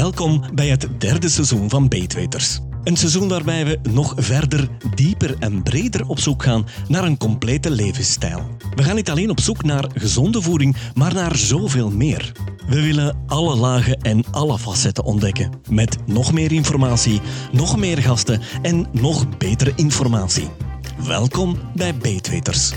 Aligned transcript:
Welkom 0.00 0.42
bij 0.54 0.68
het 0.68 0.88
derde 0.98 1.28
seizoen 1.28 1.70
van 1.70 1.88
Beetweters. 1.88 2.60
Een 2.84 2.96
seizoen 2.96 3.28
waarbij 3.28 3.64
we 3.64 3.78
nog 3.90 4.14
verder, 4.16 4.68
dieper 4.94 5.36
en 5.38 5.62
breder 5.62 6.06
op 6.06 6.18
zoek 6.18 6.42
gaan 6.42 6.66
naar 6.88 7.04
een 7.04 7.16
complete 7.16 7.70
levensstijl. 7.70 8.56
We 8.74 8.82
gaan 8.82 8.94
niet 8.94 9.10
alleen 9.10 9.30
op 9.30 9.40
zoek 9.40 9.62
naar 9.62 9.90
gezonde 9.94 10.42
voeding, 10.42 10.76
maar 10.94 11.14
naar 11.14 11.36
zoveel 11.36 11.90
meer. 11.90 12.32
We 12.68 12.82
willen 12.82 13.16
alle 13.26 13.56
lagen 13.56 14.00
en 14.00 14.24
alle 14.30 14.58
facetten 14.58 15.04
ontdekken. 15.04 15.50
Met 15.68 15.96
nog 16.06 16.32
meer 16.32 16.52
informatie, 16.52 17.20
nog 17.52 17.76
meer 17.76 17.98
gasten 17.98 18.40
en 18.62 18.86
nog 18.92 19.38
betere 19.38 19.72
informatie. 19.76 20.48
Welkom 21.06 21.58
bij 21.74 21.94
Beetweters. 21.94 22.72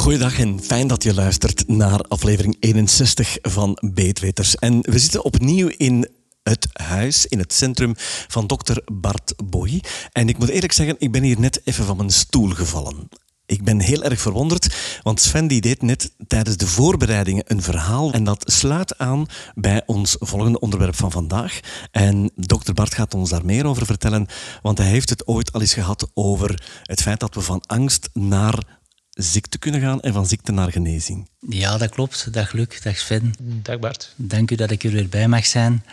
Goeiedag 0.00 0.38
en 0.38 0.62
fijn 0.62 0.86
dat 0.86 1.02
je 1.02 1.14
luistert 1.14 1.68
naar 1.68 2.00
aflevering 2.00 2.56
61 2.60 3.38
van 3.42 3.78
Beetweters. 3.80 4.56
En 4.56 4.80
we 4.80 4.98
zitten 4.98 5.24
opnieuw 5.24 5.68
in 5.76 6.08
het 6.42 6.68
huis, 6.72 7.26
in 7.26 7.38
het 7.38 7.52
centrum 7.52 7.94
van 8.28 8.46
dokter 8.46 8.82
Bart 8.92 9.34
Boy. 9.44 9.82
En 10.12 10.28
ik 10.28 10.38
moet 10.38 10.48
eerlijk 10.48 10.72
zeggen, 10.72 10.96
ik 10.98 11.12
ben 11.12 11.22
hier 11.22 11.40
net 11.40 11.60
even 11.64 11.84
van 11.84 11.96
mijn 11.96 12.10
stoel 12.10 12.48
gevallen. 12.48 13.08
Ik 13.46 13.64
ben 13.64 13.80
heel 13.80 14.02
erg 14.02 14.20
verwonderd, 14.20 14.74
want 15.02 15.20
Sven 15.20 15.46
die 15.46 15.60
deed 15.60 15.82
net 15.82 16.14
tijdens 16.28 16.56
de 16.56 16.66
voorbereidingen 16.66 17.44
een 17.46 17.62
verhaal 17.62 18.12
en 18.12 18.24
dat 18.24 18.52
sluit 18.52 18.98
aan 18.98 19.26
bij 19.54 19.82
ons 19.86 20.16
volgende 20.18 20.60
onderwerp 20.60 20.96
van 20.96 21.10
vandaag. 21.10 21.60
En 21.90 22.30
dokter 22.36 22.74
Bart 22.74 22.94
gaat 22.94 23.14
ons 23.14 23.30
daar 23.30 23.44
meer 23.44 23.66
over 23.66 23.86
vertellen, 23.86 24.26
want 24.62 24.78
hij 24.78 24.86
heeft 24.86 25.10
het 25.10 25.26
ooit 25.26 25.52
al 25.52 25.60
eens 25.60 25.74
gehad 25.74 26.10
over 26.14 26.62
het 26.82 27.02
feit 27.02 27.20
dat 27.20 27.34
we 27.34 27.40
van 27.40 27.62
angst 27.66 28.10
naar 28.12 28.78
ziekte 29.22 29.58
kunnen 29.58 29.80
gaan 29.80 30.00
en 30.00 30.12
van 30.12 30.26
ziekte 30.26 30.52
naar 30.52 30.72
genezing. 30.72 31.28
Ja, 31.48 31.78
dat 31.78 31.90
klopt. 31.90 32.32
Dag 32.32 32.52
Luc, 32.52 32.80
dag 32.82 32.98
Sven. 32.98 33.34
Dag 33.40 33.78
Bart. 33.78 34.14
Dank 34.16 34.50
u 34.50 34.54
dat 34.54 34.70
ik 34.70 34.84
er 34.84 34.90
weer 34.90 35.08
bij 35.08 35.28
mag 35.28 35.46
zijn. 35.46 35.84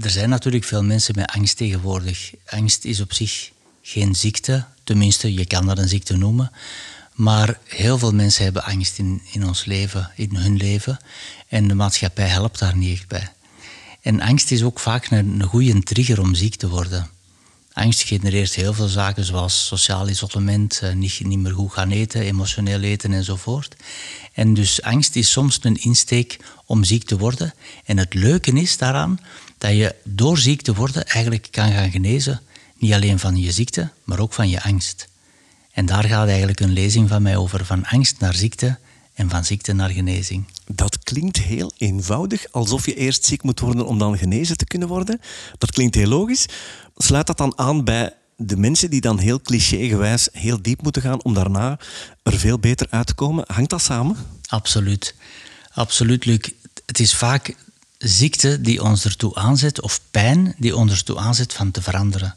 Er 0.00 0.10
zijn 0.10 0.28
natuurlijk 0.28 0.64
veel 0.64 0.82
mensen 0.82 1.14
met 1.16 1.30
angst 1.30 1.56
tegenwoordig. 1.56 2.32
Angst 2.46 2.84
is 2.84 3.00
op 3.00 3.12
zich 3.12 3.50
geen 3.82 4.14
ziekte, 4.14 4.64
tenminste, 4.84 5.34
je 5.34 5.46
kan 5.46 5.66
dat 5.66 5.78
een 5.78 5.88
ziekte 5.88 6.16
noemen. 6.16 6.50
Maar 7.12 7.58
heel 7.64 7.98
veel 7.98 8.12
mensen 8.12 8.44
hebben 8.44 8.64
angst 8.64 8.98
in, 8.98 9.22
in 9.32 9.46
ons 9.46 9.64
leven, 9.64 10.10
in 10.14 10.36
hun 10.36 10.56
leven. 10.56 10.98
En 11.48 11.68
de 11.68 11.74
maatschappij 11.74 12.26
helpt 12.26 12.58
daar 12.58 12.76
niet 12.76 12.92
echt 12.92 13.08
bij. 13.08 13.28
En 14.00 14.20
angst 14.20 14.50
is 14.50 14.62
ook 14.62 14.78
vaak 14.78 15.10
een, 15.10 15.40
een 15.40 15.42
goede 15.42 15.82
trigger 15.82 16.20
om 16.20 16.34
ziek 16.34 16.54
te 16.54 16.68
worden. 16.68 17.10
Angst 17.78 18.02
genereert 18.02 18.54
heel 18.54 18.72
veel 18.72 18.88
zaken, 18.88 19.24
zoals 19.24 19.66
sociaal 19.66 20.08
isolement, 20.08 20.80
eh, 20.82 20.92
niet, 20.92 21.20
niet 21.24 21.38
meer 21.38 21.52
goed 21.52 21.72
gaan 21.72 21.90
eten, 21.90 22.20
emotioneel 22.20 22.80
eten 22.80 23.12
enzovoort. 23.12 23.76
En 24.32 24.54
dus 24.54 24.82
angst 24.82 25.16
is 25.16 25.30
soms 25.30 25.58
een 25.62 25.76
insteek 25.76 26.38
om 26.64 26.84
ziek 26.84 27.04
te 27.04 27.18
worden. 27.18 27.54
En 27.84 27.98
het 27.98 28.14
leuke 28.14 28.52
is 28.52 28.76
daaraan 28.76 29.20
dat 29.58 29.70
je 29.70 29.94
door 30.04 30.38
ziek 30.38 30.62
te 30.62 30.74
worden 30.74 31.06
eigenlijk 31.06 31.48
kan 31.50 31.72
gaan 31.72 31.90
genezen. 31.90 32.40
Niet 32.76 32.92
alleen 32.92 33.18
van 33.18 33.36
je 33.36 33.52
ziekte, 33.52 33.88
maar 34.04 34.18
ook 34.18 34.32
van 34.32 34.48
je 34.48 34.62
angst. 34.62 35.08
En 35.72 35.86
daar 35.86 36.04
gaat 36.04 36.28
eigenlijk 36.28 36.60
een 36.60 36.72
lezing 36.72 37.08
van 37.08 37.22
mij 37.22 37.36
over, 37.36 37.64
van 37.64 37.84
angst 37.84 38.18
naar 38.18 38.34
ziekte 38.34 38.78
en 39.14 39.30
van 39.30 39.44
ziekte 39.44 39.72
naar 39.72 39.90
genezing. 39.90 40.44
Dat 40.66 40.98
klinkt 40.98 41.36
heel 41.36 41.72
eenvoudig, 41.76 42.46
alsof 42.50 42.86
je 42.86 42.94
eerst 42.94 43.24
ziek 43.24 43.42
moet 43.42 43.60
worden 43.60 43.86
om 43.86 43.98
dan 43.98 44.18
genezen 44.18 44.56
te 44.56 44.66
kunnen 44.66 44.88
worden. 44.88 45.20
Dat 45.58 45.70
klinkt 45.70 45.94
heel 45.94 46.08
logisch. 46.08 46.46
Sluit 47.00 47.26
dat 47.26 47.36
dan 47.38 47.58
aan 47.58 47.84
bij 47.84 48.12
de 48.36 48.56
mensen 48.56 48.90
die 48.90 49.00
dan 49.00 49.18
heel 49.18 49.40
clichégewijs 49.40 50.28
heel 50.32 50.62
diep 50.62 50.82
moeten 50.82 51.02
gaan 51.02 51.22
om 51.22 51.34
daarna 51.34 51.78
er 52.22 52.38
veel 52.38 52.58
beter 52.58 52.86
uit 52.90 53.06
te 53.06 53.14
komen? 53.14 53.44
Hangt 53.46 53.70
dat 53.70 53.82
samen? 53.82 54.16
Absoluut. 54.46 55.14
Absoluut, 55.72 56.24
Luc. 56.24 56.50
Het 56.86 57.00
is 57.00 57.14
vaak 57.14 57.54
ziekte 57.98 58.60
die 58.60 58.82
ons 58.82 59.04
ertoe 59.04 59.34
aanzet, 59.34 59.80
of 59.80 60.00
pijn 60.10 60.54
die 60.58 60.76
ons 60.76 60.92
ertoe 60.92 61.18
aanzet 61.18 61.52
van 61.52 61.70
te 61.70 61.82
veranderen. 61.82 62.34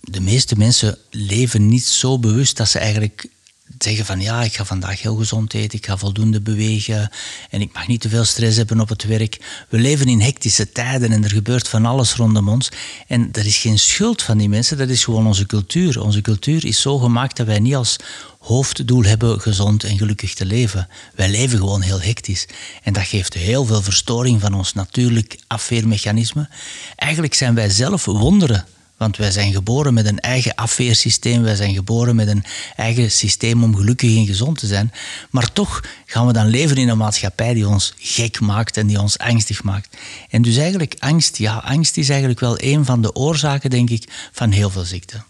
De 0.00 0.20
meeste 0.20 0.56
mensen 0.56 0.98
leven 1.10 1.68
niet 1.68 1.84
zo 1.84 2.18
bewust 2.18 2.56
dat 2.56 2.68
ze 2.68 2.78
eigenlijk 2.78 3.28
zeggen 3.78 4.04
van 4.04 4.20
ja, 4.20 4.42
ik 4.42 4.54
ga 4.54 4.64
vandaag 4.64 5.02
heel 5.02 5.14
gezond 5.14 5.54
eten, 5.54 5.78
ik 5.78 5.86
ga 5.86 5.96
voldoende 5.96 6.40
bewegen 6.40 7.10
en 7.50 7.60
ik 7.60 7.72
mag 7.72 7.86
niet 7.86 8.00
te 8.00 8.08
veel 8.08 8.24
stress 8.24 8.56
hebben 8.56 8.80
op 8.80 8.88
het 8.88 9.04
werk. 9.04 9.64
We 9.68 9.78
leven 9.78 10.08
in 10.08 10.20
hectische 10.20 10.72
tijden 10.72 11.12
en 11.12 11.24
er 11.24 11.30
gebeurt 11.30 11.68
van 11.68 11.86
alles 11.86 12.14
rondom 12.14 12.48
ons. 12.48 12.68
En 13.06 13.32
dat 13.32 13.44
is 13.44 13.58
geen 13.58 13.78
schuld 13.78 14.22
van 14.22 14.38
die 14.38 14.48
mensen, 14.48 14.78
dat 14.78 14.88
is 14.88 15.04
gewoon 15.04 15.26
onze 15.26 15.46
cultuur. 15.46 16.02
Onze 16.02 16.20
cultuur 16.20 16.64
is 16.64 16.80
zo 16.80 16.98
gemaakt 16.98 17.36
dat 17.36 17.46
wij 17.46 17.58
niet 17.58 17.74
als 17.74 17.96
hoofddoel 18.38 19.02
hebben 19.02 19.40
gezond 19.40 19.84
en 19.84 19.98
gelukkig 19.98 20.34
te 20.34 20.46
leven. 20.46 20.88
Wij 21.14 21.28
leven 21.28 21.58
gewoon 21.58 21.82
heel 21.82 22.00
hectisch. 22.00 22.46
En 22.82 22.92
dat 22.92 23.06
geeft 23.06 23.34
heel 23.34 23.64
veel 23.64 23.82
verstoring 23.82 24.40
van 24.40 24.54
ons 24.54 24.72
natuurlijk 24.72 25.38
afweermechanisme. 25.46 26.48
Eigenlijk 26.96 27.34
zijn 27.34 27.54
wij 27.54 27.70
zelf 27.70 28.04
wonderen 28.04 28.66
want 28.96 29.16
wij 29.16 29.30
zijn 29.30 29.52
geboren 29.52 29.94
met 29.94 30.06
een 30.06 30.20
eigen 30.20 30.54
afweersysteem, 30.54 31.42
wij 31.42 31.56
zijn 31.56 31.74
geboren 31.74 32.16
met 32.16 32.28
een 32.28 32.44
eigen 32.76 33.10
systeem 33.10 33.62
om 33.62 33.76
gelukkig 33.76 34.16
en 34.16 34.26
gezond 34.26 34.58
te 34.58 34.66
zijn. 34.66 34.92
Maar 35.30 35.52
toch 35.52 35.84
gaan 36.06 36.26
we 36.26 36.32
dan 36.32 36.46
leven 36.46 36.76
in 36.76 36.88
een 36.88 36.98
maatschappij 36.98 37.54
die 37.54 37.68
ons 37.68 37.94
gek 37.98 38.40
maakt 38.40 38.76
en 38.76 38.86
die 38.86 39.00
ons 39.00 39.18
angstig 39.18 39.62
maakt. 39.62 39.96
En 40.30 40.42
dus 40.42 40.56
eigenlijk 40.56 40.94
angst, 40.98 41.36
ja, 41.36 41.56
angst 41.56 41.96
is 41.96 42.08
eigenlijk 42.08 42.40
wel 42.40 42.54
een 42.60 42.84
van 42.84 43.02
de 43.02 43.14
oorzaken, 43.14 43.70
denk 43.70 43.90
ik, 43.90 44.28
van 44.32 44.50
heel 44.50 44.70
veel 44.70 44.84
ziekten. 44.84 45.24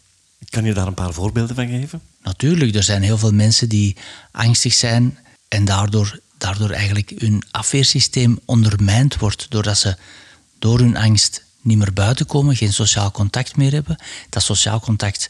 Kan 0.51 0.65
je 0.65 0.75
daar 0.75 0.87
een 0.87 0.95
paar 0.95 1.13
voorbeelden 1.13 1.57
van 1.57 1.69
geven? 1.69 2.01
Natuurlijk, 2.23 2.75
er 2.75 2.83
zijn 2.83 3.03
heel 3.03 3.19
veel 3.19 3.33
mensen 3.33 3.69
die 3.69 3.97
angstig 4.33 4.75
zijn 4.75 5.19
en 5.49 5.65
daardoor, 5.65 6.19
daardoor 6.39 6.71
eigenlijk 6.71 7.13
hun 7.19 7.43
afweersysteem 7.51 8.39
ondermijnd 8.45 9.17
wordt, 9.17 9.47
doordat 9.49 9.79
ze 9.79 9.97
door 10.59 10.79
hun 10.79 10.97
angst 10.97 11.45
niet 11.67 11.79
meer 11.79 11.93
buiten 11.93 12.27
komen, 12.27 12.57
geen 12.57 12.73
sociaal 12.73 13.11
contact 13.11 13.57
meer 13.57 13.73
hebben. 13.73 13.97
Dat 14.29 14.43
sociaal 14.43 14.81
contact 14.81 15.27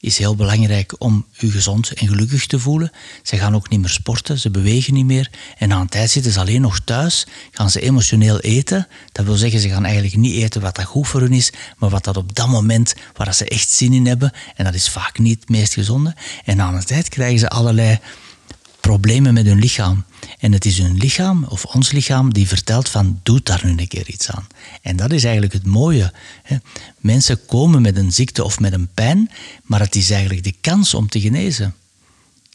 is 0.00 0.18
heel 0.18 0.34
belangrijk 0.34 0.94
om 0.98 1.26
u 1.40 1.50
gezond 1.50 1.92
en 1.92 2.08
gelukkig 2.08 2.46
te 2.46 2.58
voelen. 2.58 2.92
Ze 3.22 3.36
gaan 3.36 3.54
ook 3.54 3.68
niet 3.68 3.80
meer 3.80 3.88
sporten, 3.88 4.38
ze 4.38 4.50
bewegen 4.50 4.94
niet 4.94 5.04
meer. 5.04 5.30
En 5.58 5.68
na 5.68 5.80
een 5.80 5.88
tijd 5.88 6.10
zitten 6.10 6.32
ze 6.32 6.40
alleen 6.40 6.60
nog 6.60 6.80
thuis, 6.80 7.26
gaan 7.50 7.70
ze 7.70 7.80
emotioneel 7.80 8.40
eten. 8.40 8.88
Dat 9.12 9.24
wil 9.24 9.34
zeggen, 9.34 9.60
ze 9.60 9.68
gaan 9.68 9.84
eigenlijk 9.84 10.16
niet 10.16 10.34
eten 10.34 10.60
wat 10.60 10.76
dat 10.76 10.84
goed 10.84 11.08
voor 11.08 11.20
hun 11.20 11.32
is, 11.32 11.52
maar 11.78 11.90
wat 11.90 12.04
dat 12.04 12.16
op 12.16 12.34
dat 12.34 12.48
moment, 12.48 12.94
waar 13.14 13.34
ze 13.34 13.44
echt 13.44 13.70
zin 13.70 13.92
in 13.92 14.06
hebben. 14.06 14.32
En 14.54 14.64
dat 14.64 14.74
is 14.74 14.88
vaak 14.88 15.18
niet 15.18 15.40
het 15.40 15.48
meest 15.48 15.72
gezonde. 15.72 16.14
En 16.44 16.56
na 16.56 16.72
een 16.72 16.84
tijd 16.84 17.08
krijgen 17.08 17.38
ze 17.38 17.48
allerlei 17.48 17.98
problemen 18.90 19.34
met 19.34 19.46
hun 19.46 19.58
lichaam. 19.58 20.04
En 20.38 20.52
het 20.52 20.64
is 20.64 20.78
hun 20.78 20.96
lichaam, 20.96 21.44
of 21.44 21.64
ons 21.64 21.92
lichaam, 21.92 22.32
die 22.32 22.48
vertelt 22.48 22.88
van 22.88 23.20
doe 23.22 23.40
daar 23.42 23.60
nu 23.64 23.70
een 23.70 23.88
keer 23.88 24.08
iets 24.08 24.30
aan. 24.30 24.46
En 24.82 24.96
dat 24.96 25.12
is 25.12 25.24
eigenlijk 25.24 25.52
het 25.52 25.66
mooie. 25.66 26.12
Mensen 26.98 27.46
komen 27.46 27.82
met 27.82 27.96
een 27.96 28.12
ziekte 28.12 28.44
of 28.44 28.60
met 28.60 28.72
een 28.72 28.88
pijn, 28.94 29.30
maar 29.62 29.80
het 29.80 29.94
is 29.94 30.10
eigenlijk 30.10 30.44
de 30.44 30.54
kans 30.60 30.94
om 30.94 31.08
te 31.08 31.20
genezen. 31.20 31.74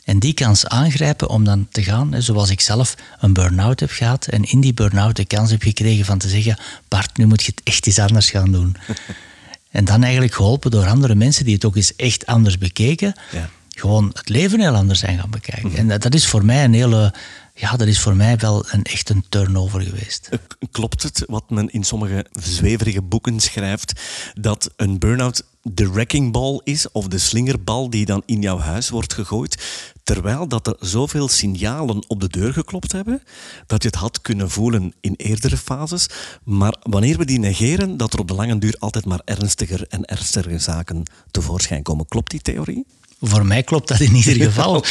En 0.03 0.19
die 0.19 0.33
kans 0.33 0.67
aangrijpen 0.67 1.29
om 1.29 1.43
dan 1.43 1.67
te 1.71 1.83
gaan, 1.83 2.21
zoals 2.21 2.49
ik 2.49 2.61
zelf 2.61 2.95
een 3.19 3.33
burn-out 3.33 3.79
heb 3.79 3.91
gehad 3.91 4.27
en 4.27 4.43
in 4.43 4.61
die 4.61 4.73
burn-out 4.73 5.15
de 5.15 5.25
kans 5.25 5.51
heb 5.51 5.61
gekregen 5.61 6.05
van 6.05 6.17
te 6.17 6.29
zeggen, 6.29 6.57
Bart, 6.87 7.17
nu 7.17 7.25
moet 7.25 7.43
je 7.43 7.51
het 7.55 7.61
echt 7.63 7.87
iets 7.87 7.99
anders 7.99 8.29
gaan 8.29 8.51
doen. 8.51 8.75
en 9.77 9.85
dan 9.85 10.03
eigenlijk 10.03 10.33
geholpen 10.33 10.71
door 10.71 10.87
andere 10.87 11.15
mensen 11.15 11.45
die 11.45 11.53
het 11.53 11.65
ook 11.65 11.75
eens 11.75 11.95
echt 11.95 12.25
anders 12.25 12.57
bekeken. 12.57 13.15
Ja 13.31 13.49
gewoon 13.75 14.09
het 14.13 14.29
leven 14.29 14.59
heel 14.59 14.75
anders 14.75 14.99
zijn 14.99 15.19
gaan 15.19 15.29
bekijken. 15.29 15.69
Mhm. 15.69 15.89
En 15.89 15.99
dat 15.99 16.13
is 16.13 16.27
voor 16.27 16.45
mij 16.45 16.63
een 16.63 16.73
hele, 16.73 17.13
ja, 17.53 17.75
dat 17.75 17.87
is 17.87 17.99
voor 17.99 18.15
mij 18.15 18.37
wel 18.37 18.65
een 18.69 18.83
echt 18.83 19.09
een 19.09 19.25
turnover 19.29 19.81
geweest. 19.81 20.27
Eh, 20.31 20.39
klopt 20.71 21.03
het 21.03 21.23
wat 21.27 21.49
men 21.49 21.69
in 21.69 21.83
sommige 21.83 22.25
zweverige 22.31 23.01
boeken 23.01 23.39
schrijft, 23.39 24.01
dat 24.33 24.69
een 24.75 24.99
burn-out 24.99 25.43
de 25.61 25.91
wrecking 25.91 26.31
ball 26.31 26.61
is, 26.63 26.91
of 26.91 27.07
de 27.07 27.17
slingerbal 27.17 27.89
die 27.89 28.05
dan 28.05 28.23
in 28.25 28.41
jouw 28.41 28.57
huis 28.57 28.89
wordt 28.89 29.13
gegooid, 29.13 29.63
terwijl 30.03 30.47
dat 30.47 30.67
er 30.67 30.75
zoveel 30.79 31.27
signalen 31.27 32.03
op 32.07 32.21
de 32.21 32.27
deur 32.27 32.53
geklopt 32.53 32.91
hebben, 32.91 33.23
dat 33.67 33.81
je 33.83 33.87
het 33.87 33.97
had 33.97 34.21
kunnen 34.21 34.49
voelen 34.49 34.93
in 35.01 35.13
eerdere 35.17 35.57
fases, 35.57 36.09
maar 36.43 36.75
wanneer 36.81 37.17
we 37.17 37.25
die 37.25 37.39
negeren, 37.39 37.97
dat 37.97 38.13
er 38.13 38.19
op 38.19 38.27
de 38.27 38.33
lange 38.33 38.57
duur 38.57 38.75
altijd 38.79 39.05
maar 39.05 39.21
ernstiger 39.25 39.85
en 39.89 40.05
ernstiger 40.05 40.59
zaken 40.59 41.03
tevoorschijn 41.31 41.83
komen. 41.83 42.07
Klopt 42.07 42.31
die 42.31 42.41
theorie? 42.41 42.85
Voor 43.21 43.45
mij 43.45 43.63
klopt 43.63 43.87
dat 43.87 43.99
in 43.99 44.15
ieder 44.15 44.33
geval. 44.51 44.83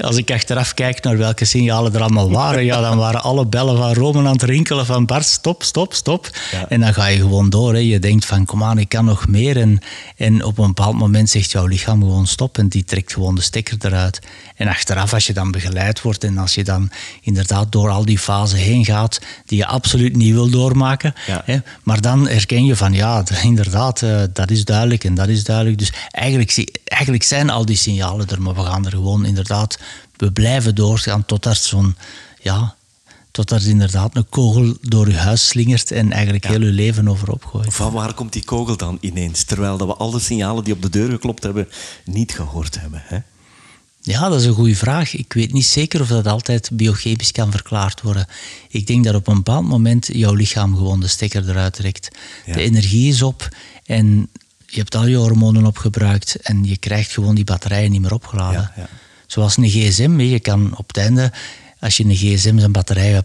Als 0.00 0.16
ik 0.16 0.30
achteraf 0.30 0.74
kijk 0.74 1.02
naar 1.02 1.18
welke 1.18 1.44
signalen 1.44 1.94
er 1.94 2.00
allemaal 2.00 2.30
waren, 2.30 2.64
ja, 2.64 2.80
dan 2.80 2.98
waren 2.98 3.22
alle 3.22 3.46
bellen 3.46 3.76
van 3.76 3.92
Rome 3.92 4.18
aan 4.18 4.32
het 4.32 4.42
rinkelen 4.42 4.86
van 4.86 5.06
Bart, 5.06 5.24
stop, 5.24 5.62
stop, 5.62 5.94
stop. 5.94 6.30
En 6.68 6.80
dan 6.80 6.94
ga 6.94 7.06
je 7.06 7.18
gewoon 7.18 7.50
door. 7.50 7.72
Hè. 7.72 7.78
Je 7.78 7.98
denkt 7.98 8.24
van, 8.24 8.44
kom 8.44 8.64
aan, 8.64 8.78
ik 8.78 8.88
kan 8.88 9.04
nog 9.04 9.28
meer. 9.28 9.56
En, 9.56 9.78
en 10.16 10.44
op 10.44 10.58
een 10.58 10.66
bepaald 10.66 10.98
moment 10.98 11.30
zegt 11.30 11.50
jouw 11.50 11.66
lichaam 11.66 12.00
gewoon 12.00 12.26
stop 12.26 12.58
en 12.58 12.68
die 12.68 12.84
trekt 12.84 13.12
gewoon 13.12 13.34
de 13.34 13.40
stekker 13.40 13.76
eruit. 13.80 14.20
En 14.56 14.68
achteraf, 14.68 15.14
als 15.14 15.26
je 15.26 15.32
dan 15.32 15.50
begeleid 15.50 16.02
wordt 16.02 16.24
en 16.24 16.38
als 16.38 16.54
je 16.54 16.64
dan 16.64 16.90
inderdaad 17.22 17.72
door 17.72 17.90
al 17.90 18.04
die 18.04 18.18
fasen 18.18 18.58
heen 18.58 18.84
gaat, 18.84 19.20
die 19.46 19.58
je 19.58 19.66
absoluut 19.66 20.16
niet 20.16 20.32
wil 20.32 20.50
doormaken, 20.50 21.14
hè, 21.44 21.56
maar 21.82 22.00
dan 22.00 22.28
herken 22.28 22.64
je 22.64 22.76
van, 22.76 22.92
ja, 22.92 23.24
inderdaad, 23.42 24.02
eh, 24.02 24.22
dat 24.32 24.50
is 24.50 24.64
duidelijk 24.64 25.04
en 25.04 25.14
dat 25.14 25.28
is 25.28 25.44
duidelijk. 25.44 25.78
Dus 25.78 25.92
eigenlijk, 26.10 26.80
eigenlijk 26.84 27.22
zijn 27.22 27.50
al 27.50 27.59
die 27.64 27.76
signalen 27.76 28.28
er, 28.28 28.42
maar 28.42 28.54
we 28.54 28.62
gaan 28.62 28.86
er 28.86 28.90
gewoon 28.90 29.24
inderdaad, 29.24 29.78
we 30.16 30.32
blijven 30.32 30.74
doorgaan 30.74 31.24
totdat 31.24 31.56
zo'n, 31.56 31.96
ja, 32.40 32.74
Totdat 33.30 33.62
er 33.62 33.68
inderdaad 33.68 34.16
een 34.16 34.28
kogel 34.28 34.76
door 34.80 35.08
je 35.08 35.16
huis 35.16 35.46
slingert 35.46 35.90
en 35.90 36.12
eigenlijk 36.12 36.46
heel 36.46 36.60
je 36.60 36.72
leven 36.72 37.08
overop 37.08 37.44
gooit. 37.44 37.74
Van 37.74 37.92
waar 37.92 38.14
komt 38.14 38.32
die 38.32 38.44
kogel 38.44 38.76
dan 38.76 38.98
ineens? 39.00 39.44
Terwijl 39.44 39.76
dat 39.76 39.86
we 39.86 39.94
alle 39.94 40.18
signalen 40.18 40.64
die 40.64 40.74
op 40.74 40.82
de 40.82 40.90
deur 40.90 41.10
geklopt 41.10 41.42
hebben 41.42 41.68
niet 42.04 42.32
gehoord 42.32 42.80
hebben. 42.80 43.02
Hè? 43.04 43.18
Ja, 44.00 44.28
dat 44.28 44.40
is 44.40 44.46
een 44.46 44.54
goede 44.54 44.76
vraag. 44.76 45.14
Ik 45.14 45.32
weet 45.32 45.52
niet 45.52 45.64
zeker 45.64 46.00
of 46.00 46.08
dat 46.08 46.26
altijd 46.26 46.70
biochemisch 46.72 47.32
kan 47.32 47.50
verklaard 47.50 48.02
worden. 48.02 48.26
Ik 48.68 48.86
denk 48.86 49.04
dat 49.04 49.14
op 49.14 49.28
een 49.28 49.34
bepaald 49.34 49.66
moment 49.66 50.08
jouw 50.12 50.34
lichaam 50.34 50.76
gewoon 50.76 51.00
de 51.00 51.08
stekker 51.08 51.48
eruit 51.48 51.72
trekt. 51.72 52.08
De 52.46 52.60
energie 52.60 53.08
is 53.08 53.22
op 53.22 53.48
en 53.84 54.30
je 54.70 54.78
hebt 54.78 54.94
al 54.94 55.06
je 55.06 55.16
hormonen 55.16 55.66
opgebruikt 55.66 56.36
en 56.36 56.64
je 56.64 56.76
krijgt 56.76 57.12
gewoon 57.12 57.34
die 57.34 57.44
batterijen 57.44 57.90
niet 57.90 58.00
meer 58.00 58.12
opgeladen. 58.12 58.60
Ja, 58.60 58.72
ja. 58.76 58.88
Zoals 59.26 59.56
een 59.56 59.68
gsm, 59.68 60.20
je 60.20 60.40
kan 60.40 60.76
op 60.76 60.88
het 60.88 60.96
einde, 60.96 61.32
als 61.80 61.96
je 61.96 62.04
een 62.04 62.14
gsm 62.14 62.58
zijn 62.58 62.72
batterij 62.72 63.22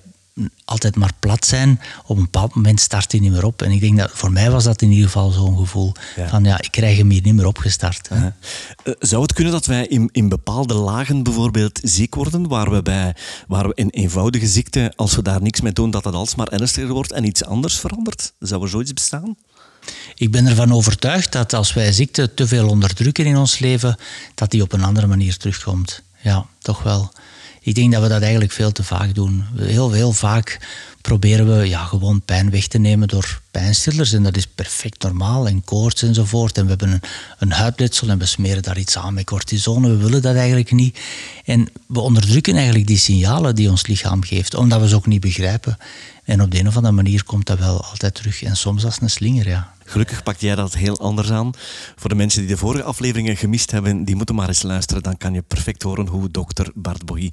altijd 0.65 0.95
maar 0.95 1.11
plat 1.19 1.45
zijn. 1.45 1.79
Op 2.05 2.17
een 2.17 2.23
bepaald 2.23 2.55
moment 2.55 2.79
start 2.79 3.11
hij 3.11 3.21
niet 3.21 3.31
meer 3.31 3.45
op. 3.45 3.61
En 3.61 3.71
ik 3.71 3.79
denk 3.79 3.97
dat 3.97 4.11
voor 4.13 4.31
mij 4.31 4.51
was 4.51 4.63
dat 4.63 4.81
in 4.81 4.89
ieder 4.89 5.05
geval 5.05 5.31
zo'n 5.31 5.57
gevoel 5.57 5.91
van 6.27 6.43
ja, 6.43 6.61
ik 6.61 6.71
krijg 6.71 6.97
hem 6.97 7.09
hier 7.09 7.21
niet 7.21 7.33
meer 7.33 7.45
opgestart. 7.45 8.09
Uh 8.11 8.25
zou 8.99 9.21
het 9.21 9.33
kunnen 9.33 9.53
dat 9.53 9.65
wij 9.65 9.87
in, 9.87 10.09
in 10.11 10.29
bepaalde 10.29 10.73
lagen 10.73 11.23
bijvoorbeeld 11.23 11.79
ziek 11.83 12.15
worden, 12.15 12.47
waar 12.47 12.71
we 12.71 12.81
bij 12.81 13.15
waar 13.47 13.67
we 13.67 13.71
een 13.75 13.89
eenvoudige 13.89 14.47
ziekte, 14.47 14.93
als 14.95 15.15
we 15.15 15.21
daar 15.21 15.41
niks 15.41 15.61
mee 15.61 15.73
doen, 15.73 15.91
dat 15.91 16.03
het 16.03 16.13
alsmaar 16.13 16.47
ernstiger 16.47 16.93
wordt 16.93 17.11
en 17.11 17.23
iets 17.23 17.45
anders 17.45 17.79
verandert? 17.79 18.33
Zou 18.39 18.63
er 18.63 18.69
zoiets 18.69 18.93
bestaan? 18.93 19.35
Ik 20.15 20.31
ben 20.31 20.47
ervan 20.47 20.73
overtuigd 20.73 21.31
dat 21.31 21.53
als 21.53 21.73
wij 21.73 21.91
ziekte 21.91 22.33
te 22.33 22.47
veel 22.47 22.67
onderdrukken 22.67 23.25
in 23.25 23.37
ons 23.37 23.59
leven, 23.59 23.97
dat 24.35 24.51
die 24.51 24.61
op 24.61 24.73
een 24.73 24.83
andere 24.83 25.07
manier 25.07 25.37
terugkomt. 25.37 26.01
Ja, 26.21 26.45
toch 26.59 26.83
wel. 26.83 27.11
Ik 27.61 27.75
denk 27.75 27.91
dat 27.91 28.01
we 28.01 28.07
dat 28.07 28.21
eigenlijk 28.21 28.51
veel 28.51 28.71
te 28.71 28.83
vaak 28.83 29.15
doen. 29.15 29.43
Heel, 29.55 29.91
heel 29.91 30.11
vaak 30.11 30.59
proberen 31.01 31.57
we 31.57 31.67
ja, 31.67 31.85
gewoon 31.85 32.21
pijn 32.21 32.49
weg 32.49 32.67
te 32.67 32.77
nemen 32.77 33.07
door 33.07 33.41
pijnstillers. 33.51 34.13
En 34.13 34.23
dat 34.23 34.37
is 34.37 34.47
perfect 34.47 35.03
normaal. 35.03 35.47
En 35.47 35.63
koorts 35.63 36.03
enzovoort. 36.03 36.57
En 36.57 36.63
we 36.63 36.69
hebben 36.69 36.91
een, 36.91 37.01
een 37.39 37.51
huidletsel 37.51 38.09
en 38.09 38.17
we 38.17 38.25
smeren 38.25 38.63
daar 38.63 38.77
iets 38.77 38.97
aan 38.97 39.13
met 39.13 39.25
cortisone. 39.25 39.89
We 39.89 39.97
willen 39.97 40.21
dat 40.21 40.35
eigenlijk 40.35 40.71
niet. 40.71 40.99
En 41.45 41.69
we 41.87 41.99
onderdrukken 41.99 42.55
eigenlijk 42.55 42.87
die 42.87 42.97
signalen 42.97 43.55
die 43.55 43.69
ons 43.69 43.87
lichaam 43.87 44.23
geeft, 44.23 44.55
omdat 44.55 44.81
we 44.81 44.87
ze 44.87 44.95
ook 44.95 45.07
niet 45.07 45.21
begrijpen. 45.21 45.77
En 46.23 46.41
op 46.41 46.51
de 46.51 46.59
een 46.59 46.67
of 46.67 46.75
andere 46.75 46.93
manier 46.93 47.23
komt 47.23 47.45
dat 47.45 47.59
wel 47.59 47.83
altijd 47.83 48.13
terug. 48.13 48.43
En 48.43 48.57
soms 48.57 48.85
als 48.85 49.01
een 49.01 49.09
slinger, 49.09 49.47
ja. 49.47 49.74
Gelukkig 49.87 50.23
pak 50.23 50.37
jij 50.37 50.55
dat 50.55 50.73
heel 50.73 50.99
anders 50.99 51.31
aan. 51.31 51.51
Voor 51.95 52.09
de 52.09 52.15
mensen 52.15 52.39
die 52.39 52.49
de 52.49 52.57
vorige 52.57 52.83
afleveringen 52.83 53.37
gemist 53.37 53.71
hebben, 53.71 54.03
die 54.03 54.15
moeten 54.15 54.35
maar 54.35 54.47
eens 54.47 54.61
luisteren. 54.61 55.03
Dan 55.03 55.17
kan 55.17 55.33
je 55.33 55.41
perfect 55.41 55.83
horen 55.83 56.07
hoe 56.07 56.31
dokter 56.31 56.71
Bart 56.73 57.05
Boy 57.05 57.31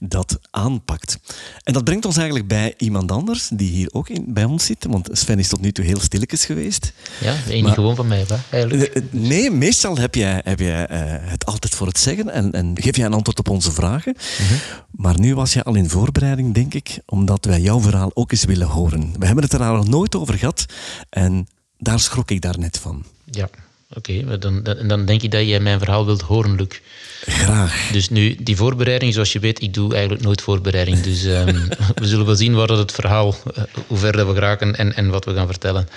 dat 0.00 0.38
aanpakt. 0.50 1.18
En 1.62 1.72
dat 1.72 1.84
brengt 1.84 2.04
ons 2.04 2.16
eigenlijk 2.16 2.48
bij 2.48 2.74
iemand 2.76 3.10
anders, 3.10 3.48
die 3.52 3.70
hier 3.70 3.88
ook 3.92 4.08
in, 4.08 4.24
bij 4.28 4.44
ons 4.44 4.66
zit. 4.66 4.86
Want 4.88 5.08
Sven 5.12 5.38
is 5.38 5.48
tot 5.48 5.60
nu 5.60 5.72
toe 5.72 5.84
heel 5.84 6.00
stilletjes 6.00 6.44
geweest. 6.44 6.92
Ja, 7.20 7.34
één 7.48 7.72
gewoon 7.72 7.96
van 7.96 8.06
mij, 8.06 8.26
eigenlijk. 8.50 8.94
Eh, 8.94 9.02
nee, 9.10 9.50
meestal 9.50 9.96
heb 9.96 10.14
jij, 10.14 10.40
heb 10.44 10.58
jij 10.58 10.90
uh, 10.90 10.96
het 11.30 11.46
altijd 11.46 11.74
voor 11.74 11.86
het 11.86 11.98
zeggen 11.98 12.30
en, 12.30 12.52
en 12.52 12.72
geef 12.74 12.96
jij 12.96 13.06
een 13.06 13.12
antwoord 13.12 13.38
op 13.38 13.48
onze 13.48 13.72
vragen. 13.72 14.14
Mhm. 14.16 14.54
Maar 14.90 15.20
nu 15.20 15.34
was 15.34 15.52
je 15.52 15.62
al 15.62 15.74
in 15.74 15.88
voorbereiding, 15.88 16.54
denk 16.54 16.74
ik, 16.74 16.98
omdat 17.06 17.44
wij 17.44 17.60
jouw 17.60 17.80
verhaal 17.80 18.10
ook 18.14 18.32
eens 18.32 18.44
willen 18.44 18.66
horen. 18.66 19.12
We 19.18 19.26
hebben 19.26 19.44
het 19.44 19.52
er 19.52 19.72
nog 19.72 19.88
nooit 19.88 20.16
over 20.16 20.38
gehad. 20.38 20.66
En 21.10 21.46
daar 21.82 22.00
schrok 22.00 22.30
ik 22.30 22.40
daar 22.40 22.58
net 22.58 22.78
van. 22.78 23.04
Ja, 23.30 23.48
oké. 23.94 24.38
dan, 24.38 24.62
dan, 24.62 24.88
dan, 24.88 25.04
denk 25.04 25.22
ik 25.22 25.30
dat 25.30 25.46
jij 25.46 25.60
mijn 25.60 25.78
verhaal 25.78 26.06
wilt 26.06 26.20
horen, 26.20 26.54
Luc. 26.56 26.80
Graag. 27.20 27.88
Dus 27.92 28.08
nu, 28.08 28.36
die 28.42 28.56
voorbereiding, 28.56 29.12
zoals 29.12 29.32
je 29.32 29.38
weet, 29.38 29.62
ik 29.62 29.74
doe 29.74 29.92
eigenlijk 29.92 30.24
nooit 30.24 30.42
voorbereiding. 30.42 31.00
Dus 31.00 31.24
um, 31.24 31.46
we 31.94 32.06
zullen 32.06 32.26
wel 32.26 32.34
zien 32.34 32.54
waar 32.54 32.66
dat 32.66 32.78
het 32.78 32.92
verhaal, 32.92 33.34
uh, 33.58 33.64
hoe 33.86 33.98
ver 33.98 34.12
dat 34.12 34.26
we 34.26 34.34
geraken 34.34 34.76
en, 34.76 34.94
en 34.94 35.10
wat 35.10 35.24
we 35.24 35.34
gaan 35.34 35.46
vertellen. 35.46 35.88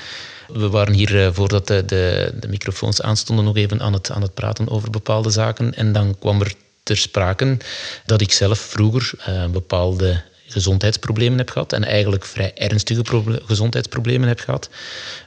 We 0.48 0.70
waren 0.70 0.94
hier, 0.94 1.16
uh, 1.16 1.30
voordat 1.32 1.68
de, 1.68 1.86
de, 1.86 2.34
de, 2.40 2.48
microfoons 2.48 3.02
aanstonden, 3.02 3.46
nog 3.46 3.56
even 3.56 3.82
aan 3.82 3.94
het, 3.94 4.12
aan 4.12 4.22
het 4.22 4.34
praten 4.34 4.70
over 4.70 4.90
bepaalde 4.90 5.30
zaken. 5.30 5.74
En 5.74 5.92
dan 5.92 6.16
kwam 6.20 6.42
er 6.42 6.54
ter 6.84 6.98
sprake 6.98 7.58
dat 8.06 8.22
ik 8.22 8.32
zelf 8.32 8.60
vroeger 8.60 9.12
uh, 9.30 9.46
bepaalde 9.46 10.24
gezondheidsproblemen 10.48 11.38
heb 11.38 11.50
gehad 11.50 11.74
en 11.74 11.84
eigenlijk 11.84 12.26
vrij 12.26 12.54
ernstige 12.54 13.04
gezondheidsproblemen 13.46 14.28
heb 14.28 14.40
gehad. 14.40 14.70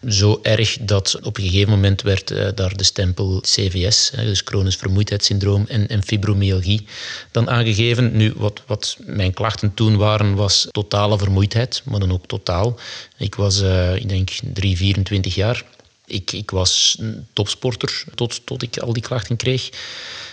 Zo 0.09 0.39
erg 0.43 0.77
dat 0.81 1.19
op 1.23 1.37
een 1.37 1.45
gegeven 1.45 1.71
moment 1.71 2.03
werd 2.03 2.31
uh, 2.31 2.49
daar 2.55 2.77
de 2.77 2.85
stempel 2.85 3.41
CVS, 3.41 4.11
dus 4.17 4.43
chronisch 4.45 4.77
vermoeidheidssyndroom 4.77 5.65
en, 5.69 5.89
en 5.89 6.03
fibromyalgie, 6.03 6.87
dan 7.31 7.51
aangegeven. 7.51 8.17
Nu, 8.17 8.33
wat, 8.37 8.63
wat 8.67 8.97
mijn 9.05 9.35
klachten 9.35 9.75
toen 9.75 9.97
waren, 9.97 10.35
was 10.35 10.69
totale 10.71 11.19
vermoeidheid, 11.19 11.83
maar 11.85 12.01
dan 12.01 12.13
ook 12.13 12.27
totaal. 12.27 12.79
Ik 13.17 13.35
was, 13.35 13.63
uh, 13.63 13.97
ik 13.97 14.09
denk, 14.09 14.31
3, 14.53 14.77
24 14.77 15.35
jaar. 15.35 15.65
Ik, 16.09 16.33
ik 16.33 16.51
was 16.51 16.99
topsporter 17.33 18.05
tot, 18.15 18.47
tot 18.47 18.63
ik 18.63 18.79
al 18.79 18.93
die 18.93 19.03
klachten 19.03 19.37
kreeg. 19.37 19.71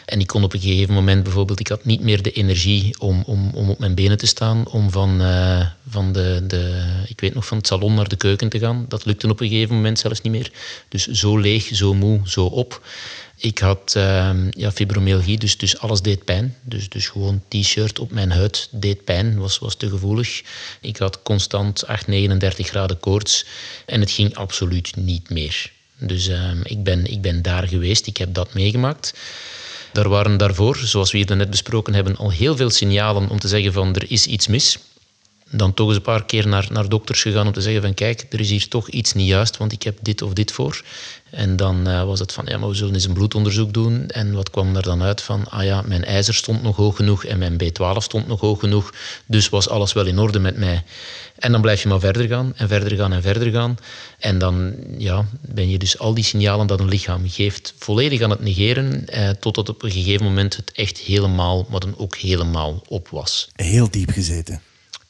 En 0.05 0.19
ik 0.19 0.27
kon 0.27 0.43
op 0.43 0.53
een 0.53 0.59
gegeven 0.59 0.93
moment 0.93 1.23
bijvoorbeeld, 1.23 1.59
ik 1.59 1.67
had 1.67 1.85
niet 1.85 2.01
meer 2.01 2.21
de 2.21 2.31
energie 2.31 2.99
om, 2.99 3.23
om, 3.25 3.51
om 3.53 3.69
op 3.69 3.79
mijn 3.79 3.95
benen 3.95 4.17
te 4.17 4.27
staan, 4.27 4.67
om 4.67 4.91
van, 4.91 5.21
uh, 5.21 5.67
van 5.89 6.11
de, 6.13 6.43
de, 6.47 6.83
ik 7.07 7.19
weet 7.19 7.33
nog, 7.33 7.45
van 7.45 7.57
het 7.57 7.67
salon 7.67 7.93
naar 7.93 8.07
de 8.07 8.15
keuken 8.15 8.49
te 8.49 8.59
gaan. 8.59 8.85
Dat 8.87 9.05
lukte 9.05 9.29
op 9.29 9.39
een 9.39 9.47
gegeven 9.47 9.75
moment 9.75 9.99
zelfs 9.99 10.21
niet 10.21 10.31
meer. 10.31 10.51
Dus 10.89 11.07
zo 11.07 11.37
leeg, 11.37 11.69
zo 11.73 11.93
moe, 11.93 12.19
zo 12.25 12.45
op. 12.45 12.81
Ik 13.37 13.59
had 13.59 13.93
uh, 13.97 14.29
ja, 14.49 14.71
fibromyalgie, 14.71 15.37
dus, 15.37 15.57
dus 15.57 15.77
alles 15.77 16.01
deed 16.01 16.23
pijn. 16.23 16.55
Dus, 16.61 16.89
dus 16.89 17.07
gewoon 17.07 17.41
t-shirt 17.47 17.99
op 17.99 18.11
mijn 18.11 18.31
huid 18.31 18.67
deed 18.71 19.03
pijn, 19.03 19.37
was, 19.37 19.59
was 19.59 19.75
te 19.75 19.89
gevoelig. 19.89 20.41
Ik 20.81 20.97
had 20.97 21.21
constant 21.21 21.87
8, 21.87 22.07
39 22.07 22.67
graden 22.67 22.99
koorts 22.99 23.45
en 23.85 23.99
het 23.99 24.11
ging 24.11 24.35
absoluut 24.35 24.95
niet 24.95 25.29
meer. 25.29 25.71
Dus 25.97 26.27
uh, 26.27 26.51
ik, 26.63 26.83
ben, 26.83 27.05
ik 27.05 27.21
ben 27.21 27.41
daar 27.41 27.67
geweest, 27.67 28.07
ik 28.07 28.17
heb 28.17 28.33
dat 28.33 28.53
meegemaakt. 28.53 29.13
Er 29.93 30.09
waren 30.09 30.37
daarvoor, 30.37 30.77
zoals 30.77 31.11
we 31.11 31.17
hier 31.17 31.35
net 31.35 31.49
besproken 31.49 31.93
hebben, 31.93 32.15
al 32.15 32.31
heel 32.31 32.55
veel 32.55 32.69
signalen 32.69 33.29
om 33.29 33.39
te 33.39 33.47
zeggen 33.47 33.73
van 33.73 33.95
er 33.95 34.11
is 34.11 34.25
iets 34.25 34.47
mis. 34.47 34.77
Dan 35.51 35.73
toch 35.73 35.87
eens 35.87 35.95
een 35.95 36.01
paar 36.01 36.25
keer 36.25 36.47
naar, 36.47 36.67
naar 36.71 36.89
dokters 36.89 37.21
gegaan 37.21 37.47
om 37.47 37.53
te 37.53 37.61
zeggen 37.61 37.81
van 37.81 37.93
kijk, 37.93 38.25
er 38.29 38.39
is 38.39 38.49
hier 38.49 38.67
toch 38.67 38.89
iets 38.89 39.13
niet 39.13 39.27
juist, 39.27 39.57
want 39.57 39.71
ik 39.71 39.83
heb 39.83 39.97
dit 40.01 40.21
of 40.21 40.33
dit 40.33 40.51
voor. 40.51 40.83
En 41.29 41.55
dan 41.55 41.87
uh, 41.89 42.03
was 42.03 42.19
het 42.19 42.33
van, 42.33 42.45
ja, 42.47 42.57
maar 42.57 42.69
we 42.69 42.75
zullen 42.75 42.93
eens 42.93 43.05
een 43.05 43.13
bloedonderzoek 43.13 43.73
doen. 43.73 44.07
En 44.07 44.33
wat 44.33 44.49
kwam 44.49 44.75
er 44.75 44.81
dan 44.81 45.01
uit 45.01 45.21
van, 45.21 45.49
ah 45.49 45.63
ja, 45.63 45.81
mijn 45.81 46.05
ijzer 46.05 46.33
stond 46.33 46.63
nog 46.63 46.75
hoog 46.75 46.95
genoeg 46.95 47.25
en 47.25 47.37
mijn 47.37 47.57
B12 47.63 47.97
stond 47.97 48.27
nog 48.27 48.39
hoog 48.39 48.59
genoeg. 48.59 48.93
Dus 49.25 49.49
was 49.49 49.69
alles 49.69 49.93
wel 49.93 50.05
in 50.05 50.19
orde 50.19 50.39
met 50.39 50.57
mij. 50.57 50.83
En 51.39 51.51
dan 51.51 51.61
blijf 51.61 51.81
je 51.81 51.87
maar 51.87 51.99
verder 51.99 52.27
gaan 52.27 52.53
en 52.55 52.67
verder 52.67 52.97
gaan 52.97 53.13
en 53.13 53.21
verder 53.21 53.51
gaan. 53.51 53.77
En 54.19 54.37
dan 54.37 54.75
ja, 54.97 55.25
ben 55.41 55.69
je 55.69 55.77
dus 55.77 55.99
al 55.99 56.13
die 56.13 56.23
signalen 56.23 56.67
dat 56.67 56.79
een 56.79 56.89
lichaam 56.89 57.29
geeft 57.29 57.73
volledig 57.77 58.21
aan 58.21 58.29
het 58.29 58.41
negeren, 58.41 59.07
eh, 59.07 59.29
totdat 59.29 59.69
op 59.69 59.83
een 59.83 59.91
gegeven 59.91 60.25
moment 60.25 60.55
het 60.55 60.71
echt 60.71 60.97
helemaal, 60.97 61.65
maar 61.69 61.79
dan 61.79 61.97
ook 61.97 62.15
helemaal 62.15 62.83
op 62.87 63.07
was. 63.09 63.49
Heel 63.55 63.89
diep 63.91 64.09
gezeten. 64.09 64.61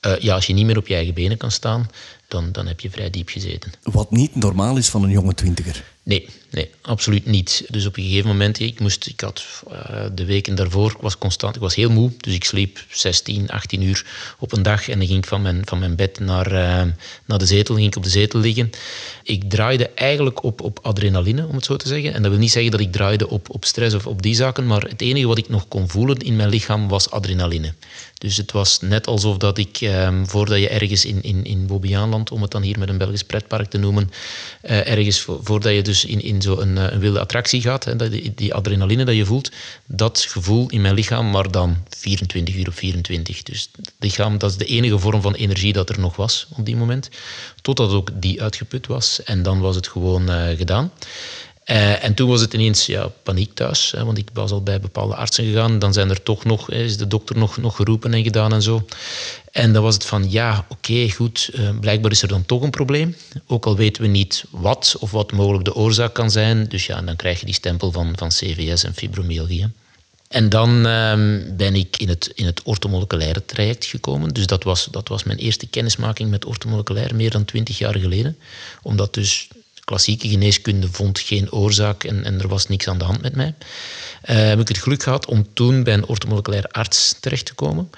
Uh, 0.06 0.18
ja, 0.20 0.34
als 0.34 0.46
je 0.46 0.54
niet 0.54 0.66
meer 0.66 0.78
op 0.78 0.88
je 0.88 0.96
eigen 0.96 1.14
benen 1.14 1.38
kan 1.38 1.52
staan, 1.52 1.90
dan, 2.28 2.52
dan 2.52 2.68
heb 2.68 2.80
je 2.80 2.90
vrij 2.90 3.10
diep 3.10 3.30
gezeten. 3.30 3.72
Wat 3.84 4.12
niet 4.12 4.36
normaal 4.36 4.78
is 4.78 4.90
van 4.90 5.04
een 5.04 5.10
jonge 5.10 5.34
twintiger. 5.34 5.84
Nee, 6.04 6.30
nee, 6.56 6.70
absoluut 6.82 7.26
niet. 7.26 7.66
Dus 7.70 7.86
op 7.86 7.98
een 7.98 8.04
gegeven 8.04 8.28
moment, 8.28 8.60
ik, 8.60 8.80
moest, 8.80 9.08
ik 9.08 9.22
had 9.22 9.46
uh, 9.72 10.06
de 10.14 10.26
weken 10.26 10.56
daarvoor, 10.56 10.92
ik 10.92 11.02
was 11.02 11.18
constant, 11.18 11.56
ik 11.56 11.62
was 11.62 11.76
heel 11.76 11.90
moe, 11.90 12.12
dus 12.18 12.34
ik 12.34 12.44
sliep 12.44 12.80
16, 12.90 13.50
18 13.50 13.82
uur 13.82 14.06
op 14.40 14.52
een 14.52 14.64
dag 14.64 14.90
en 14.90 14.98
dan 14.98 15.08
ging 15.08 15.20
ik 15.20 15.26
van 15.26 15.42
mijn, 15.42 15.62
van 15.66 15.80
mijn 15.80 15.96
bed 15.96 16.20
naar, 16.20 16.52
uh, 16.52 16.92
naar 17.26 17.38
de 17.38 17.46
zetel, 17.46 17.76
ging 17.76 17.88
ik 17.88 17.96
op 17.96 18.04
de 18.04 18.10
zetel 18.10 18.40
liggen. 18.40 18.70
Ik 19.24 19.50
draaide 19.50 19.90
eigenlijk 19.90 20.44
op, 20.44 20.62
op 20.62 20.80
adrenaline, 20.82 21.48
om 21.48 21.56
het 21.56 21.66
zo 21.66 21.76
te 21.76 21.88
zeggen. 21.88 22.14
En 22.14 22.22
dat 22.22 22.32
wil 22.32 22.40
niet 22.40 22.52
zeggen 22.52 22.72
dat 22.72 22.80
ik 22.80 22.92
draaide 22.92 23.30
op, 23.30 23.50
op 23.50 23.66
stress 23.66 23.96
of 23.96 24.08
op 24.08 24.22
die 24.22 24.36
zaken, 24.36 24.68
maar 24.68 24.82
het 24.82 25.02
enige 25.02 25.28
wat 25.28 25.38
ik 25.38 25.50
nog 25.50 25.68
kon 25.68 25.90
voelen 25.90 26.18
in 26.18 26.36
mijn 26.36 26.50
lichaam 26.50 26.88
was 26.88 27.10
adrenaline. 27.10 27.74
Dus 28.18 28.38
het 28.38 28.52
was 28.52 28.80
net 28.82 29.08
alsof 29.08 29.38
dat 29.38 29.58
ik, 29.58 29.82
um, 29.82 30.28
voordat 30.28 30.60
je 30.60 30.70
ergens 30.70 31.06
in, 31.06 31.24
in, 31.24 31.44
in 31.44 31.68
Bobbejaanland, 31.68 32.32
om 32.32 32.42
het 32.42 32.52
dan 32.52 32.62
hier 32.62 32.80
met 32.80 32.90
een 32.90 32.98
Belgisch 32.98 33.24
pretpark 33.24 33.70
te 33.70 33.78
noemen, 33.78 34.12
uh, 34.64 34.88
ergens 34.88 35.28
voordat 35.42 35.74
je 35.74 35.82
dus 35.82 36.06
in, 36.06 36.22
in 36.22 36.42
zo'n 36.46 36.62
een, 36.62 36.94
een 36.94 37.00
wilde 37.00 37.20
attractie 37.20 37.62
gaat, 37.62 37.84
hè, 37.84 38.10
die, 38.10 38.34
die 38.36 38.54
adrenaline 38.54 39.06
dat 39.06 39.16
je 39.16 39.26
voelt, 39.26 39.52
dat 39.86 40.26
gevoel 40.30 40.70
in 40.70 40.82
mijn 40.82 40.94
lichaam, 40.94 41.30
maar 41.30 41.52
dan 41.52 41.78
24 41.90 42.56
uur 42.56 42.68
op 42.68 42.74
24. 42.74 43.44
Dus 43.44 43.70
het 43.76 43.92
lichaam, 44.00 44.38
dat 44.38 44.50
is 44.50 44.58
de 44.58 44.66
enige 44.66 45.00
vorm 45.00 45.22
van 45.22 45.34
energie 45.34 45.74
dat 45.74 45.90
er 45.90 46.00
nog 46.00 46.16
was 46.16 46.48
op 46.58 46.66
die 46.66 46.76
moment. 46.76 47.10
Totdat 47.62 47.92
ook 47.92 48.10
die 48.14 48.42
uitgeput 48.42 48.88
was. 48.88 49.24
En 49.24 49.44
dan 49.44 49.60
was 49.60 49.76
het 49.76 49.88
gewoon 49.88 50.30
uh, 50.30 50.58
gedaan. 50.58 50.92
Uh, 51.66 52.04
en 52.04 52.14
toen 52.14 52.30
was 52.30 52.42
het 52.42 52.54
ineens 52.54 52.86
ja, 52.86 53.08
paniek 53.24 53.54
thuis, 53.54 53.92
hè, 53.92 54.06
want 54.06 54.18
ik 54.18 54.30
was 54.34 54.52
al 54.52 54.64
bij 54.64 54.80
bepaalde 54.80 55.16
artsen 55.16 55.46
gegaan. 55.46 55.80
Dan 55.80 55.94
zijn 55.94 56.10
er 56.10 56.24
toch 56.24 56.44
nog, 56.44 56.70
is 56.70 56.98
de 56.98 57.08
dokter 57.08 57.38
nog, 57.38 57.58
nog 57.58 57.76
geroepen 57.76 58.14
en 58.14 58.24
gedaan 58.24 58.54
en 58.54 58.62
zo. 58.62 58.86
En 59.56 59.74
dan 59.74 59.84
was 59.84 59.94
het 59.94 60.06
van, 60.06 60.32
ja, 60.32 60.66
oké, 60.70 61.12
goed, 61.12 61.50
uh, 61.54 61.70
blijkbaar 61.80 62.12
is 62.12 62.22
er 62.22 62.28
dan 62.28 62.46
toch 62.46 62.62
een 62.62 62.70
probleem. 62.70 63.16
Ook 63.48 63.66
al 63.66 63.76
weten 63.76 64.02
we 64.02 64.08
niet 64.08 64.44
wat 64.50 64.96
of 65.00 65.12
wat 65.12 65.32
mogelijk 65.32 65.66
de 65.66 65.76
oorzaak 65.76 66.14
kan 66.14 66.32
zijn. 66.32 66.68
Dus 66.68 66.86
ja, 66.86 67.02
dan 67.02 67.16
krijg 67.16 67.40
je 67.40 67.46
die 67.46 67.56
stempel 67.56 67.92
van, 67.92 68.14
van 68.16 68.30
CVS 68.30 68.84
en 68.84 68.94
fibromyalgie. 68.94 69.68
En 70.28 70.50
dan 70.50 70.86
ehm, 70.86 71.56
ben 71.58 71.76
ik 71.76 71.98
in 71.98 72.10
het, 72.10 72.32
in 72.34 72.46
het 72.46 72.64
ortomoleculaire 72.64 73.46
traject 73.46 73.86
gekomen. 73.86 74.34
Dus 74.34 74.48
dat 74.48 74.64
was, 74.64 74.88
dat 74.92 75.08
was 75.08 75.24
mijn 75.24 75.38
eerste 75.38 75.68
kennismaking 75.68 76.30
met 76.30 76.46
ortomoleculair, 76.46 77.16
meer 77.16 77.32
dan 77.32 77.46
twintig 77.46 77.78
jaar 77.78 78.00
geleden. 78.00 78.38
Omdat 78.82 79.14
dus 79.14 79.48
klassieke 79.84 80.30
geneeskunde 80.30 80.88
vond 80.92 81.20
geen 81.20 81.52
oorzaak 81.52 82.04
en, 82.04 82.24
en 82.24 82.40
er 82.40 82.48
was 82.48 82.68
niks 82.68 82.88
aan 82.88 82.98
de 82.98 83.06
hand 83.06 83.22
met 83.22 83.36
mij. 83.36 83.54
Uh, 84.30 84.36
heb 84.36 84.60
ik 84.60 84.68
het 84.68 84.78
geluk 84.78 85.04
gehad 85.04 85.26
om 85.26 85.48
toen 85.54 85.84
bij 85.84 85.94
een 85.94 86.06
ortomoleculair 86.06 86.68
arts 86.68 87.16
terecht 87.20 87.46
te 87.46 87.54
komen. 87.54 87.90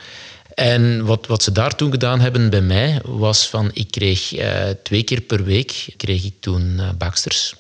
En 0.58 1.06
wat, 1.06 1.28
wat 1.28 1.44
ze 1.44 1.52
daar 1.52 1.76
toen 1.76 1.92
gedaan 1.92 2.20
hebben 2.20 2.50
bij 2.50 2.62
mij, 2.62 3.02
was 3.04 3.48
van 3.48 3.70
ik 3.74 3.92
kreeg 3.92 4.34
uh, 4.34 4.70
twee 4.84 5.04
keer 5.04 5.22
per 5.22 5.44
week 5.44 5.94
kreeg 5.98 6.24
ik 6.24 6.34
toen 6.40 6.78
uh, 6.78 6.90
Baxters. 6.98 7.56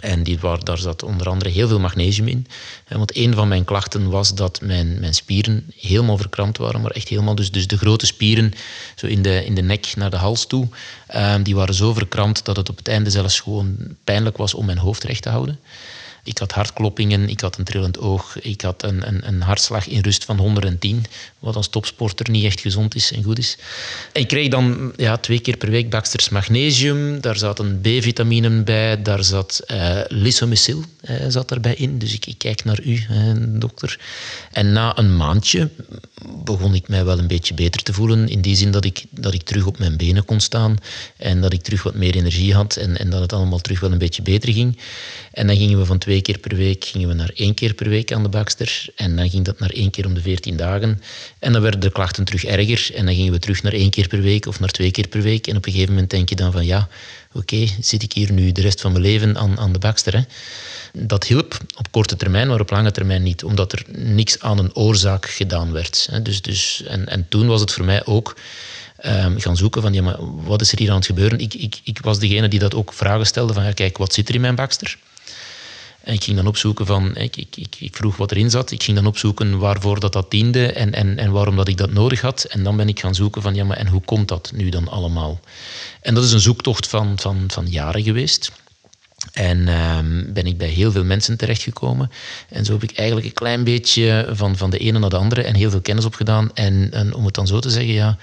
En 0.00 0.22
die, 0.22 0.38
waar, 0.38 0.64
daar 0.64 0.78
zat 0.78 1.02
onder 1.02 1.28
andere 1.28 1.50
heel 1.50 1.68
veel 1.68 1.80
magnesium 1.80 2.28
in. 2.28 2.46
Want 2.88 3.16
een 3.16 3.34
van 3.34 3.48
mijn 3.48 3.64
klachten 3.64 4.10
was 4.10 4.34
dat 4.34 4.60
mijn, 4.60 5.00
mijn 5.00 5.14
spieren 5.14 5.72
helemaal 5.76 6.16
verkrampt 6.16 6.58
waren, 6.58 6.80
maar 6.80 6.90
echt 6.90 7.08
helemaal. 7.08 7.34
Dus, 7.34 7.50
dus 7.50 7.66
de 7.66 7.78
grote 7.78 8.06
spieren, 8.06 8.52
zo 8.94 9.06
in 9.06 9.22
de, 9.22 9.44
in 9.44 9.54
de 9.54 9.62
nek 9.62 9.92
naar 9.96 10.10
de 10.10 10.16
hals 10.16 10.46
toe, 10.46 10.68
um, 11.14 11.42
die 11.42 11.54
waren 11.54 11.74
zo 11.74 11.92
verkrampt 11.92 12.44
dat 12.44 12.56
het 12.56 12.68
op 12.68 12.76
het 12.76 12.88
einde 12.88 13.10
zelfs 13.10 13.40
gewoon 13.40 13.76
pijnlijk 14.04 14.36
was 14.36 14.54
om 14.54 14.66
mijn 14.66 14.78
hoofd 14.78 15.04
recht 15.04 15.22
te 15.22 15.28
houden. 15.28 15.58
Ik 16.26 16.38
had 16.38 16.52
hartkloppingen, 16.52 17.28
ik 17.28 17.40
had 17.40 17.58
een 17.58 17.64
trillend 17.64 17.98
oog, 17.98 18.40
ik 18.40 18.60
had 18.60 18.82
een, 18.82 19.08
een, 19.08 19.26
een 19.26 19.42
hartslag 19.42 19.86
in 19.88 20.00
rust 20.00 20.24
van 20.24 20.38
110, 20.38 21.04
wat 21.46 21.56
als 21.56 21.68
topsporter 21.68 22.30
niet 22.30 22.44
echt 22.44 22.60
gezond 22.60 22.94
is 22.94 23.12
en 23.12 23.22
goed 23.22 23.38
is. 23.38 23.58
ik 24.12 24.28
kreeg 24.28 24.48
dan 24.48 24.92
ja, 24.96 25.16
twee 25.16 25.40
keer 25.40 25.56
per 25.56 25.70
week 25.70 25.90
Baxters 25.90 26.28
magnesium, 26.28 27.20
daar 27.20 27.36
zaten 27.36 27.80
B-vitaminen 27.80 28.64
bij, 28.64 29.02
daar 29.02 29.24
zat 29.24 29.64
lisomycil 30.08 30.84
uh, 31.10 31.16
zat 31.28 31.50
erbij 31.50 31.74
in. 31.74 31.98
Dus 31.98 32.14
ik, 32.14 32.26
ik 32.26 32.38
kijk 32.38 32.64
naar 32.64 32.80
u, 32.82 33.06
dokter. 33.58 34.00
En 34.52 34.72
na 34.72 34.98
een 34.98 35.16
maandje 35.16 35.70
begon 36.44 36.74
ik 36.74 36.88
mij 36.88 37.04
wel 37.04 37.18
een 37.18 37.26
beetje 37.26 37.54
beter 37.54 37.82
te 37.82 37.92
voelen, 37.92 38.28
in 38.28 38.40
die 38.40 38.56
zin 38.56 38.70
dat 38.70 38.84
ik, 38.84 39.04
dat 39.10 39.34
ik 39.34 39.42
terug 39.42 39.66
op 39.66 39.78
mijn 39.78 39.96
benen 39.96 40.24
kon 40.24 40.40
staan 40.40 40.76
en 41.16 41.40
dat 41.40 41.52
ik 41.52 41.62
terug 41.62 41.82
wat 41.82 41.94
meer 41.94 42.14
energie 42.14 42.54
had 42.54 42.76
en, 42.76 42.98
en 42.98 43.10
dat 43.10 43.20
het 43.20 43.32
allemaal 43.32 43.58
terug 43.58 43.80
wel 43.80 43.92
een 43.92 43.98
beetje 43.98 44.22
beter 44.22 44.52
ging. 44.52 44.78
En 45.32 45.46
dan 45.46 45.56
gingen 45.56 45.78
we 45.78 45.84
van 45.84 45.98
twee 45.98 46.22
keer 46.22 46.38
per 46.38 46.56
week 46.56 46.84
gingen 46.84 47.08
we 47.08 47.14
naar 47.14 47.30
één 47.34 47.54
keer 47.54 47.74
per 47.74 47.88
week 47.88 48.12
aan 48.12 48.22
de 48.22 48.28
Baxter. 48.28 48.86
En 48.96 49.16
dan 49.16 49.30
ging 49.30 49.44
dat 49.44 49.58
naar 49.58 49.70
één 49.70 49.90
keer 49.90 50.06
om 50.06 50.14
de 50.14 50.20
veertien 50.20 50.56
dagen. 50.56 51.00
En 51.38 51.52
dan 51.52 51.62
werden 51.62 51.80
de 51.80 51.90
klachten 51.90 52.24
terug 52.24 52.44
erger. 52.44 52.94
En 52.94 53.06
dan 53.06 53.14
gingen 53.14 53.32
we 53.32 53.38
terug 53.38 53.62
naar 53.62 53.72
één 53.72 53.90
keer 53.90 54.08
per 54.08 54.20
week 54.20 54.46
of 54.46 54.60
naar 54.60 54.68
twee 54.68 54.90
keer 54.90 55.08
per 55.08 55.22
week. 55.22 55.46
En 55.46 55.56
op 55.56 55.66
een 55.66 55.72
gegeven 55.72 55.92
moment 55.92 56.10
denk 56.10 56.28
je 56.28 56.36
dan 56.36 56.52
van 56.52 56.64
ja, 56.64 56.88
oké, 57.32 57.66
zit 57.80 58.02
ik 58.02 58.12
hier 58.12 58.32
nu 58.32 58.52
de 58.52 58.60
rest 58.60 58.80
van 58.80 58.92
mijn 58.92 59.04
leven 59.04 59.36
aan, 59.36 59.58
aan 59.58 59.72
de 59.72 59.78
Baxter. 59.78 60.14
Hè? 60.14 60.22
Dat 60.92 61.26
hielp 61.26 61.58
op 61.76 61.90
korte 61.90 62.16
termijn, 62.16 62.48
maar 62.48 62.60
op 62.60 62.70
lange 62.70 62.90
termijn 62.90 63.22
niet. 63.22 63.44
Omdat 63.44 63.72
er 63.72 63.84
niks 63.88 64.40
aan 64.40 64.58
een 64.58 64.74
oorzaak 64.74 65.26
gedaan 65.26 65.72
werd. 65.72 66.08
Hè? 66.10 66.22
Dus, 66.22 66.42
dus, 66.42 66.82
en, 66.82 67.08
en 67.08 67.26
toen 67.28 67.46
was 67.46 67.60
het 67.60 67.72
voor 67.72 67.84
mij 67.84 68.06
ook... 68.06 68.36
Um, 69.06 69.40
gaan 69.40 69.56
zoeken 69.56 69.82
van 69.82 69.92
ja, 69.92 70.02
maar 70.02 70.16
wat 70.44 70.60
is 70.60 70.72
er 70.72 70.78
hier 70.78 70.90
aan 70.90 70.96
het 70.96 71.06
gebeuren? 71.06 71.38
Ik, 71.38 71.54
ik, 71.54 71.80
ik 71.84 71.98
was 72.02 72.18
degene 72.18 72.48
die 72.48 72.58
dat 72.58 72.74
ook 72.74 72.92
vragen 72.92 73.26
stelde 73.26 73.52
van 73.52 73.64
ja, 73.64 73.72
kijk, 73.72 73.98
wat 73.98 74.14
zit 74.14 74.28
er 74.28 74.34
in 74.34 74.40
mijn 74.40 74.54
Baxter? 74.54 74.98
En 76.06 76.14
ik 76.14 76.24
ging 76.24 76.36
dan 76.36 76.46
opzoeken 76.46 76.86
van, 76.86 77.16
ik, 77.16 77.36
ik, 77.36 77.76
ik, 77.78 77.96
vroeg 77.96 78.16
wat 78.16 78.30
erin 78.30 78.50
zat. 78.50 78.70
Ik 78.70 78.82
ging 78.82 78.96
dan 78.96 79.06
opzoeken 79.06 79.58
waarvoor 79.58 80.00
dat, 80.00 80.12
dat 80.12 80.30
diende 80.30 80.72
en, 80.72 80.92
en, 80.92 81.18
en 81.18 81.30
waarom 81.30 81.56
dat 81.56 81.68
ik 81.68 81.76
dat 81.76 81.92
nodig 81.92 82.20
had. 82.20 82.44
En 82.44 82.62
dan 82.62 82.76
ben 82.76 82.88
ik 82.88 83.00
gaan 83.00 83.14
zoeken 83.14 83.42
van, 83.42 83.54
ja, 83.54 83.64
maar 83.64 83.76
en 83.76 83.86
hoe 83.86 84.00
komt 84.00 84.28
dat 84.28 84.52
nu 84.54 84.68
dan 84.68 84.88
allemaal? 84.88 85.40
En 86.00 86.14
dat 86.14 86.24
is 86.24 86.32
een 86.32 86.40
zoektocht 86.40 86.88
van, 86.88 87.18
van, 87.18 87.44
van 87.46 87.66
jaren 87.66 88.02
geweest. 88.02 88.52
En 89.32 89.68
um, 89.68 90.32
ben 90.32 90.46
ik 90.46 90.58
bij 90.58 90.68
heel 90.68 90.92
veel 90.92 91.04
mensen 91.04 91.36
terechtgekomen. 91.36 92.10
En 92.48 92.64
zo 92.64 92.72
heb 92.72 92.82
ik 92.82 92.96
eigenlijk 92.96 93.26
een 93.26 93.34
klein 93.34 93.64
beetje 93.64 94.30
van, 94.32 94.56
van 94.56 94.70
de 94.70 94.78
ene 94.78 94.98
naar 94.98 95.10
de 95.10 95.16
andere 95.16 95.42
en 95.42 95.54
heel 95.54 95.70
veel 95.70 95.80
kennis 95.80 96.04
opgedaan. 96.04 96.50
En, 96.54 96.92
en 96.92 97.14
om 97.14 97.24
het 97.24 97.34
dan 97.34 97.46
zo 97.46 97.58
te 97.58 97.70
zeggen, 97.70 97.92
ja, 97.92 98.18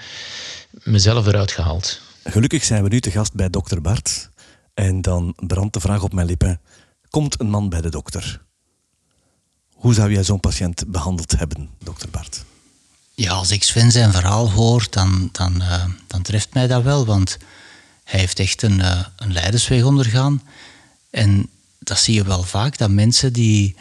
mezelf 0.70 1.26
eruit 1.26 1.52
gehaald. 1.52 2.00
Gelukkig 2.24 2.64
zijn 2.64 2.82
we 2.82 2.88
nu 2.88 3.00
te 3.00 3.10
gast 3.10 3.34
bij 3.34 3.50
dokter 3.50 3.80
Bart. 3.80 4.28
En 4.74 5.02
dan 5.02 5.34
brandt 5.36 5.74
de 5.74 5.80
vraag 5.80 6.02
op 6.02 6.12
mijn 6.12 6.26
lippen 6.26 6.60
komt 7.14 7.40
een 7.40 7.50
man 7.50 7.68
bij 7.68 7.80
de 7.80 7.88
dokter. 7.88 8.40
Hoe 9.72 9.94
zou 9.94 10.12
jij 10.12 10.24
zo'n 10.24 10.40
patiënt 10.40 10.84
behandeld 10.86 11.38
hebben, 11.38 11.70
dokter 11.82 12.10
Bart? 12.10 12.44
Ja, 13.14 13.32
als 13.32 13.50
ik 13.50 13.62
Sven 13.62 13.92
zijn 13.92 14.12
verhaal 14.12 14.50
hoor, 14.50 14.86
dan, 14.90 15.28
dan, 15.32 15.54
uh, 15.56 15.84
dan 16.06 16.22
treft 16.22 16.54
mij 16.54 16.66
dat 16.66 16.82
wel. 16.82 17.06
Want 17.06 17.36
hij 18.04 18.20
heeft 18.20 18.38
echt 18.38 18.62
een, 18.62 18.78
uh, 18.78 19.04
een 19.16 19.32
leidersweg 19.32 19.82
ondergaan. 19.82 20.42
En 21.10 21.48
dat 21.78 21.98
zie 21.98 22.14
je 22.14 22.24
wel 22.24 22.42
vaak, 22.42 22.78
dat 22.78 22.90
mensen 22.90 23.32
die 23.32 23.76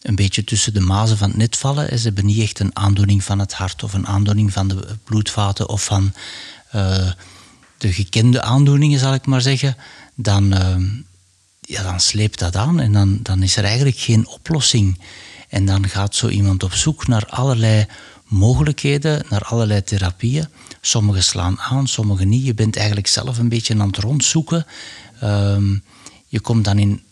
een 0.00 0.14
beetje 0.14 0.44
tussen 0.44 0.74
de 0.74 0.80
mazen 0.80 1.16
van 1.16 1.28
het 1.28 1.38
net 1.38 1.56
vallen, 1.56 1.98
ze 1.98 2.04
hebben 2.04 2.26
niet 2.26 2.42
echt 2.42 2.58
een 2.58 2.76
aandoening 2.76 3.24
van 3.24 3.38
het 3.38 3.52
hart 3.52 3.82
of 3.82 3.92
een 3.92 4.06
aandoening 4.06 4.52
van 4.52 4.68
de 4.68 4.96
bloedvaten 5.04 5.68
of 5.68 5.84
van 5.84 6.12
uh, 6.74 7.10
de 7.78 7.92
gekende 7.92 8.42
aandoeningen, 8.42 8.98
zal 8.98 9.14
ik 9.14 9.26
maar 9.26 9.42
zeggen, 9.42 9.76
dan, 10.14 10.52
ja, 11.72 11.82
dan 11.82 12.00
sleept 12.00 12.38
dat 12.38 12.56
aan 12.56 12.80
en 12.80 12.92
dan, 12.92 13.18
dan 13.22 13.42
is 13.42 13.56
er 13.56 13.64
eigenlijk 13.64 13.96
geen 13.96 14.26
oplossing. 14.26 14.98
En 15.48 15.66
dan 15.66 15.88
gaat 15.88 16.14
zo 16.14 16.28
iemand 16.28 16.62
op 16.62 16.72
zoek 16.72 17.06
naar 17.06 17.26
allerlei 17.26 17.86
mogelijkheden, 18.24 19.24
naar 19.28 19.42
allerlei 19.42 19.82
therapieën. 19.82 20.48
Sommige 20.80 21.20
slaan 21.20 21.60
aan, 21.60 21.88
sommige 21.88 22.24
niet. 22.24 22.44
Je 22.44 22.54
bent 22.54 22.76
eigenlijk 22.76 23.06
zelf 23.06 23.38
een 23.38 23.48
beetje 23.48 23.74
aan 23.74 23.86
het 23.86 23.96
rondzoeken. 23.96 24.66
Um, 25.22 25.82
je 26.28 26.40
komt 26.40 26.64
dan 26.64 26.78
in 26.78 27.02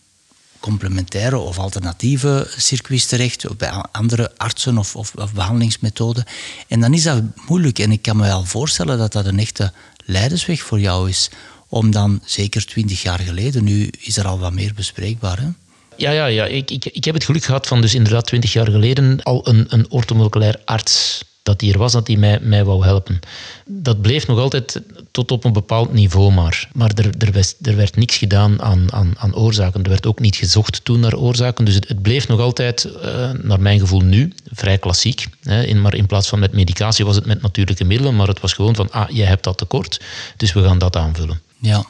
complementaire 0.61 1.39
of 1.39 1.59
alternatieve 1.59 2.51
circuits 2.57 3.07
terecht, 3.07 3.57
bij 3.57 3.71
andere 3.93 4.33
artsen 4.37 4.79
of, 4.79 4.97
of, 4.97 5.13
of, 5.15 5.33
behandelingsmethoden. 5.33 6.25
En 6.69 6.81
dan 6.81 6.95
is 6.95 7.03
dat 7.03 7.23
moeilijk. 7.47 7.79
En 7.79 7.93
ik 7.93 8.03
kan 8.03 8.17
me 8.17 8.23
wel 8.23 8.45
voorstellen 8.45 8.99
dat 8.99 9.13
dat 9.13 9.27
een 9.27 9.39
echte 9.39 9.73
leidersweg 10.05 10.63
voor 10.63 10.81
jou 10.81 11.09
is 11.09 11.31
om 11.71 11.91
dan 11.91 12.21
zeker 12.25 12.67
twintig 12.67 13.03
jaar 13.03 13.21
geleden, 13.21 13.65
nu 13.65 13.91
is 14.01 14.17
er 14.17 14.27
al 14.27 14.39
wat 14.39 14.53
meer 14.53 14.75
bespreekbaar. 14.75 15.39
Hè? 15.41 15.49
Ja, 15.97 16.11
ja, 16.11 16.27
ja. 16.27 16.45
Ik, 16.45 16.71
ik, 16.71 16.85
ik 16.85 17.05
heb 17.05 17.15
het 17.15 17.25
geluk 17.25 17.45
gehad 17.45 17.67
van 17.67 17.81
dus 17.81 17.95
inderdaad 17.95 18.27
twintig 18.27 18.53
jaar 18.53 18.71
geleden 18.71 19.23
al 19.23 19.49
een, 19.49 19.67
een 19.69 19.91
ortomoleculair 19.91 20.57
arts 20.65 21.25
dat 21.43 21.59
die 21.59 21.73
er 21.73 21.79
was, 21.79 21.93
dat 21.93 22.07
die 22.07 22.19
mij, 22.19 22.39
mij 22.43 22.65
wou 22.65 22.85
helpen. 22.85 23.21
Dat 23.67 24.03
bleef 24.03 24.27
nog 24.27 24.39
altijd 24.39 24.81
tot 25.11 25.31
op 25.31 25.45
een 25.45 25.53
bepaald 25.53 25.93
niveau 25.93 26.33
maar. 26.33 26.69
Maar 26.73 26.91
er, 26.95 27.11
er, 27.19 27.33
was, 27.33 27.55
er 27.63 27.77
werd 27.77 27.97
niks 27.97 28.17
gedaan 28.17 28.63
aan, 28.63 28.93
aan, 28.93 29.15
aan 29.17 29.35
oorzaken. 29.35 29.83
Er 29.83 29.89
werd 29.89 30.07
ook 30.07 30.21
niet 30.21 30.37
gezocht 30.37 30.85
toen 30.85 31.01
naar 31.01 31.17
oorzaken. 31.17 31.65
Dus 31.65 31.75
het, 31.75 32.03
bleef 32.03 32.29
nog 32.29 32.41
altijd, 32.41 32.85
uh, 32.85 33.31
naar 33.43 33.61
mijn 33.61 33.81
gevoel 33.81 34.01
nu, 34.01 34.33
vrij 34.53 34.79
klassiek. 34.79 35.27
Hè. 35.43 35.63
In, 35.63 35.81
maar 35.81 35.95
in 35.95 36.07
plaats 36.07 36.29
van 36.29 36.39
met 36.39 36.53
medicatie 36.53 37.05
was 37.05 37.17
het 37.17 37.27
met 37.27 37.43
natuurlijke 37.43 37.85
middelen. 37.85 38.17
Maar 38.17 38.29
het 38.29 38.41
was 38.41 38.53
gewoon 38.53 38.75
van, 38.75 38.91
ah, 38.91 39.11
jij 39.11 39.27
hebt 39.27 39.45
dat 39.45 39.59
tekort, 39.59 40.01
dus 40.37 40.53
we 40.53 40.63
gaan 40.63 40.79
dat 40.79 40.97
aanvullen. 40.97 41.41
Ja. 41.61 41.85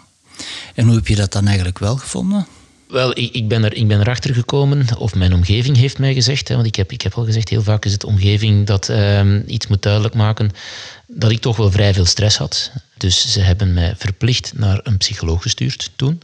En 0.75 0.87
hoe 0.87 0.95
heb 0.95 1.07
je 1.07 1.17
dat 1.17 1.33
dan 1.33 1.47
eigenlijk 1.47 1.79
wel 1.79 1.97
gevonden? 1.97 2.47
Wel, 2.89 3.19
ik, 3.19 3.35
ik, 3.35 3.49
ben 3.49 3.65
er, 3.65 3.75
ik 3.75 3.89
ben 3.89 4.01
erachter 4.01 4.35
gekomen, 4.35 4.87
of 4.99 5.15
mijn 5.15 5.35
omgeving 5.35 5.77
heeft 5.77 5.99
mij 5.99 6.15
gezegd, 6.15 6.49
hè, 6.49 6.55
want 6.55 6.67
ik 6.67 6.75
heb, 6.75 6.93
ik 6.93 7.03
heb 7.03 7.15
al 7.15 7.25
gezegd, 7.25 7.49
heel 7.49 7.63
vaak 7.63 7.85
is 7.85 7.93
het 7.93 8.05
omgeving 8.05 8.67
dat 8.67 8.89
um, 8.89 9.45
iets 9.47 9.67
moet 9.67 9.83
duidelijk 9.83 10.15
maken, 10.15 10.51
dat 11.07 11.31
ik 11.31 11.41
toch 11.41 11.57
wel 11.57 11.71
vrij 11.71 11.95
veel 11.95 12.05
stress 12.05 12.37
had. 12.37 12.71
Dus 12.97 13.33
ze 13.33 13.41
hebben 13.41 13.75
mij 13.75 13.95
verplicht 13.97 14.53
naar 14.55 14.81
een 14.83 14.97
psycholoog 14.97 15.43
gestuurd 15.43 15.91
toen. 15.97 16.23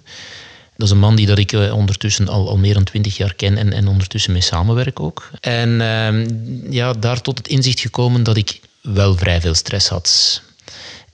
Dat 0.77 0.87
is 0.87 0.93
een 0.93 0.99
man 0.99 1.17
die 1.17 1.27
dat 1.27 1.39
ik 1.39 1.53
uh, 1.53 1.75
ondertussen 1.75 2.29
al, 2.29 2.49
al 2.49 2.57
meer 2.57 2.75
dan 2.75 2.85
twintig 2.85 3.17
jaar 3.17 3.35
ken 3.35 3.57
en, 3.57 3.73
en 3.73 3.89
ondertussen 3.89 4.33
mee 4.33 4.41
samenwerk 4.41 5.01
ook. 5.01 5.31
En 5.41 5.71
uh, 5.71 6.73
ja, 6.73 6.93
daar 6.93 7.21
tot 7.21 7.39
het 7.39 7.49
inzicht 7.49 7.81
gekomen 7.81 8.23
dat 8.23 8.37
ik 8.37 8.61
wel 8.81 9.17
vrij 9.17 9.41
veel 9.41 9.55
stress 9.55 9.89
had. 9.89 10.43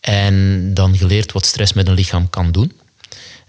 En 0.03 0.71
dan 0.75 0.97
geleerd 0.97 1.33
wat 1.33 1.47
stress 1.47 1.73
met 1.73 1.89
een 1.89 1.95
lichaam 1.95 2.31
kan 2.31 2.53
doen. 2.53 2.73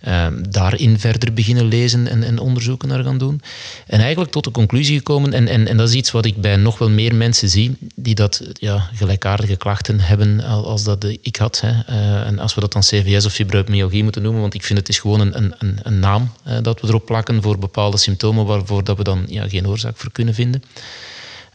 Um, 0.07 0.51
daarin 0.51 0.99
verder 0.99 1.33
beginnen 1.33 1.65
lezen 1.65 2.07
en, 2.07 2.23
en, 2.23 2.39
onderzoeken 2.39 2.87
naar 2.87 3.03
gaan 3.03 3.17
doen. 3.17 3.41
En 3.87 3.99
eigenlijk 3.99 4.31
tot 4.31 4.43
de 4.43 4.51
conclusie 4.51 4.97
gekomen, 4.97 5.33
en, 5.33 5.47
en, 5.47 5.67
en 5.67 5.77
dat 5.77 5.89
is 5.89 5.95
iets 5.95 6.11
wat 6.11 6.25
ik 6.25 6.41
bij 6.41 6.55
nog 6.55 6.77
wel 6.77 6.89
meer 6.89 7.15
mensen 7.15 7.49
zie, 7.49 7.77
die 7.95 8.15
dat 8.15 8.41
ja, 8.53 8.89
gelijkaardige 8.93 9.55
klachten 9.55 9.99
hebben 9.99 10.41
als 10.41 10.83
dat 10.83 11.03
ik 11.21 11.35
had. 11.35 11.61
Hè. 11.61 11.69
Uh, 11.69 12.27
en 12.27 12.39
als 12.39 12.55
we 12.55 12.61
dat 12.61 12.73
dan 12.73 12.81
CVS 12.81 13.25
of 13.25 13.33
fibromyalgie 13.33 14.03
moeten 14.03 14.21
noemen, 14.21 14.41
want 14.41 14.53
ik 14.53 14.63
vind 14.63 14.79
het 14.79 14.89
is 14.89 14.99
gewoon 14.99 15.19
een, 15.19 15.53
een, 15.57 15.79
een 15.83 15.99
naam 15.99 16.31
dat 16.61 16.81
we 16.81 16.87
erop 16.87 17.05
plakken 17.05 17.41
voor 17.41 17.59
bepaalde 17.59 17.97
symptomen 17.97 18.45
waarvoor 18.45 18.83
dat 18.83 18.97
we 18.97 19.03
dan 19.03 19.25
ja, 19.27 19.49
geen 19.49 19.67
oorzaak 19.67 19.97
voor 19.97 20.11
kunnen 20.11 20.33
vinden 20.33 20.63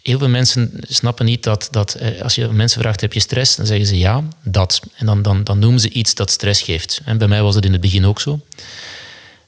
heel 0.08 0.18
veel 0.18 0.28
mensen 0.28 0.72
snappen 0.80 1.24
niet 1.24 1.42
dat, 1.42 1.68
dat 1.70 1.94
eh, 1.94 2.22
als 2.22 2.34
je 2.34 2.48
mensen 2.48 2.80
vraagt, 2.80 3.00
heb 3.00 3.12
je 3.12 3.20
stress? 3.20 3.56
Dan 3.56 3.66
zeggen 3.66 3.86
ze 3.86 3.98
ja, 3.98 4.24
dat. 4.42 4.80
En 4.96 5.06
dan, 5.06 5.22
dan, 5.22 5.44
dan 5.44 5.58
noemen 5.58 5.80
ze 5.80 5.90
iets 5.90 6.14
dat 6.14 6.30
stress 6.30 6.62
geeft. 6.62 7.00
En 7.04 7.18
bij 7.18 7.28
mij 7.28 7.42
was 7.42 7.54
het 7.54 7.64
in 7.64 7.72
het 7.72 7.80
begin 7.80 8.06
ook 8.06 8.20
zo. 8.20 8.40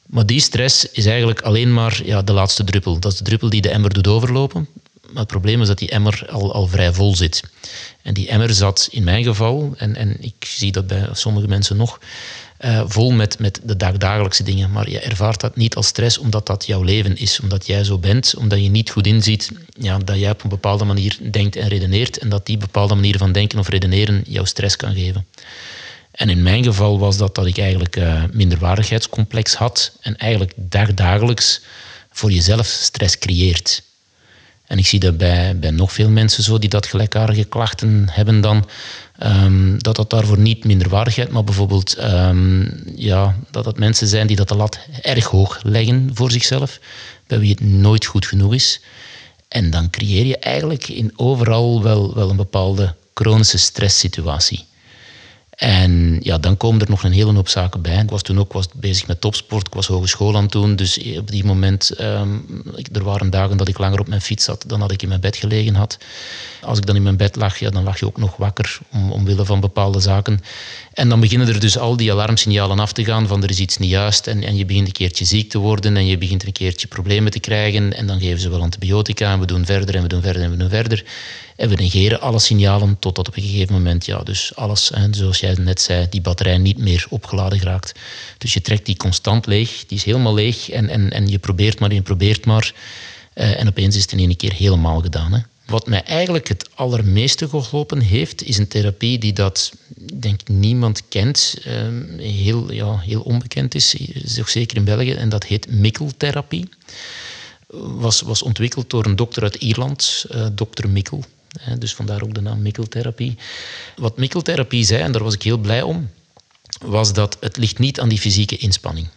Maar 0.07 0.27
die 0.27 0.41
stress 0.41 0.91
is 0.91 1.07
eigenlijk 1.07 1.41
alleen 1.41 1.73
maar 1.73 2.01
ja, 2.05 2.23
de 2.23 2.33
laatste 2.33 2.65
druppel. 2.65 2.99
Dat 2.99 3.13
is 3.13 3.19
de 3.19 3.25
druppel 3.25 3.51
die 3.51 3.61
de 3.61 3.71
emmer 3.71 3.93
doet 3.93 4.07
overlopen. 4.07 4.69
Maar 5.01 5.23
het 5.23 5.27
probleem 5.27 5.61
is 5.61 5.67
dat 5.67 5.79
die 5.79 5.91
emmer 5.91 6.27
al, 6.31 6.53
al 6.53 6.67
vrij 6.67 6.93
vol 6.93 7.17
zit. 7.17 7.43
En 8.03 8.15
die 8.15 8.29
emmer 8.29 8.55
zat 8.55 8.89
in 8.91 9.05
mijn 9.05 9.25
geval, 9.25 9.75
en, 9.77 9.97
en 9.97 10.17
ik 10.21 10.35
zie 10.39 10.73
dat 10.73 10.87
bij 10.87 11.09
sommige 11.13 11.49
mensen 11.49 11.77
nog, 11.77 12.01
uh, 12.61 12.83
vol 12.87 13.11
met, 13.11 13.39
met 13.39 13.61
de 13.63 13.77
dagdagelijkse 13.77 14.43
dingen. 14.43 14.71
Maar 14.71 14.91
je 14.91 15.01
ervaart 15.01 15.41
dat 15.41 15.57
niet 15.57 15.75
als 15.75 15.87
stress 15.87 16.19
omdat 16.19 16.47
dat 16.47 16.67
jouw 16.67 16.83
leven 16.83 17.17
is, 17.17 17.41
omdat 17.41 17.67
jij 17.67 17.85
zo 17.85 17.99
bent, 17.99 18.35
omdat 18.37 18.63
je 18.63 18.69
niet 18.69 18.91
goed 18.91 19.07
inziet 19.07 19.51
ja, 19.79 19.99
dat 19.99 20.19
jij 20.19 20.31
op 20.31 20.43
een 20.43 20.49
bepaalde 20.49 20.85
manier 20.85 21.19
denkt 21.31 21.57
en 21.57 21.69
redeneert 21.69 22.19
en 22.19 22.29
dat 22.29 22.47
die 22.47 22.57
bepaalde 22.57 22.95
manier 22.95 23.19
van 23.19 23.33
denken 23.33 23.59
of 23.59 23.69
redeneren 23.69 24.23
jou 24.27 24.47
stress 24.47 24.77
kan 24.77 24.95
geven. 24.95 25.27
En 26.11 26.29
in 26.29 26.43
mijn 26.43 26.65
geval 26.65 26.99
was 26.99 27.17
dat 27.17 27.35
dat 27.35 27.47
ik 27.47 27.59
eigenlijk 27.59 27.97
uh, 27.97 28.23
minderwaardigheidscomplex 28.33 29.55
had 29.55 29.93
en 30.01 30.17
eigenlijk 30.17 30.53
dagdagelijks 30.57 31.61
voor 32.11 32.31
jezelf 32.31 32.67
stress 32.67 33.19
creëert. 33.19 33.83
En 34.71 34.79
ik 34.79 34.87
zie 34.87 35.01
dat 35.01 35.17
bij, 35.17 35.59
bij 35.59 35.71
nog 35.71 35.93
veel 35.93 36.11
mensen 36.11 36.43
zo 36.43 36.59
die 36.59 36.69
dat 36.69 36.87
gelijkaardige 36.87 37.45
klachten 37.45 38.07
hebben 38.11 38.41
dan, 38.41 38.69
um, 39.23 39.83
dat 39.83 39.97
dat 39.97 40.11
daarvoor 40.11 40.39
niet 40.39 40.65
minderwaardigheid, 40.65 41.31
maar 41.31 41.45
bijvoorbeeld 41.45 41.99
um, 41.99 42.83
ja, 42.97 43.37
dat 43.51 43.65
het 43.65 43.79
mensen 43.79 44.09
zijn 44.09 44.27
die 44.27 44.37
dat 44.37 44.49
de 44.49 44.55
lat 44.55 44.79
erg 45.03 45.25
hoog 45.25 45.61
leggen 45.63 46.11
voor 46.15 46.31
zichzelf, 46.31 46.79
bij 47.27 47.39
wie 47.39 47.51
het 47.51 47.61
nooit 47.61 48.05
goed 48.07 48.27
genoeg 48.27 48.55
is. 48.55 48.81
En 49.49 49.71
dan 49.71 49.91
creëer 49.91 50.27
je 50.27 50.39
eigenlijk 50.39 50.89
in 50.89 51.13
overal 51.17 51.83
wel, 51.83 52.15
wel 52.15 52.31
een 52.31 52.37
bepaalde 52.37 52.95
chronische 53.15 53.59
stresssituatie. 53.59 54.65
En 55.61 56.17
ja, 56.21 56.39
dan 56.39 56.57
komen 56.57 56.81
er 56.81 56.91
nog 56.91 57.03
een 57.03 57.13
hele 57.13 57.33
hoop 57.33 57.49
zaken 57.49 57.83
bij. 57.83 58.03
Ik 58.03 58.11
was 58.11 58.23
toen 58.23 58.39
ook 58.39 58.53
was 58.53 58.69
bezig 58.75 59.07
met 59.07 59.21
topsport, 59.21 59.67
ik 59.67 59.75
was 59.75 59.87
hogeschool 59.87 60.37
aan 60.37 60.47
doen. 60.47 60.77
Dus 60.77 61.17
op 61.19 61.31
die 61.31 61.45
moment, 61.45 62.01
um, 62.01 62.63
er 62.93 63.05
waren 63.05 63.31
dagen 63.31 63.57
dat 63.57 63.69
ik 63.69 63.79
langer 63.79 64.01
op 64.01 64.09
mijn 64.09 64.21
fiets 64.21 64.45
zat 64.45 64.65
dan 64.67 64.81
dat 64.81 64.91
ik 64.91 65.03
in 65.03 65.09
mijn 65.09 65.21
bed 65.21 65.37
gelegen 65.37 65.75
had. 65.75 65.99
Als 66.61 66.79
ik 66.79 66.87
dan 66.87 66.97
in 66.97 67.03
mijn 67.03 67.17
bed 67.17 67.37
lag, 67.37 67.59
ja, 67.59 67.71
dan 67.71 67.85
lag 67.85 67.99
je 67.99 68.07
ook 68.07 68.17
nog 68.17 68.37
wakker 68.37 68.79
om, 68.93 69.13
omwille 69.13 69.45
van 69.45 69.61
bepaalde 69.61 70.01
zaken. 70.01 70.41
En 70.91 71.09
dan 71.09 71.21
beginnen 71.21 71.49
er 71.49 71.61
dus 71.61 71.79
al 71.79 71.97
die 71.97 72.13
alarmsignalen 72.13 72.79
af 72.79 72.93
te 72.93 73.05
gaan 73.05 73.27
van 73.27 73.43
er 73.43 73.51
is 73.51 73.59
iets 73.59 73.77
niet 73.77 73.91
juist 73.91 74.27
en, 74.27 74.43
en 74.43 74.57
je 74.57 74.65
begint 74.65 74.87
een 74.87 74.93
keertje 74.93 75.25
ziek 75.25 75.51
te 75.51 75.59
worden 75.59 75.97
en 75.97 76.07
je 76.07 76.19
begint 76.19 76.47
een 76.47 76.53
keertje 76.53 76.87
problemen 76.87 77.33
te 77.33 77.41
krijgen 77.41 77.97
en 77.97 78.07
dan 78.07 78.21
geven 78.21 78.41
ze 78.41 78.51
wel 78.51 78.61
antibiotica 78.61 79.33
en 79.33 79.41
we 79.41 79.47
doen 79.47 79.67
verder 79.67 79.95
en 79.95 80.03
we 80.03 80.09
doen 80.09 80.23
verder 80.23 80.43
en 80.43 80.51
we 80.51 80.57
doen 80.57 80.69
verder. 80.69 81.05
En 81.57 81.69
we 81.69 81.75
negeren 81.75 82.21
alle 82.21 82.39
signalen 82.39 82.97
totdat 82.99 83.29
op 83.29 83.37
een 83.37 83.43
gegeven 83.43 83.75
moment, 83.75 84.07
ja, 84.07 84.19
dus 84.19 84.53
alles, 84.57 84.91
hè, 84.95 85.07
zoals 85.11 85.41
jij 85.41 85.55
net 85.61 85.81
zei, 85.81 86.07
die 86.11 86.21
batterij 86.21 86.59
niet 86.59 86.79
meer 86.79 87.07
opgeladen 87.09 87.63
raakt. 87.63 87.93
Dus 88.39 88.55
je 88.55 88.61
trekt 88.61 88.87
die 88.87 88.97
constant 88.97 89.47
leeg, 89.47 89.87
die 89.87 89.99
is 89.99 90.05
helemaal 90.05 90.35
leeg 90.35 90.71
en, 90.71 90.89
en, 90.89 91.11
en 91.11 91.29
je 91.29 91.39
probeert 91.39 91.79
maar 91.79 91.89
en 91.89 91.95
je 91.95 92.03
probeert 92.03 92.47
maar. 92.47 92.73
Uh, 93.35 93.61
en 93.61 93.69
opeens 93.69 93.97
is 93.97 94.03
het 94.03 94.13
in 94.13 94.19
één 94.19 94.37
keer 94.37 94.53
helemaal 94.53 95.01
gedaan. 95.01 95.33
Hè. 95.33 95.41
Wat 95.71 95.87
mij 95.87 96.03
eigenlijk 96.03 96.49
het 96.49 96.69
allermeeste 96.75 97.49
geholpen 97.49 98.01
heeft, 98.01 98.43
is 98.43 98.59
een 98.59 98.69
therapie 98.69 99.19
die 99.19 99.33
dat, 99.33 99.73
denk 100.15 100.41
ik, 100.41 100.49
niemand 100.49 101.03
kent, 101.09 101.57
uh, 101.67 101.73
heel, 102.19 102.73
ja, 102.73 102.99
heel 102.99 103.21
onbekend 103.21 103.75
is, 103.75 103.97
toch 104.35 104.51
zeker 104.51 104.77
in 104.77 104.85
België, 104.85 105.13
en 105.13 105.29
dat 105.29 105.45
heet 105.45 105.71
mikkeltherapie. 105.71 106.69
Was, 107.77 108.21
was 108.21 108.43
ontwikkeld 108.43 108.91
door 108.91 109.05
een 109.05 109.17
dokter 109.17 109.43
uit 109.43 109.55
Ierland, 109.55 110.25
uh, 110.31 110.47
dokter 110.53 110.89
Mikkel. 110.89 111.25
Dus 111.79 111.95
vandaar 111.95 112.23
ook 112.23 112.35
de 112.35 112.41
naam 112.41 112.63
mikkeltherapie. 112.63 113.37
Wat 113.97 114.17
mikkeltherapie 114.17 114.85
zei, 114.85 115.03
en 115.03 115.13
daar 115.13 115.23
was 115.23 115.35
ik 115.35 115.43
heel 115.43 115.59
blij 115.59 115.83
om, 115.83 116.11
was 116.85 117.13
dat 117.13 117.37
het 117.41 117.57
ligt 117.57 117.79
niet 117.79 118.01
aan 118.01 118.09
die 118.09 118.19
fysieke 118.19 118.57
inspanning. 118.57 119.09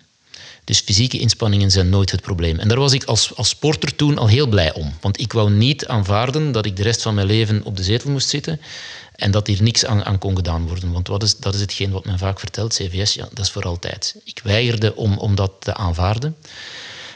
Dus 0.64 0.80
fysieke 0.80 1.20
inspanningen 1.20 1.72
zijn 1.72 1.90
nooit 1.90 2.12
het 2.12 2.22
probleem. 2.22 2.60
En 2.60 2.68
daar 2.68 2.80
was 2.80 2.94
ik 2.94 3.04
als, 3.04 3.36
als 3.36 3.50
sporter 3.50 3.96
toen 3.96 4.18
al 4.18 4.28
heel 4.28 4.48
blij 4.48 4.74
om. 4.74 4.94
Want 5.02 5.20
ik 5.20 5.34
wou 5.34 5.52
niet 5.52 5.88
aanvaarden 5.88 6.52
dat 6.52 6.66
ik 6.66 6.76
de 6.76 6.84
rest 6.84 7.02
van 7.02 7.16
mijn 7.16 7.28
leven 7.28 7.64
op 7.64 7.78
de 7.78 7.84
zetel 7.84 8.12
moest 8.12 8.30
zitten 8.30 8.62
en 9.16 9.32
dat 9.32 9.48
hier 9.48 9.62
niks 9.62 9.86
aan, 9.86 10.18
kon 10.18 10.36
gedaan 10.36 10.68
worden. 10.68 10.92
Want 10.92 11.08
wat 11.08 11.24
is, 11.24 11.38
dat 11.38 11.54
is 11.54 11.62
hetgeen 11.62 11.92
wat 11.92 12.06
men 12.06 12.18
vaak 12.18 12.40
vertelt, 12.40 12.74
CVS, 12.74 13.14
ja, 13.14 13.28
dat 13.34 13.46
is 13.46 13.52
voor 13.52 13.64
altijd. 13.64 14.16
Ik 14.24 14.40
weigerde 14.44 14.96
om, 14.96 15.18
om 15.18 15.36
dat 15.36 15.52
te 15.60 15.74
aanvaarden. 15.74 16.36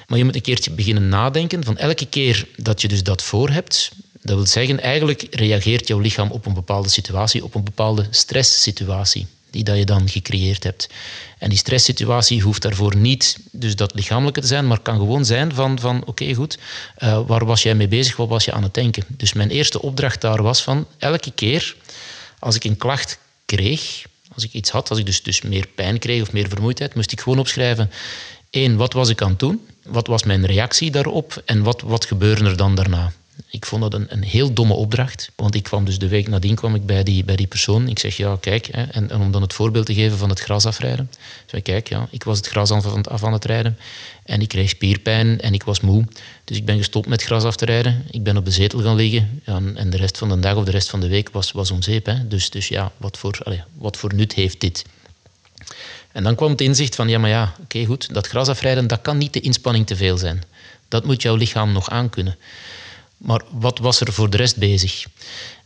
Maar 0.07 0.17
je 0.17 0.23
moet 0.23 0.35
een 0.35 0.41
keertje 0.41 0.71
beginnen 0.71 1.09
nadenken 1.09 1.63
van 1.63 1.77
elke 1.77 2.05
keer 2.05 2.47
dat 2.55 2.81
je 2.81 2.87
dus 2.87 3.03
dat 3.03 3.23
voor 3.23 3.49
hebt, 3.49 3.91
dat 4.21 4.35
wil 4.35 4.45
zeggen, 4.45 4.79
eigenlijk 4.79 5.27
reageert 5.29 5.87
jouw 5.87 5.99
lichaam 5.99 6.31
op 6.31 6.45
een 6.45 6.53
bepaalde 6.53 6.89
situatie, 6.89 7.43
op 7.43 7.55
een 7.55 7.63
bepaalde 7.63 8.07
stresssituatie 8.09 9.27
die 9.49 9.63
dat 9.63 9.77
je 9.77 9.85
dan 9.85 10.09
gecreëerd 10.09 10.63
hebt. 10.63 10.89
En 11.37 11.49
die 11.49 11.57
stresssituatie 11.57 12.41
hoeft 12.41 12.61
daarvoor 12.61 12.95
niet 12.95 13.37
dus 13.51 13.75
dat 13.75 13.93
lichamelijke 13.93 14.41
te 14.41 14.47
zijn, 14.47 14.67
maar 14.67 14.79
kan 14.79 14.97
gewoon 14.97 15.25
zijn 15.25 15.53
van, 15.53 15.79
van 15.79 16.05
oké 16.05 16.33
goed, 16.33 16.57
uh, 16.99 17.19
waar 17.27 17.45
was 17.45 17.63
jij 17.63 17.75
mee 17.75 17.87
bezig, 17.87 18.15
wat 18.15 18.27
was 18.27 18.45
je 18.45 18.51
aan 18.51 18.63
het 18.63 18.73
denken? 18.73 19.03
Dus 19.07 19.33
mijn 19.33 19.49
eerste 19.49 19.81
opdracht 19.81 20.21
daar 20.21 20.43
was 20.43 20.63
van 20.63 20.87
elke 20.97 21.31
keer 21.31 21.75
als 22.39 22.55
ik 22.55 22.63
een 22.63 22.77
klacht 22.77 23.19
kreeg, 23.45 24.03
als 24.33 24.43
ik 24.43 24.53
iets 24.53 24.69
had, 24.69 24.89
als 24.89 24.99
ik 24.99 25.05
dus, 25.05 25.23
dus 25.23 25.41
meer 25.41 25.67
pijn 25.75 25.99
kreeg 25.99 26.21
of 26.21 26.31
meer 26.31 26.47
vermoeidheid, 26.47 26.95
moest 26.95 27.11
ik 27.11 27.21
gewoon 27.21 27.39
opschrijven, 27.39 27.91
één, 28.49 28.75
wat 28.75 28.93
was 28.93 29.09
ik 29.09 29.21
aan 29.21 29.29
het 29.29 29.39
doen? 29.39 29.67
Wat 29.83 30.07
was 30.07 30.23
mijn 30.23 30.45
reactie 30.45 30.91
daarop? 30.91 31.41
En 31.45 31.63
wat, 31.63 31.81
wat 31.81 32.05
gebeurde 32.05 32.45
er 32.45 32.57
dan 32.57 32.75
daarna? 32.75 33.11
Ik 33.49 33.65
vond 33.65 33.81
dat 33.81 33.93
een, 33.93 34.05
een 34.09 34.23
heel 34.23 34.53
domme 34.53 34.73
opdracht. 34.73 35.31
Want 35.35 35.55
ik 35.55 35.63
kwam 35.63 35.85
dus 35.85 35.99
de 35.99 36.07
week 36.07 36.27
nadien 36.27 36.55
kwam 36.55 36.75
ik 36.75 36.85
bij 36.85 37.03
die, 37.03 37.23
bij 37.23 37.35
die 37.35 37.47
persoon. 37.47 37.87
Ik 37.87 37.99
zeg, 37.99 38.17
ja, 38.17 38.37
kijk, 38.39 38.67
hè, 38.71 38.83
en, 38.83 39.09
en, 39.09 39.19
om 39.19 39.31
dan 39.31 39.41
het 39.41 39.53
voorbeeld 39.53 39.85
te 39.85 39.93
geven 39.93 40.17
van 40.17 40.29
het 40.29 40.39
gras 40.39 40.65
afrijden. 40.65 41.11
Zeg, 41.45 41.61
kijk, 41.61 41.89
ja, 41.89 42.07
ik 42.09 42.23
was 42.23 42.37
het 42.37 42.47
gras 42.47 42.71
af, 42.71 43.07
af 43.07 43.23
aan 43.23 43.33
het 43.33 43.45
rijden. 43.45 43.77
En 44.23 44.41
ik 44.41 44.47
kreeg 44.47 44.69
spierpijn 44.69 45.41
en 45.41 45.53
ik 45.53 45.63
was 45.63 45.79
moe. 45.79 46.05
Dus 46.43 46.57
ik 46.57 46.65
ben 46.65 46.77
gestopt 46.77 47.07
met 47.07 47.23
gras 47.23 47.43
af 47.43 47.55
te 47.55 47.65
rijden. 47.65 48.05
Ik 48.11 48.23
ben 48.23 48.37
op 48.37 48.45
de 48.45 48.51
zetel 48.51 48.81
gaan 48.81 48.95
liggen. 48.95 49.41
En 49.75 49.89
de 49.89 49.97
rest 49.97 50.17
van 50.17 50.29
de 50.29 50.39
dag 50.39 50.55
of 50.55 50.65
de 50.65 50.71
rest 50.71 50.89
van 50.89 50.99
de 50.99 51.07
week 51.07 51.29
was, 51.29 51.51
was 51.51 51.71
om 51.71 51.81
zeep. 51.81 52.05
Hè. 52.05 52.27
Dus, 52.27 52.49
dus 52.49 52.67
ja, 52.67 52.91
wat 52.97 53.17
voor, 53.17 53.39
allez, 53.43 53.61
wat 53.73 53.97
voor 53.97 54.13
nut 54.13 54.33
heeft 54.33 54.59
dit? 54.61 54.85
En 56.11 56.23
dan 56.23 56.35
kwam 56.35 56.51
het 56.51 56.61
inzicht 56.61 56.95
van, 56.95 57.09
ja, 57.09 57.19
maar 57.19 57.29
ja, 57.29 57.53
oké, 57.61 57.85
goed, 57.85 58.13
dat 58.13 58.27
gras 58.27 58.47
afrijden, 58.47 58.87
dat 58.87 59.01
kan 59.01 59.17
niet 59.17 59.33
de 59.33 59.39
inspanning 59.39 59.87
te 59.87 59.95
veel 59.95 60.17
zijn. 60.17 60.43
Dat 60.87 61.05
moet 61.05 61.21
jouw 61.21 61.35
lichaam 61.35 61.71
nog 61.71 61.89
aankunnen. 61.89 62.37
Maar 63.17 63.41
wat 63.51 63.79
was 63.79 63.99
er 63.99 64.13
voor 64.13 64.29
de 64.29 64.37
rest 64.37 64.57
bezig? 64.57 65.05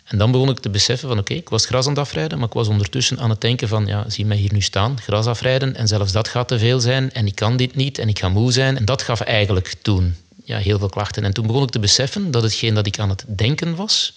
En 0.04 0.18
dan 0.18 0.32
begon 0.32 0.50
ik 0.50 0.60
te 0.60 0.70
beseffen 0.70 1.08
van 1.08 1.20
oké, 1.20 1.34
ik 1.34 1.50
was 1.50 1.66
gras 1.66 1.86
aan 1.86 1.92
het 1.92 2.02
afrijden, 2.02 2.38
maar 2.38 2.48
ik 2.48 2.54
was 2.54 2.68
ondertussen 2.68 3.20
aan 3.20 3.30
het 3.30 3.42
denken 3.42 3.68
van 3.68 3.86
ja, 3.86 4.10
zie 4.10 4.26
mij 4.26 4.38
hier 4.38 4.54
nu 4.54 4.62
staan, 4.62 5.02
gras 5.02 5.26
afrijden 5.26 5.76
en 5.76 5.88
zelfs 5.88 6.12
dat 6.12 6.28
gaat 6.28 6.48
te 6.48 6.60
veel 6.60 6.80
zijn 6.80 7.12
en 7.12 7.28
ik 7.28 7.36
kan 7.36 7.58
dit 7.58 7.76
niet 7.76 7.98
en 7.98 8.10
ik 8.10 8.20
ga 8.20 8.30
moe 8.30 8.52
zijn. 8.52 8.78
En 8.78 8.86
dat 8.86 9.02
gaf 9.02 9.20
eigenlijk 9.20 9.74
toen 9.82 10.16
ja, 10.44 10.58
heel 10.58 10.80
veel 10.80 10.90
klachten. 10.90 11.24
En 11.24 11.34
toen 11.34 11.48
begon 11.48 11.64
ik 11.64 11.70
te 11.70 11.80
beseffen 11.80 12.32
dat 12.32 12.44
hetgeen 12.44 12.74
dat 12.74 12.86
ik 12.86 13.00
aan 13.00 13.10
het 13.10 13.24
denken 13.28 13.76
was, 13.76 14.14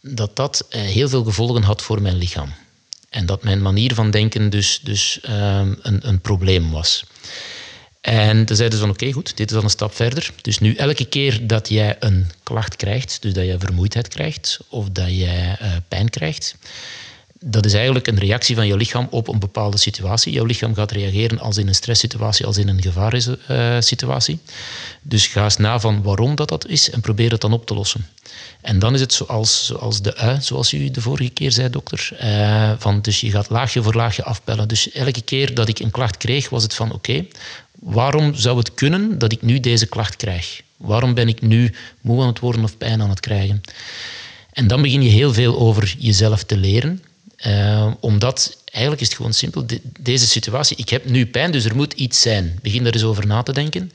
dat 0.00 0.36
dat 0.36 0.66
eh, 0.68 0.80
heel 0.80 1.08
veel 1.08 1.24
gevolgen 1.24 1.62
had 1.62 1.82
voor 1.82 2.02
mijn 2.02 2.16
lichaam. 2.16 2.52
En 3.10 3.26
dat 3.26 3.42
mijn 3.42 3.62
manier 3.62 3.94
van 3.94 4.10
denken 4.10 4.50
dus, 4.50 4.80
dus 4.82 5.20
um, 5.28 5.78
een, 5.82 6.08
een 6.08 6.20
probleem 6.20 6.70
was. 6.70 7.04
En 8.02 8.44
toen 8.44 8.56
zeiden 8.56 8.78
ze 8.78 8.84
van 8.84 8.94
oké, 8.94 9.12
goed, 9.12 9.36
dit 9.36 9.48
is 9.48 9.54
dan 9.54 9.64
een 9.64 9.70
stap 9.70 9.94
verder. 9.94 10.30
Dus 10.40 10.58
nu 10.58 10.74
elke 10.74 11.04
keer 11.04 11.46
dat 11.46 11.68
jij 11.68 11.96
een 11.98 12.30
klacht 12.42 12.76
krijgt, 12.76 13.22
dus 13.22 13.32
dat 13.32 13.44
je 13.44 13.58
vermoeidheid 13.58 14.08
krijgt 14.08 14.58
of 14.68 14.88
dat 14.90 15.16
jij 15.16 15.58
uh, 15.62 15.76
pijn 15.88 16.08
krijgt, 16.10 16.56
dat 17.44 17.64
is 17.64 17.72
eigenlijk 17.74 18.06
een 18.06 18.18
reactie 18.18 18.54
van 18.54 18.66
je 18.66 18.76
lichaam 18.76 19.06
op 19.10 19.28
een 19.28 19.38
bepaalde 19.38 19.76
situatie. 19.76 20.32
Jouw 20.32 20.44
lichaam 20.44 20.74
gaat 20.74 20.90
reageren 20.90 21.38
als 21.38 21.56
in 21.56 21.68
een 21.68 21.74
stresssituatie, 21.74 22.46
als 22.46 22.56
in 22.56 22.68
een 22.68 22.82
gevarensituatie. 22.82 24.38
Dus 25.02 25.26
ga 25.26 25.44
eens 25.44 25.56
na 25.56 25.80
van 25.80 26.02
waarom 26.02 26.34
dat, 26.34 26.48
dat 26.48 26.66
is 26.66 26.90
en 26.90 27.00
probeer 27.00 27.30
het 27.30 27.40
dan 27.40 27.52
op 27.52 27.66
te 27.66 27.74
lossen. 27.74 28.06
En 28.60 28.78
dan 28.78 28.94
is 28.94 29.00
het 29.00 29.12
zoals, 29.12 29.66
zoals 29.66 30.02
de 30.02 30.16
ui, 30.16 30.40
zoals 30.40 30.72
u 30.72 30.90
de 30.90 31.00
vorige 31.00 31.30
keer 31.30 31.52
zei, 31.52 31.70
dokter. 31.70 32.10
Uh, 32.22 32.72
van, 32.78 33.00
dus 33.00 33.20
je 33.20 33.30
gaat 33.30 33.50
laagje 33.50 33.82
voor 33.82 33.94
laagje 33.94 34.24
afpellen. 34.24 34.68
Dus 34.68 34.92
elke 34.92 35.22
keer 35.22 35.54
dat 35.54 35.68
ik 35.68 35.78
een 35.78 35.90
klacht 35.90 36.16
kreeg, 36.16 36.48
was 36.48 36.62
het 36.62 36.74
van 36.74 36.92
oké, 36.92 37.26
waarom 37.72 38.34
zou 38.34 38.58
het 38.58 38.74
kunnen 38.74 39.18
dat 39.18 39.32
ik 39.32 39.42
nu 39.42 39.60
deze 39.60 39.86
klacht 39.86 40.16
krijg? 40.16 40.62
Waarom 40.76 41.14
ben 41.14 41.28
ik 41.28 41.40
nu 41.40 41.74
moe 42.00 42.20
aan 42.20 42.26
het 42.26 42.38
worden 42.38 42.64
of 42.64 42.76
pijn 42.76 43.02
aan 43.02 43.10
het 43.10 43.20
krijgen? 43.20 43.60
En 44.52 44.66
dan 44.66 44.82
begin 44.82 45.02
je 45.02 45.10
heel 45.10 45.32
veel 45.32 45.58
over 45.58 45.94
jezelf 45.98 46.44
te 46.44 46.56
leren. 46.56 47.02
Uh, 47.46 47.92
omdat 48.00 48.56
eigenlijk 48.64 49.02
is 49.02 49.08
het 49.08 49.16
gewoon 49.16 49.32
simpel. 49.32 49.66
deze 50.00 50.26
situatie, 50.26 50.76
ik 50.76 50.88
heb 50.88 51.04
nu 51.04 51.26
pijn, 51.26 51.52
dus 51.52 51.64
er 51.64 51.76
moet 51.76 51.92
iets 51.92 52.20
zijn. 52.20 52.58
Begin 52.62 52.86
er 52.86 52.92
eens 52.92 53.02
over 53.02 53.26
na 53.26 53.42
te 53.42 53.52
denken. 53.52 53.92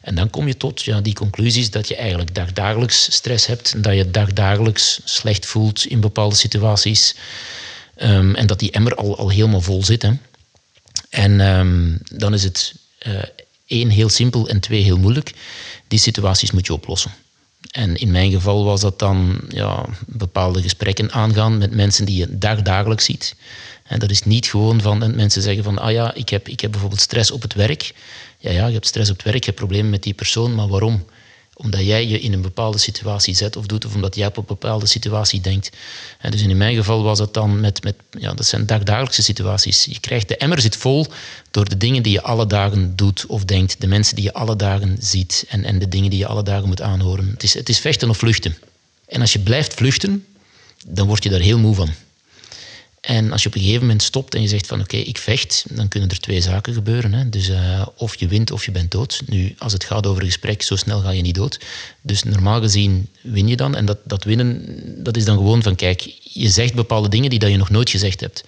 En 0.00 0.14
dan 0.14 0.30
kom 0.30 0.46
je 0.46 0.56
tot 0.56 0.82
ja, 0.82 1.00
die 1.00 1.14
conclusies 1.14 1.70
dat 1.70 1.88
je 1.88 1.96
eigenlijk 1.96 2.34
dagdagelijks 2.34 3.12
stress 3.12 3.46
hebt. 3.46 3.82
Dat 3.82 3.94
je 3.94 4.10
dagdagelijks 4.10 5.00
slecht 5.04 5.46
voelt 5.46 5.86
in 5.86 6.00
bepaalde 6.00 6.34
situaties. 6.34 7.14
Um, 8.02 8.34
en 8.34 8.46
dat 8.46 8.58
die 8.58 8.70
emmer 8.70 8.94
al, 8.94 9.18
al 9.18 9.28
helemaal 9.28 9.60
vol 9.60 9.84
zit. 9.84 10.02
Hè. 10.02 10.12
En 11.10 11.40
um, 11.40 11.98
dan 12.12 12.34
is 12.34 12.42
het 12.42 12.74
uh, 13.06 13.22
één 13.66 13.88
heel 13.88 14.08
simpel 14.08 14.48
en 14.48 14.60
twee 14.60 14.82
heel 14.82 14.98
moeilijk. 14.98 15.32
Die 15.88 15.98
situaties 15.98 16.50
moet 16.50 16.66
je 16.66 16.72
oplossen. 16.72 17.10
En 17.70 17.96
in 17.96 18.10
mijn 18.10 18.30
geval 18.30 18.64
was 18.64 18.80
dat 18.80 18.98
dan 18.98 19.40
ja, 19.48 19.84
bepaalde 20.06 20.62
gesprekken 20.62 21.12
aangaan 21.12 21.58
met 21.58 21.74
mensen 21.74 22.04
die 22.04 22.16
je 22.16 22.38
dagdagelijks 22.38 23.04
ziet. 23.04 23.36
En 23.82 23.98
dat 23.98 24.10
is 24.10 24.22
niet 24.22 24.46
gewoon 24.46 24.80
van 24.80 25.14
mensen 25.16 25.42
zeggen 25.42 25.64
van, 25.64 25.78
ah 25.78 25.92
ja, 25.92 26.14
ik 26.14 26.28
heb, 26.28 26.48
ik 26.48 26.60
heb 26.60 26.70
bijvoorbeeld 26.70 27.00
stress 27.00 27.30
op 27.30 27.42
het 27.42 27.54
werk. 27.54 27.94
Ja, 28.38 28.50
ja, 28.50 28.66
je 28.66 28.72
hebt 28.72 28.86
stress 28.86 29.10
op 29.10 29.16
het 29.16 29.24
werk, 29.24 29.38
je 29.38 29.44
hebt 29.44 29.56
problemen 29.56 29.90
met 29.90 30.02
die 30.02 30.14
persoon, 30.14 30.54
maar 30.54 30.68
waarom? 30.68 31.04
Omdat 31.62 31.80
jij 31.80 32.06
je 32.06 32.20
in 32.20 32.32
een 32.32 32.42
bepaalde 32.42 32.78
situatie 32.78 33.34
zet 33.34 33.56
of 33.56 33.66
doet, 33.66 33.84
of 33.84 33.94
omdat 33.94 34.16
jij 34.16 34.26
op 34.26 34.36
een 34.36 34.44
bepaalde 34.46 34.86
situatie 34.86 35.40
denkt. 35.40 35.70
En 36.18 36.30
dus 36.30 36.42
in 36.42 36.56
mijn 36.56 36.76
geval 36.76 37.02
was 37.02 37.18
het 37.18 37.34
dan 37.34 37.60
met, 37.60 37.82
met 37.82 37.94
ja, 38.18 38.34
dat 38.34 38.46
zijn 38.46 38.66
dagdagelijkse 38.66 39.22
situaties. 39.22 39.84
Je 39.84 40.00
krijgt, 40.00 40.28
de 40.28 40.36
emmer 40.36 40.60
zit 40.60 40.76
vol 40.76 41.06
door 41.50 41.68
de 41.68 41.76
dingen 41.76 42.02
die 42.02 42.12
je 42.12 42.22
alle 42.22 42.46
dagen 42.46 42.96
doet 42.96 43.26
of 43.26 43.44
denkt, 43.44 43.80
de 43.80 43.86
mensen 43.86 44.14
die 44.14 44.24
je 44.24 44.32
alle 44.32 44.56
dagen 44.56 44.96
ziet 45.00 45.44
en, 45.48 45.64
en 45.64 45.78
de 45.78 45.88
dingen 45.88 46.10
die 46.10 46.18
je 46.18 46.26
alle 46.26 46.42
dagen 46.42 46.68
moet 46.68 46.82
aanhoren. 46.82 47.30
Het 47.30 47.42
is, 47.42 47.54
het 47.54 47.68
is 47.68 47.78
vechten 47.78 48.10
of 48.10 48.18
vluchten. 48.18 48.56
En 49.06 49.20
als 49.20 49.32
je 49.32 49.38
blijft 49.38 49.74
vluchten, 49.74 50.26
dan 50.86 51.06
word 51.06 51.22
je 51.22 51.30
daar 51.30 51.40
heel 51.40 51.58
moe 51.58 51.74
van. 51.74 51.88
En 53.10 53.32
als 53.32 53.42
je 53.42 53.48
op 53.48 53.54
een 53.54 53.60
gegeven 53.60 53.80
moment 53.80 54.02
stopt 54.02 54.34
en 54.34 54.42
je 54.42 54.48
zegt 54.48 54.66
van 54.66 54.80
oké, 54.80 54.96
ik 54.96 55.18
vecht, 55.18 55.64
dan 55.68 55.88
kunnen 55.88 56.08
er 56.08 56.20
twee 56.20 56.40
zaken 56.40 56.74
gebeuren. 56.74 57.12
Hè. 57.12 57.28
Dus 57.28 57.48
uh, 57.48 57.86
of 57.96 58.16
je 58.16 58.28
wint 58.28 58.50
of 58.50 58.64
je 58.64 58.70
bent 58.70 58.90
dood. 58.90 59.22
Nu, 59.26 59.54
als 59.58 59.72
het 59.72 59.84
gaat 59.84 60.06
over 60.06 60.22
een 60.22 60.28
gesprek, 60.28 60.62
zo 60.62 60.76
snel 60.76 61.00
ga 61.00 61.10
je 61.10 61.22
niet 61.22 61.34
dood. 61.34 61.60
Dus 62.00 62.22
normaal 62.22 62.60
gezien 62.60 63.08
win 63.20 63.48
je 63.48 63.56
dan. 63.56 63.74
En 63.74 63.84
dat, 63.84 63.98
dat 64.04 64.24
winnen, 64.24 64.64
dat 65.04 65.16
is 65.16 65.24
dan 65.24 65.36
gewoon 65.36 65.62
van 65.62 65.74
kijk, 65.74 66.00
je 66.22 66.48
zegt 66.48 66.74
bepaalde 66.74 67.08
dingen 67.08 67.30
die 67.30 67.38
dat 67.38 67.50
je 67.50 67.56
nog 67.56 67.70
nooit 67.70 67.90
gezegd 67.90 68.20
hebt. 68.20 68.44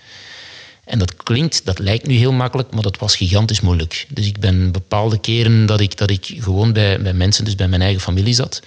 En 0.85 0.99
dat 0.99 1.17
klinkt, 1.17 1.65
dat 1.65 1.79
lijkt 1.79 2.07
nu 2.07 2.15
heel 2.15 2.33
makkelijk, 2.33 2.73
maar 2.73 2.83
dat 2.83 2.99
was 2.99 3.17
gigantisch 3.17 3.61
moeilijk. 3.61 4.07
Dus 4.09 4.27
ik 4.27 4.41
ben 4.41 4.73
bepaalde 4.73 5.21
keren 5.21 5.67
dat 5.67 5.81
ik, 5.81 5.97
dat 5.97 6.11
ik 6.11 6.35
gewoon 6.39 6.73
bij, 6.73 7.03
bij 7.03 7.15
mensen, 7.15 7.45
dus 7.45 7.55
bij 7.55 7.69
mijn 7.69 7.83
eigen 7.83 8.01
familie 8.01 8.35
zat. 8.35 8.63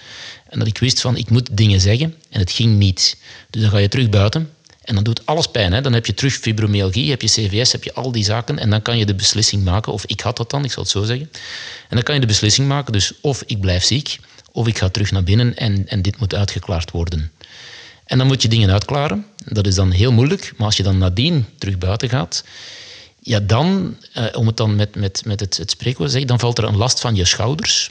En 0.48 0.58
dat 0.58 0.68
ik 0.68 0.78
wist 0.78 1.00
van, 1.00 1.16
ik 1.16 1.30
moet 1.30 1.56
dingen 1.56 1.80
zeggen 1.80 2.14
en 2.30 2.40
het 2.40 2.52
ging 2.52 2.76
niet. 2.76 3.16
Dus 3.50 3.62
dan 3.62 3.70
ga 3.70 3.78
je 3.78 3.88
terug 3.88 4.08
buiten 4.08 4.50
en 4.86 4.94
dan 4.94 5.04
doet 5.04 5.26
alles 5.26 5.46
pijn. 5.46 5.72
Hè? 5.72 5.80
Dan 5.80 5.92
heb 5.92 6.06
je 6.06 6.14
terug 6.14 6.34
fibromyalgie, 6.34 7.10
heb 7.10 7.22
je 7.22 7.28
CVS, 7.28 7.72
heb 7.72 7.84
je 7.84 7.94
al 7.94 8.12
die 8.12 8.24
zaken. 8.24 8.58
En 8.58 8.70
dan 8.70 8.82
kan 8.82 8.98
je 8.98 9.06
de 9.06 9.14
beslissing 9.14 9.64
maken, 9.64 9.92
of 9.92 10.04
ik 10.06 10.20
had 10.20 10.36
dat 10.36 10.50
dan, 10.50 10.64
ik 10.64 10.72
zal 10.72 10.82
het 10.82 10.92
zo 10.92 11.02
zeggen. 11.02 11.30
En 11.88 11.96
dan 11.96 12.02
kan 12.02 12.14
je 12.14 12.20
de 12.20 12.26
beslissing 12.26 12.68
maken, 12.68 12.92
dus 12.92 13.12
of 13.20 13.42
ik 13.46 13.60
blijf 13.60 13.84
ziek, 13.84 14.18
of 14.52 14.66
ik 14.66 14.78
ga 14.78 14.88
terug 14.88 15.10
naar 15.10 15.22
binnen 15.24 15.56
en, 15.56 15.88
en 15.88 16.02
dit 16.02 16.18
moet 16.18 16.34
uitgeklaard 16.34 16.90
worden. 16.90 17.32
En 18.04 18.18
dan 18.18 18.26
moet 18.26 18.42
je 18.42 18.48
dingen 18.48 18.70
uitklaren. 18.70 19.26
Dat 19.44 19.66
is 19.66 19.74
dan 19.74 19.90
heel 19.90 20.12
moeilijk. 20.12 20.52
Maar 20.56 20.66
als 20.66 20.76
je 20.76 20.82
dan 20.82 20.98
nadien 20.98 21.46
terug 21.58 21.78
buiten 21.78 22.08
gaat, 22.08 22.44
ja, 23.20 23.40
dan, 23.40 23.96
eh, 24.12 24.24
om 24.32 24.46
het 24.46 24.56
dan 24.56 24.76
met, 24.76 24.94
met, 24.96 25.22
met 25.24 25.40
het, 25.40 25.56
het 25.56 25.70
spreekwoord 25.70 26.06
te 26.06 26.12
zeggen, 26.12 26.28
dan 26.28 26.40
valt 26.40 26.58
er 26.58 26.64
een 26.64 26.76
last 26.76 27.00
van 27.00 27.14
je 27.14 27.24
schouders. 27.24 27.90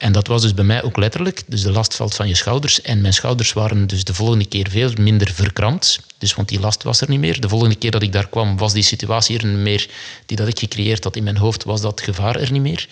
En 0.00 0.12
dat 0.12 0.26
was 0.26 0.42
dus 0.42 0.54
bij 0.54 0.64
mij 0.64 0.82
ook 0.82 0.96
letterlijk. 0.96 1.42
Dus 1.46 1.62
de 1.62 1.72
last 1.72 1.94
valt 1.94 2.14
van 2.14 2.28
je 2.28 2.34
schouders. 2.34 2.82
En 2.82 3.00
mijn 3.00 3.12
schouders 3.12 3.52
waren 3.52 3.86
dus 3.86 4.04
de 4.04 4.14
volgende 4.14 4.44
keer 4.46 4.66
veel 4.70 4.92
minder 4.98 5.32
verkrampt. 5.32 6.00
Dus 6.18 6.34
want 6.34 6.48
die 6.48 6.60
last 6.60 6.82
was 6.82 7.00
er 7.00 7.08
niet 7.08 7.20
meer. 7.20 7.40
De 7.40 7.48
volgende 7.48 7.74
keer 7.74 7.90
dat 7.90 8.02
ik 8.02 8.12
daar 8.12 8.28
kwam, 8.28 8.56
was 8.56 8.72
die 8.72 8.82
situatie 8.82 9.38
er 9.38 9.46
niet 9.46 9.58
meer 9.58 9.88
die 10.26 10.36
dat 10.36 10.48
ik 10.48 10.58
gecreëerd 10.58 11.04
had 11.04 11.16
in 11.16 11.22
mijn 11.22 11.36
hoofd, 11.36 11.64
was 11.64 11.80
dat 11.80 12.00
gevaar 12.00 12.36
er 12.36 12.52
niet 12.52 12.62
meer. 12.62 12.88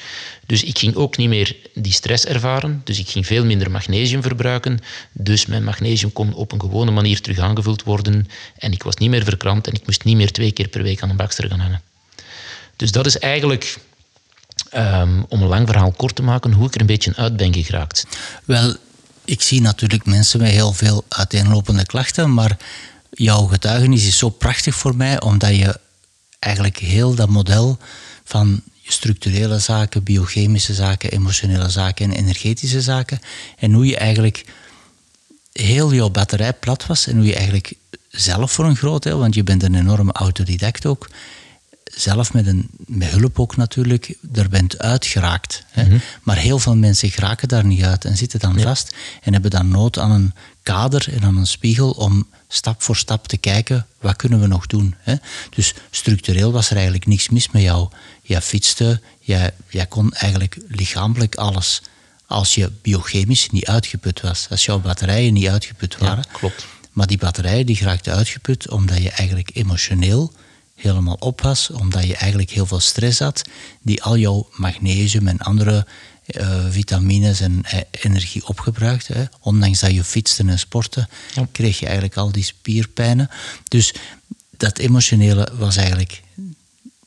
Dus 0.46 0.64
ik 0.64 0.78
ging 0.78 0.94
ook 0.94 1.16
niet 1.16 1.28
meer 1.28 1.56
die 1.74 1.92
stress 1.92 2.24
ervaren. 2.24 2.80
Dus 2.84 2.98
ik 2.98 3.08
ging 3.08 3.26
veel 3.26 3.44
minder 3.44 3.70
magnesium 3.70 4.22
verbruiken. 4.22 4.78
Dus 5.12 5.46
mijn 5.46 5.64
magnesium 5.64 6.12
kon 6.12 6.34
op 6.34 6.52
een 6.52 6.60
gewone 6.60 6.90
manier 6.90 7.20
terug 7.20 7.38
aangevuld 7.38 7.82
worden. 7.82 8.28
En 8.58 8.72
ik 8.72 8.82
was 8.82 8.96
niet 8.96 9.10
meer 9.10 9.24
verkrampt 9.24 9.66
en 9.66 9.74
ik 9.74 9.86
moest 9.86 10.04
niet 10.04 10.16
meer 10.16 10.32
twee 10.32 10.52
keer 10.52 10.68
per 10.68 10.82
week 10.82 11.02
aan 11.02 11.10
een 11.10 11.16
bakster 11.16 11.48
gaan 11.48 11.60
hangen. 11.60 11.82
Dus 12.76 12.92
dat 12.92 13.06
is 13.06 13.18
eigenlijk 13.18 13.78
Um, 14.74 15.24
om 15.28 15.42
een 15.42 15.48
lang 15.48 15.68
verhaal 15.68 15.92
kort 15.92 16.14
te 16.14 16.22
maken, 16.22 16.52
hoe 16.52 16.66
ik 16.66 16.74
er 16.74 16.80
een 16.80 16.86
beetje 16.86 17.16
uit 17.16 17.36
ben 17.36 17.54
geraakt. 17.64 18.06
Wel, 18.44 18.74
ik 19.24 19.42
zie 19.42 19.60
natuurlijk 19.60 20.06
mensen 20.06 20.40
met 20.40 20.50
heel 20.50 20.72
veel 20.72 21.04
uiteenlopende 21.08 21.86
klachten, 21.86 22.34
maar 22.34 22.56
jouw 23.10 23.46
getuigenis 23.46 24.06
is 24.06 24.18
zo 24.18 24.28
prachtig 24.28 24.74
voor 24.74 24.96
mij, 24.96 25.20
omdat 25.20 25.56
je 25.56 25.80
eigenlijk 26.38 26.78
heel 26.78 27.14
dat 27.14 27.28
model 27.28 27.78
van 28.24 28.62
structurele 28.84 29.58
zaken, 29.58 30.02
biochemische 30.02 30.74
zaken, 30.74 31.10
emotionele 31.10 31.68
zaken 31.68 32.04
en 32.04 32.16
energetische 32.16 32.80
zaken, 32.80 33.20
en 33.58 33.72
hoe 33.72 33.86
je 33.86 33.96
eigenlijk 33.96 34.44
heel 35.52 35.94
jouw 35.94 36.10
batterij 36.10 36.52
plat 36.52 36.86
was 36.86 37.06
en 37.06 37.16
hoe 37.16 37.26
je 37.26 37.34
eigenlijk 37.34 37.72
zelf 38.08 38.52
voor 38.52 38.64
een 38.64 38.76
groot 38.76 39.02
deel, 39.02 39.18
want 39.18 39.34
je 39.34 39.42
bent 39.42 39.62
een 39.62 39.74
enorme 39.74 40.12
autodidact 40.12 40.86
ook, 40.86 41.08
zelf 42.00 42.32
met, 42.32 42.46
een, 42.46 42.68
met 42.86 43.08
hulp 43.08 43.40
ook 43.40 43.56
natuurlijk, 43.56 44.14
er 44.32 44.48
bent 44.48 44.78
uitgeraakt. 44.78 45.64
Hè. 45.68 45.84
Mhm. 45.84 45.98
Maar 46.22 46.36
heel 46.36 46.58
veel 46.58 46.76
mensen 46.76 47.10
geraken 47.10 47.48
daar 47.48 47.64
niet 47.64 47.82
uit 47.82 48.04
en 48.04 48.16
zitten 48.16 48.40
dan 48.40 48.60
vast 48.60 48.94
en 49.22 49.32
hebben 49.32 49.50
dan 49.50 49.68
nood 49.68 49.98
aan 49.98 50.10
een 50.10 50.34
kader 50.62 51.12
en 51.12 51.22
aan 51.22 51.36
een 51.36 51.46
spiegel 51.46 51.90
om 51.90 52.26
stap 52.48 52.82
voor 52.82 52.96
stap 52.96 53.28
te 53.28 53.36
kijken, 53.36 53.86
wat 54.00 54.16
kunnen 54.16 54.40
we 54.40 54.46
nog 54.46 54.66
doen. 54.66 54.94
Hè. 54.98 55.14
Dus 55.50 55.74
structureel 55.90 56.52
was 56.52 56.68
er 56.68 56.74
eigenlijk 56.74 57.06
niks 57.06 57.28
mis 57.28 57.50
met 57.50 57.62
jou. 57.62 57.88
Jij 58.22 58.42
fietste, 58.42 59.00
jij, 59.20 59.50
jij 59.68 59.86
kon 59.86 60.12
eigenlijk 60.12 60.58
lichamelijk 60.68 61.34
alles. 61.34 61.82
Als 62.26 62.54
je 62.54 62.72
biochemisch 62.82 63.50
niet 63.50 63.66
uitgeput 63.66 64.20
was, 64.20 64.46
als 64.50 64.64
jouw 64.64 64.78
batterijen 64.78 65.32
niet 65.32 65.48
uitgeput 65.48 65.98
waren. 65.98 66.24
Ja, 66.32 66.38
klopt. 66.38 66.66
Maar 66.92 67.06
die 67.06 67.18
batterijen 67.18 67.66
die 67.66 67.76
geraakten 67.76 68.14
uitgeput 68.14 68.70
omdat 68.70 69.02
je 69.02 69.10
eigenlijk 69.10 69.50
emotioneel 69.52 70.32
helemaal 70.78 71.16
op 71.18 71.40
was, 71.40 71.70
omdat 71.70 72.04
je 72.04 72.16
eigenlijk 72.16 72.50
heel 72.50 72.66
veel 72.66 72.80
stress 72.80 73.18
had, 73.18 73.42
die 73.82 74.02
al 74.02 74.16
jouw 74.16 74.48
magnesium 74.52 75.28
en 75.28 75.38
andere 75.38 75.86
uh, 76.26 76.64
vitamines 76.70 77.40
en 77.40 77.62
uh, 77.64 77.80
energie 77.90 78.46
opgebruikte. 78.46 79.12
Hè. 79.12 79.24
Ondanks 79.40 79.80
dat 79.80 79.94
je 79.94 80.04
fietste 80.04 80.44
en 80.46 80.58
sportte, 80.58 81.08
kreeg 81.52 81.78
je 81.78 81.84
eigenlijk 81.84 82.16
al 82.16 82.32
die 82.32 82.44
spierpijnen. 82.44 83.30
Dus 83.64 83.94
dat 84.56 84.78
emotionele 84.78 85.52
was 85.58 85.76
eigenlijk 85.76 86.22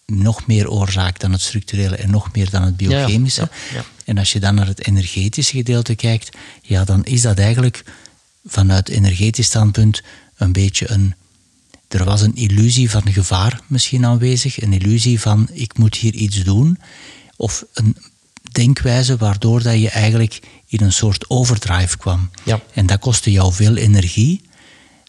nog 0.06 0.48
meer 0.48 0.70
oorzaak 0.70 1.20
dan 1.20 1.32
het 1.32 1.42
structurele 1.42 1.96
en 1.96 2.10
nog 2.12 2.34
meer 2.34 2.50
dan 2.50 2.64
het 2.64 2.78
biochemische. 2.78 3.50
Ja, 3.74 3.84
en 4.06 4.18
als 4.18 4.32
je 4.32 4.40
dan 4.40 4.56
naar 4.56 4.68
het 4.68 4.88
energetische 4.88 5.56
gedeelte 5.56 5.96
kijkt, 5.96 6.38
ja, 6.62 6.84
dan 6.84 7.06
is 7.06 7.22
dat 7.22 7.38
eigenlijk 7.38 7.84
vanuit 8.46 8.90
energetisch 8.90 9.46
standpunt 9.46 10.02
een 10.36 10.52
beetje 10.52 10.90
een 10.90 11.16
er 11.94 12.04
was 12.04 12.22
een 12.22 12.36
illusie 12.36 12.90
van 12.90 13.12
gevaar 13.12 13.62
misschien 13.68 14.06
aanwezig, 14.06 14.62
een 14.62 14.74
illusie 14.74 15.20
van 15.20 15.50
ik 15.54 15.78
moet 15.78 15.96
hier 15.96 16.14
iets 16.14 16.44
doen, 16.44 16.80
of 17.36 17.66
een 17.74 17.98
denkwijze 18.52 19.18
waardoor 19.18 19.64
dat 19.64 19.80
je 19.80 19.90
eigenlijk 19.90 20.40
in 20.68 20.82
een 20.82 20.94
soort 20.94 21.30
overdrive 21.30 21.98
kwam. 21.98 22.30
Ja. 22.44 22.62
En 22.74 22.86
dat 22.86 23.00
kostte 23.00 23.32
jou 23.32 23.54
veel 23.54 23.76
energie, 23.76 24.42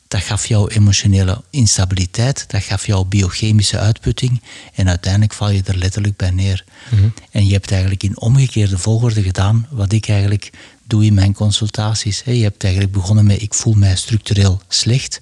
dat 0.09 0.21
gaf 0.21 0.47
jou 0.47 0.73
emotionele 0.73 1.43
instabiliteit, 1.51 2.45
dat 2.49 2.63
gaf 2.63 2.87
jou 2.87 3.05
biochemische 3.05 3.79
uitputting 3.79 4.41
en 4.75 4.89
uiteindelijk 4.89 5.33
val 5.33 5.51
je 5.51 5.63
er 5.65 5.77
letterlijk 5.77 6.17
bij 6.17 6.31
neer. 6.31 6.65
Mhm. 6.91 7.09
En 7.31 7.47
je 7.47 7.53
hebt 7.53 7.71
eigenlijk 7.71 8.03
in 8.03 8.21
omgekeerde 8.21 8.79
volgorde 8.79 9.23
gedaan 9.23 9.67
wat 9.71 9.93
ik 9.93 10.09
eigenlijk 10.09 10.51
doe 10.87 11.05
in 11.05 11.15
mijn 11.15 11.35
consultaties. 11.35 12.23
Je 12.25 12.43
hebt 12.43 12.65
eigenlijk 12.65 12.93
begonnen 12.93 13.27
met 13.27 13.43
ik 13.43 13.55
voel 13.55 13.75
mij 13.75 13.97
structureel 13.97 14.63
slecht. 14.69 15.19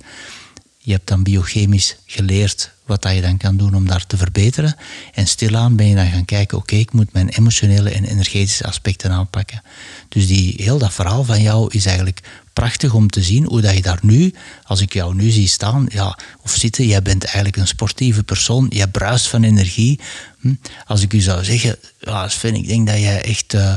Je 0.83 0.93
hebt 0.93 1.09
dan 1.09 1.23
biochemisch 1.23 1.97
geleerd 2.07 2.71
wat 2.87 3.03
dat 3.03 3.15
je 3.15 3.21
dan 3.21 3.37
kan 3.37 3.57
doen 3.57 3.75
om 3.75 3.87
daar 3.87 4.07
te 4.07 4.17
verbeteren. 4.17 4.77
En 5.15 5.27
stilaan 5.27 5.77
ben 5.77 5.87
je 5.87 5.95
dan 5.95 6.07
gaan 6.07 6.25
kijken, 6.25 6.59
oké, 6.59 6.75
ik 6.75 6.93
moet 6.93 7.13
mijn 7.13 7.29
emotionele 7.29 7.91
en 7.91 8.05
energetische 8.05 8.67
aspecten 8.67 9.11
aanpakken. 9.11 9.63
Dus 10.09 10.27
die, 10.27 10.55
heel 10.57 10.79
dat 10.79 10.93
verhaal 10.93 11.25
van 11.25 11.43
jou 11.43 11.75
is 11.75 11.87
eigenlijk 11.87 12.21
prachtig 12.53 12.95
om 12.95 13.11
te 13.11 13.23
zien 13.23 13.45
hoe 13.45 13.61
dat 13.61 13.75
je 13.75 13.83
daar 13.83 13.99
nu, 14.03 14.35
als 14.63 14.81
ik 14.81 14.93
jou 14.93 15.15
nu 15.15 15.31
zie 15.31 15.49
staan 15.49 15.87
ja, 15.89 16.19
of 16.43 16.51
zitten, 16.51 16.87
jij 16.87 17.03
bent 17.03 17.25
eigenlijk 17.25 17.57
een 17.57 17.67
sportieve 17.67 18.23
persoon, 18.23 18.67
jij 18.69 18.87
bruist 18.87 19.29
van 19.29 19.43
energie. 19.43 20.01
Hm? 20.41 20.55
Als 20.87 21.03
ik 21.03 21.13
u 21.13 21.21
zou 21.21 21.45
zeggen, 21.45 21.77
ja, 22.01 22.29
Sven, 22.29 22.55
ik 22.55 22.67
denk 22.67 22.87
dat 22.87 22.99
jij 22.99 23.23
echt 23.23 23.55
uh, 23.55 23.75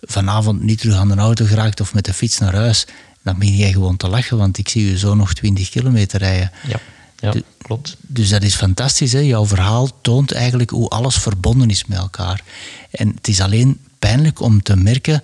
vanavond 0.00 0.62
niet 0.62 0.80
terug 0.80 0.96
aan 0.96 1.08
de 1.08 1.14
auto 1.14 1.44
geraakt 1.44 1.80
of 1.80 1.94
met 1.94 2.04
de 2.04 2.14
fiets 2.14 2.38
naar 2.38 2.54
huis 2.54 2.86
dan 3.28 3.38
begin 3.38 3.56
jij 3.56 3.72
gewoon 3.72 3.96
te 3.96 4.08
lachen, 4.08 4.36
want 4.36 4.58
ik 4.58 4.68
zie 4.68 4.90
je 4.90 4.98
zo 4.98 5.14
nog 5.14 5.34
20 5.34 5.68
kilometer 5.70 6.18
rijden. 6.18 6.50
Ja, 6.68 6.80
ja 7.16 7.34
klopt. 7.62 7.96
Dus 8.00 8.28
dat 8.28 8.42
is 8.42 8.54
fantastisch. 8.54 9.12
Hè? 9.12 9.18
Jouw 9.18 9.46
verhaal 9.46 9.88
toont 10.00 10.32
eigenlijk 10.32 10.70
hoe 10.70 10.88
alles 10.88 11.16
verbonden 11.16 11.70
is 11.70 11.84
met 11.84 11.98
elkaar. 11.98 12.42
En 12.90 13.08
het 13.14 13.28
is 13.28 13.40
alleen 13.40 13.78
pijnlijk 13.98 14.40
om 14.40 14.62
te 14.62 14.76
merken 14.76 15.22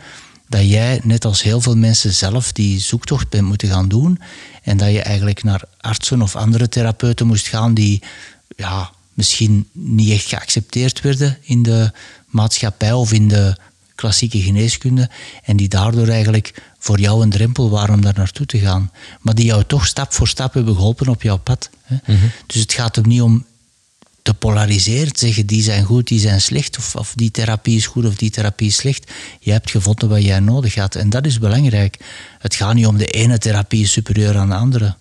dat 0.48 0.68
jij, 0.68 1.00
net 1.02 1.24
als 1.24 1.42
heel 1.42 1.60
veel 1.60 1.76
mensen 1.76 2.14
zelf, 2.14 2.52
die 2.52 2.80
zoektocht 2.80 3.28
bent 3.28 3.46
moeten 3.46 3.68
gaan 3.68 3.88
doen. 3.88 4.20
En 4.62 4.76
dat 4.76 4.90
je 4.90 5.02
eigenlijk 5.02 5.42
naar 5.42 5.62
artsen 5.80 6.22
of 6.22 6.36
andere 6.36 6.68
therapeuten 6.68 7.26
moest 7.26 7.46
gaan 7.46 7.74
die 7.74 8.02
ja, 8.56 8.90
misschien 9.14 9.68
niet 9.72 10.10
echt 10.10 10.26
geaccepteerd 10.26 11.00
werden 11.00 11.38
in 11.42 11.62
de 11.62 11.90
maatschappij 12.26 12.92
of 12.92 13.12
in 13.12 13.28
de 13.28 13.56
klassieke 13.94 14.40
geneeskunde. 14.40 15.10
En 15.44 15.56
die 15.56 15.68
daardoor 15.68 16.08
eigenlijk 16.08 16.62
voor 16.78 17.00
jou 17.00 17.22
een 17.22 17.30
drempel 17.30 17.70
waren 17.70 17.94
om 17.94 18.00
daar 18.00 18.14
naartoe 18.16 18.46
te 18.46 18.58
gaan. 18.58 18.90
Maar 19.20 19.34
die 19.34 19.44
jou 19.44 19.64
toch 19.64 19.86
stap 19.86 20.12
voor 20.12 20.28
stap 20.28 20.54
hebben 20.54 20.74
geholpen 20.74 21.08
op 21.08 21.22
jouw 21.22 21.38
pad. 21.38 21.70
Hè? 21.82 21.96
Mhm. 22.06 22.26
Dus 22.46 22.60
het 22.60 22.72
gaat 22.72 22.96
er 22.96 23.06
niet 23.06 23.22
om 23.22 23.44
te 24.22 24.34
polariseren, 24.34 25.12
te 25.12 25.26
zeggen 25.26 25.46
die 25.46 25.62
zijn 25.62 25.84
goed, 25.84 26.08
die 26.08 26.20
zijn 26.20 26.40
slecht, 26.40 26.78
of, 26.78 26.96
of 26.96 27.12
die 27.14 27.30
therapie 27.30 27.76
is 27.76 27.86
goed 27.86 28.04
of 28.04 28.14
die 28.14 28.30
therapie 28.30 28.66
is 28.66 28.76
slecht. 28.76 29.12
Je 29.40 29.50
hebt 29.50 29.70
gevonden 29.70 30.08
wat 30.08 30.22
jij 30.22 30.40
nodig 30.40 30.74
had. 30.74 30.94
En 30.94 31.10
dat 31.10 31.26
is 31.26 31.38
belangrijk. 31.38 31.98
Het 32.38 32.54
gaat 32.54 32.74
niet 32.74 32.86
om 32.86 32.96
de 32.96 33.06
ene 33.06 33.38
therapie 33.38 33.86
superieur 33.86 34.36
aan 34.36 34.48
de 34.48 34.54
andere. 34.54 34.94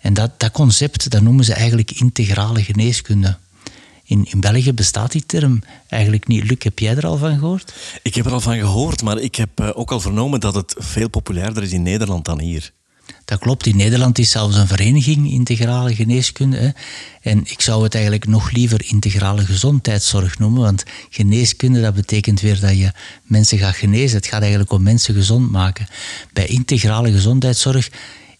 En 0.00 0.14
dat, 0.14 0.30
dat 0.40 0.50
concept, 0.50 1.10
dat 1.10 1.22
noemen 1.22 1.44
ze 1.44 1.52
eigenlijk 1.54 1.90
integrale 1.90 2.62
geneeskunde. 2.62 3.36
In, 4.06 4.26
in 4.30 4.40
België 4.40 4.72
bestaat 4.72 5.12
die 5.12 5.26
term 5.26 5.62
eigenlijk 5.88 6.26
niet. 6.26 6.44
Luc, 6.44 6.58
heb 6.58 6.78
jij 6.78 6.96
er 6.96 7.06
al 7.06 7.16
van 7.16 7.38
gehoord? 7.38 7.74
Ik 8.02 8.14
heb 8.14 8.26
er 8.26 8.32
al 8.32 8.40
van 8.40 8.58
gehoord, 8.58 9.02
maar 9.02 9.18
ik 9.18 9.34
heb 9.34 9.60
eh, 9.60 9.70
ook 9.74 9.90
al 9.90 10.00
vernomen 10.00 10.40
dat 10.40 10.54
het 10.54 10.74
veel 10.78 11.08
populairder 11.08 11.62
is 11.62 11.72
in 11.72 11.82
Nederland 11.82 12.24
dan 12.24 12.40
hier. 12.40 12.72
Dat 13.24 13.38
klopt. 13.38 13.66
In 13.66 13.76
Nederland 13.76 14.18
is 14.18 14.30
zelfs 14.30 14.56
een 14.56 14.66
vereniging 14.66 15.30
integrale 15.30 15.94
geneeskunde. 15.94 16.56
Hè. 16.56 16.70
En 17.20 17.40
ik 17.44 17.60
zou 17.60 17.82
het 17.82 17.94
eigenlijk 17.94 18.26
nog 18.26 18.50
liever 18.50 18.84
integrale 18.84 19.44
gezondheidszorg 19.44 20.38
noemen. 20.38 20.62
Want 20.62 20.84
geneeskunde, 21.10 21.80
dat 21.80 21.94
betekent 21.94 22.40
weer 22.40 22.60
dat 22.60 22.78
je 22.78 22.92
mensen 23.22 23.58
gaat 23.58 23.76
genezen. 23.76 24.16
Het 24.16 24.26
gaat 24.26 24.40
eigenlijk 24.40 24.72
om 24.72 24.82
mensen 24.82 25.14
gezond 25.14 25.50
maken. 25.50 25.86
Bij 26.32 26.46
integrale 26.46 27.12
gezondheidszorg 27.12 27.90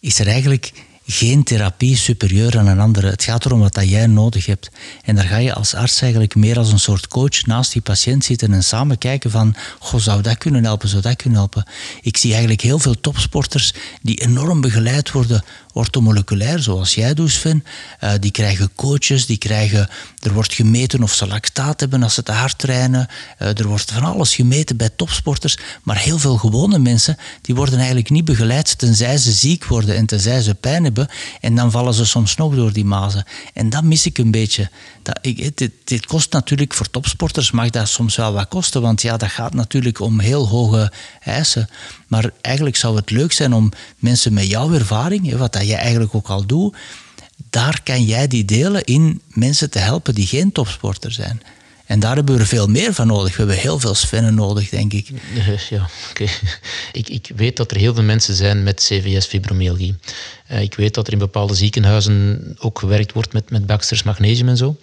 is 0.00 0.18
er 0.18 0.26
eigenlijk 0.26 0.72
geen 1.06 1.44
therapie 1.44 1.96
superieur 1.96 2.58
aan 2.58 2.66
een 2.66 2.80
andere. 2.80 3.06
Het 3.06 3.24
gaat 3.24 3.44
erom 3.44 3.60
wat 3.60 3.74
dat 3.74 3.88
jij 3.88 4.06
nodig 4.06 4.46
hebt. 4.46 4.70
En 5.02 5.14
daar 5.14 5.24
ga 5.24 5.36
je 5.36 5.54
als 5.54 5.74
arts 5.74 6.00
eigenlijk 6.00 6.34
meer 6.34 6.58
als 6.58 6.72
een 6.72 6.78
soort 6.78 7.08
coach 7.08 7.46
naast 7.46 7.72
die 7.72 7.82
patiënt 7.82 8.24
zitten 8.24 8.52
en 8.52 8.64
samen 8.64 8.98
kijken 8.98 9.30
van, 9.30 9.54
goh, 9.78 10.00
zou 10.00 10.22
dat 10.22 10.38
kunnen 10.38 10.64
helpen, 10.64 10.88
zou 10.88 11.02
dat 11.02 11.16
kunnen 11.16 11.38
helpen. 11.38 11.66
Ik 12.00 12.16
zie 12.16 12.30
eigenlijk 12.30 12.60
heel 12.60 12.78
veel 12.78 13.00
topsporters 13.00 13.74
die 14.02 14.20
enorm 14.20 14.60
begeleid 14.60 15.10
worden 15.12 15.44
ortomoleculair, 15.76 16.58
zoals 16.62 16.94
jij 16.94 17.14
doet, 17.14 17.30
Sven. 17.30 17.64
Uh, 18.00 18.10
die 18.20 18.30
krijgen 18.30 18.70
coaches, 18.74 19.26
die 19.26 19.36
krijgen, 19.36 19.88
er 20.18 20.32
wordt 20.32 20.54
gemeten 20.54 21.02
of 21.02 21.12
ze 21.12 21.26
lactaat 21.26 21.80
hebben 21.80 22.02
als 22.02 22.14
ze 22.14 22.22
te 22.22 22.32
hard 22.32 22.58
trainen. 22.58 23.08
Uh, 23.42 23.58
er 23.58 23.66
wordt 23.66 23.92
van 23.92 24.04
alles 24.04 24.34
gemeten 24.34 24.76
bij 24.76 24.90
topsporters. 24.96 25.58
Maar 25.82 25.98
heel 25.98 26.18
veel 26.18 26.36
gewone 26.36 26.78
mensen, 26.78 27.16
die 27.42 27.54
worden 27.54 27.76
eigenlijk 27.76 28.10
niet 28.10 28.24
begeleid 28.24 28.78
tenzij 28.78 29.18
ze 29.18 29.32
ziek 29.32 29.64
worden 29.64 29.96
en 29.96 30.06
tenzij 30.06 30.42
ze 30.42 30.54
pijn 30.54 30.84
hebben. 30.84 30.95
En 31.40 31.54
dan 31.54 31.70
vallen 31.70 31.94
ze 31.94 32.06
soms 32.06 32.36
nog 32.36 32.54
door 32.54 32.72
die 32.72 32.84
mazen. 32.84 33.24
En 33.54 33.70
dat 33.70 33.82
mis 33.82 34.06
ik 34.06 34.18
een 34.18 34.30
beetje. 34.30 34.70
Dat, 35.02 35.18
ik, 35.20 35.56
dit, 35.56 35.72
dit 35.84 36.06
kost 36.06 36.32
natuurlijk 36.32 36.74
voor 36.74 36.90
topsporters, 36.90 37.50
mag 37.50 37.70
dat 37.70 37.88
soms 37.88 38.16
wel 38.16 38.32
wat 38.32 38.48
kosten. 38.48 38.82
Want 38.82 39.02
ja, 39.02 39.16
dat 39.16 39.30
gaat 39.30 39.54
natuurlijk 39.54 40.00
om 40.00 40.20
heel 40.20 40.48
hoge 40.48 40.92
eisen. 41.20 41.68
Maar 42.06 42.30
eigenlijk 42.40 42.76
zou 42.76 42.96
het 42.96 43.10
leuk 43.10 43.32
zijn 43.32 43.52
om 43.52 43.72
mensen 43.98 44.32
met 44.32 44.46
jouw 44.46 44.72
ervaring, 44.72 45.36
wat 45.36 45.52
dat 45.52 45.66
jij 45.66 45.78
eigenlijk 45.78 46.14
ook 46.14 46.28
al 46.28 46.46
doet, 46.46 46.76
daar 47.50 47.80
kan 47.82 48.02
jij 48.04 48.28
die 48.28 48.44
delen 48.44 48.84
in 48.84 49.20
mensen 49.28 49.70
te 49.70 49.78
helpen 49.78 50.14
die 50.14 50.26
geen 50.26 50.52
topsporter 50.52 51.12
zijn. 51.12 51.42
En 51.86 52.00
daar 52.00 52.16
hebben 52.16 52.34
we 52.34 52.40
er 52.40 52.46
veel 52.46 52.66
meer 52.66 52.94
van 52.94 53.06
nodig. 53.06 53.30
We 53.30 53.38
hebben 53.38 53.56
heel 53.56 53.78
veel 53.78 53.94
Svennen 53.94 54.34
nodig, 54.34 54.68
denk 54.68 54.92
ik. 54.92 55.08
Ja, 55.70 55.88
oké. 56.10 56.26
Ik, 56.92 57.08
ik 57.08 57.30
weet 57.36 57.56
dat 57.56 57.70
er 57.70 57.76
heel 57.76 57.94
veel 57.94 58.02
mensen 58.02 58.34
zijn 58.34 58.62
met 58.62 58.80
CVS-fibromyalgie. 58.80 59.94
Uh, 60.52 60.60
ik 60.60 60.74
weet 60.74 60.94
dat 60.94 61.06
er 61.06 61.12
in 61.12 61.18
bepaalde 61.18 61.54
ziekenhuizen 61.54 62.56
ook 62.58 62.78
gewerkt 62.78 63.12
wordt 63.12 63.32
met, 63.32 63.50
met 63.50 63.66
Baxter's 63.66 64.02
magnesium 64.02 64.48
en 64.48 64.56
zo. 64.56 64.76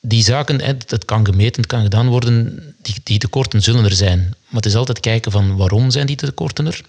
Die 0.00 0.24
zaken, 0.24 0.62
het 0.62 1.04
kan 1.04 1.24
gemeten, 1.26 1.66
kan 1.66 1.82
gedaan 1.82 2.08
worden, 2.08 2.62
die, 2.82 2.94
die 3.02 3.18
tekorten 3.18 3.62
zullen 3.62 3.84
er 3.84 3.94
zijn. 3.94 4.18
Maar 4.18 4.62
het 4.62 4.66
is 4.66 4.74
altijd 4.74 5.00
kijken 5.00 5.32
van 5.32 5.56
waarom 5.56 5.90
zijn 5.90 6.06
die 6.06 6.16
tekorten 6.16 6.66
er. 6.66 6.80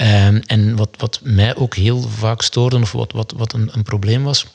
Uh, 0.00 0.26
en 0.26 0.76
wat, 0.76 0.88
wat 0.96 1.20
mij 1.22 1.56
ook 1.56 1.74
heel 1.74 2.00
vaak 2.02 2.42
stoorde, 2.42 2.76
of 2.76 2.92
wat, 2.92 3.12
wat, 3.12 3.32
wat 3.36 3.52
een, 3.52 3.68
een 3.72 3.82
probleem 3.82 4.22
was, 4.22 4.46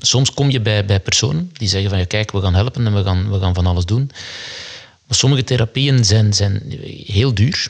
soms 0.00 0.34
kom 0.34 0.50
je 0.50 0.60
bij, 0.60 0.84
bij 0.84 1.00
personen 1.00 1.50
die 1.52 1.68
zeggen 1.68 1.90
van 1.90 1.98
ja, 1.98 2.04
kijk, 2.04 2.30
we 2.32 2.40
gaan 2.40 2.54
helpen 2.54 2.86
en 2.86 2.94
we 2.94 3.02
gaan, 3.02 3.30
we 3.30 3.38
gaan 3.38 3.54
van 3.54 3.66
alles 3.66 3.84
doen. 3.84 4.10
Maar 5.08 5.16
sommige 5.16 5.44
therapieën 5.44 6.04
zijn, 6.04 6.32
zijn 6.32 6.62
heel 7.06 7.34
duur. 7.34 7.68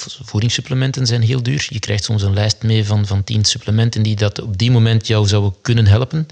voedingssupplementen 0.00 1.06
zijn 1.06 1.22
heel 1.22 1.42
duur. 1.42 1.66
Je 1.68 1.78
krijgt 1.78 2.04
soms 2.04 2.22
een 2.22 2.34
lijst 2.34 2.62
mee 2.62 2.84
van, 2.84 3.06
van 3.06 3.24
tien 3.24 3.44
supplementen 3.44 4.02
die 4.02 4.16
dat 4.16 4.40
op 4.40 4.58
die 4.58 4.70
moment 4.70 5.06
jou 5.06 5.26
zouden 5.26 5.54
kunnen 5.62 5.86
helpen. 5.86 6.26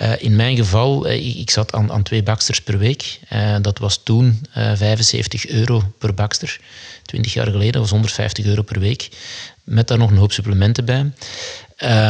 Uh, 0.00 0.22
in 0.22 0.36
mijn 0.36 0.56
geval, 0.56 1.06
uh, 1.06 1.38
ik 1.38 1.50
zat 1.50 1.72
aan, 1.72 1.92
aan 1.92 2.02
twee 2.02 2.22
baksters 2.22 2.60
per 2.60 2.78
week. 2.78 3.18
Dat 3.60 3.78
was 3.78 4.00
toen 4.02 4.46
75 4.52 5.46
euro 5.46 5.82
per 5.98 6.14
bakster. 6.14 6.60
20 7.02 7.32
jaar 7.32 7.50
geleden 7.50 7.80
was 7.80 7.90
150 7.90 8.44
euro 8.44 8.62
per 8.62 8.80
week. 8.80 9.08
Met 9.64 9.88
daar 9.88 9.98
nog 9.98 10.10
een 10.10 10.16
hoop 10.16 10.32
supplementen 10.32 10.84
bij. 10.84 11.12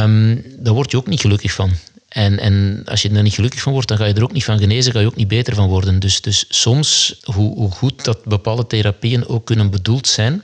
Um, 0.03 0.43
daar 0.57 0.73
word 0.73 0.91
je 0.91 0.97
ook 0.97 1.07
niet 1.07 1.21
gelukkig 1.21 1.51
van. 1.51 1.71
En, 2.11 2.39
en 2.39 2.81
als 2.85 3.01
je 3.01 3.09
er 3.09 3.21
niet 3.21 3.33
gelukkig 3.33 3.61
van 3.61 3.71
wordt, 3.71 3.87
dan 3.87 3.97
ga 3.97 4.05
je 4.05 4.13
er 4.13 4.23
ook 4.23 4.31
niet 4.31 4.43
van 4.43 4.59
genezen, 4.59 4.91
ga 4.91 4.99
je 4.99 5.05
ook 5.05 5.15
niet 5.15 5.27
beter 5.27 5.55
van 5.55 5.67
worden. 5.67 5.99
Dus, 5.99 6.21
dus 6.21 6.45
soms, 6.49 7.19
hoe, 7.23 7.55
hoe 7.55 7.71
goed 7.71 8.03
dat 8.03 8.25
bepaalde 8.25 8.67
therapieën 8.67 9.27
ook 9.27 9.45
kunnen 9.45 9.69
bedoeld 9.69 10.07
zijn, 10.07 10.43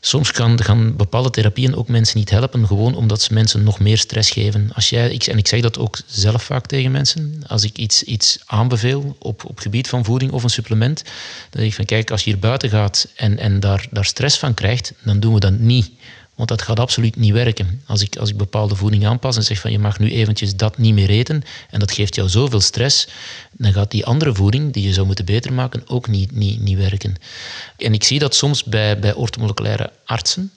soms 0.00 0.32
kan, 0.32 0.62
gaan 0.62 0.96
bepaalde 0.96 1.30
therapieën 1.30 1.76
ook 1.76 1.88
mensen 1.88 2.18
niet 2.18 2.30
helpen, 2.30 2.66
gewoon 2.66 2.94
omdat 2.94 3.22
ze 3.22 3.34
mensen 3.34 3.62
nog 3.62 3.78
meer 3.80 3.98
stress 3.98 4.30
geven. 4.30 4.70
Als 4.74 4.88
jij, 4.88 5.20
en 5.26 5.38
ik 5.38 5.48
zeg 5.48 5.60
dat 5.60 5.78
ook 5.78 5.98
zelf 6.06 6.42
vaak 6.42 6.66
tegen 6.66 6.90
mensen, 6.90 7.42
als 7.46 7.64
ik 7.64 7.76
iets, 7.76 8.02
iets 8.02 8.38
aanbeveel 8.46 9.16
op, 9.18 9.44
op 9.44 9.58
gebied 9.58 9.88
van 9.88 10.04
voeding 10.04 10.32
of 10.32 10.42
een 10.42 10.50
supplement, 10.50 11.02
dan 11.50 11.60
zeg 11.60 11.64
ik 11.64 11.74
van 11.74 11.84
kijk, 11.84 12.10
als 12.10 12.24
je 12.24 12.30
hier 12.30 12.38
buiten 12.38 12.70
gaat 12.70 13.08
en, 13.16 13.38
en 13.38 13.60
daar, 13.60 13.86
daar 13.90 14.04
stress 14.04 14.38
van 14.38 14.54
krijgt, 14.54 14.92
dan 15.04 15.20
doen 15.20 15.34
we 15.34 15.40
dat 15.40 15.58
niet. 15.58 15.90
Want 16.38 16.50
dat 16.50 16.62
gaat 16.62 16.80
absoluut 16.80 17.16
niet 17.16 17.32
werken. 17.32 17.82
Als 17.86 18.02
ik, 18.02 18.16
als 18.16 18.30
ik 18.30 18.36
bepaalde 18.36 18.74
voeding 18.74 19.06
aanpas 19.06 19.36
en 19.36 19.42
zeg 19.42 19.60
van 19.60 19.72
je 19.72 19.78
mag 19.78 19.98
nu 19.98 20.10
eventjes 20.10 20.56
dat 20.56 20.78
niet 20.78 20.94
meer 20.94 21.10
eten 21.10 21.42
en 21.70 21.78
dat 21.78 21.92
geeft 21.92 22.14
jou 22.14 22.28
zoveel 22.28 22.60
stress, 22.60 23.08
dan 23.52 23.72
gaat 23.72 23.90
die 23.90 24.06
andere 24.06 24.34
voeding 24.34 24.72
die 24.72 24.86
je 24.86 24.92
zou 24.92 25.06
moeten 25.06 25.24
beter 25.24 25.52
maken 25.52 25.82
ook 25.86 26.08
niet, 26.08 26.32
niet, 26.32 26.60
niet 26.60 26.78
werken. 26.78 27.14
En 27.76 27.92
ik 27.92 28.04
zie 28.04 28.18
dat 28.18 28.34
soms 28.34 28.64
bij, 28.64 28.98
bij 28.98 29.14
ortomoleculaire 29.14 29.92
artsen, 30.04 30.52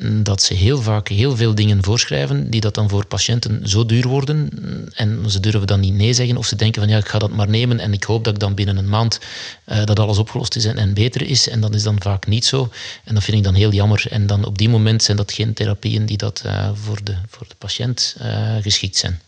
dat 0.00 0.42
ze 0.42 0.54
heel 0.54 0.82
vaak 0.82 1.08
heel 1.08 1.36
veel 1.36 1.54
dingen 1.54 1.84
voorschrijven 1.84 2.50
die 2.50 2.60
dat 2.60 2.74
dan 2.74 2.88
voor 2.88 3.06
patiënten 3.06 3.68
zo 3.68 3.86
duur 3.86 4.08
worden 4.08 4.48
en 4.94 5.30
ze 5.30 5.40
durven 5.40 5.66
dan 5.66 5.80
niet 5.80 5.94
nee 5.94 6.12
zeggen 6.12 6.36
of 6.36 6.46
ze 6.46 6.56
denken 6.56 6.82
van 6.82 6.90
ja, 6.90 6.98
ik 6.98 7.08
ga 7.08 7.18
dat 7.18 7.30
maar 7.30 7.48
nemen 7.48 7.78
en 7.78 7.92
ik 7.92 8.04
hoop 8.04 8.24
dat 8.24 8.34
ik 8.34 8.40
dan 8.40 8.54
binnen 8.54 8.76
een 8.76 8.88
maand 8.88 9.20
uh, 9.66 9.84
dat 9.84 9.98
alles 9.98 10.18
opgelost 10.18 10.56
is 10.56 10.64
en, 10.64 10.94
beter 10.94 11.22
is 11.22 11.48
en 11.48 11.60
dat 11.60 11.74
is 11.74 11.82
dan 11.82 12.02
vaak 12.02 12.26
niet 12.26 12.44
zo 12.44 12.70
en 13.04 13.14
dat 13.14 13.24
vind 13.24 13.36
ik 13.36 13.42
dan 13.42 13.54
heel 13.54 13.72
jammer 13.72 14.04
en 14.10 14.26
dan 14.26 14.44
op 14.44 14.58
die 14.58 14.68
moment 14.68 15.02
zijn 15.02 15.16
dat 15.16 15.32
geen 15.32 15.54
therapieën 15.54 16.06
die 16.06 16.16
dat 16.16 16.42
uh, 16.46 16.70
voor, 16.74 17.04
de, 17.04 17.16
voor 17.28 17.46
de 17.48 17.54
patiënt 17.58 18.16
uh, 18.22 18.56
geschikt 18.60 18.96
zijn. 18.96 19.20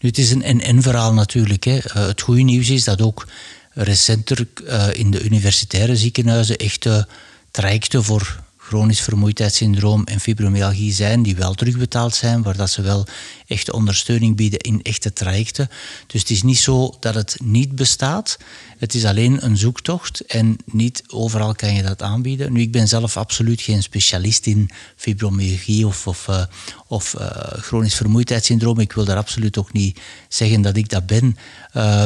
Nu, 0.00 0.08
het 0.08 0.18
is 0.18 0.30
een 0.30 0.42
en-en-verhaal 0.42 1.12
natuurlijk. 1.12 1.64
Hè. 1.64 1.78
het 1.92 2.20
goede 2.20 2.42
nieuws 2.42 2.70
is 2.70 2.84
dat 2.84 3.02
ook 3.02 3.26
recenter 3.72 4.46
in 4.92 5.10
de 5.10 5.22
universitaire 5.22 5.96
ziekenhuizen 5.96 6.56
echte 6.56 7.06
trajecten 7.50 8.04
voor 8.04 8.42
chronisch 8.70 9.02
vermoeidheidssyndroom 9.02 10.04
en 10.04 10.20
fibromyalgie 10.20 10.92
zijn, 10.92 11.22
die 11.22 11.36
wel 11.36 11.54
terugbetaald 11.54 12.14
zijn, 12.14 12.42
waar 12.42 12.56
dat 12.56 12.70
ze 12.70 12.82
wel 12.82 13.06
echte 13.50 13.72
ondersteuning 13.72 14.36
bieden 14.36 14.58
in 14.58 14.82
echte 14.82 15.12
trajecten. 15.12 15.68
Dus 16.06 16.20
het 16.20 16.30
is 16.30 16.42
niet 16.42 16.58
zo 16.58 16.96
dat 17.00 17.14
het 17.14 17.36
niet 17.42 17.74
bestaat. 17.74 18.38
Het 18.78 18.94
is 18.94 19.04
alleen 19.04 19.44
een 19.44 19.56
zoektocht 19.56 20.20
en 20.20 20.56
niet 20.64 21.02
overal 21.08 21.54
kan 21.54 21.74
je 21.74 21.82
dat 21.82 22.02
aanbieden. 22.02 22.52
Nu, 22.52 22.60
ik 22.60 22.72
ben 22.72 22.88
zelf 22.88 23.16
absoluut 23.16 23.60
geen 23.60 23.82
specialist 23.82 24.46
in 24.46 24.70
fibromyalgie 24.96 25.86
of, 25.86 26.06
of, 26.06 26.28
of 26.86 27.14
uh, 27.18 27.26
chronisch 27.52 27.94
vermoeidheidssyndroom. 27.94 28.78
Ik 28.78 28.92
wil 28.92 29.04
daar 29.04 29.16
absoluut 29.16 29.58
ook 29.58 29.72
niet 29.72 30.00
zeggen 30.28 30.62
dat 30.62 30.76
ik 30.76 30.88
dat 30.88 31.06
ben. 31.06 31.36
Uh, 31.76 32.04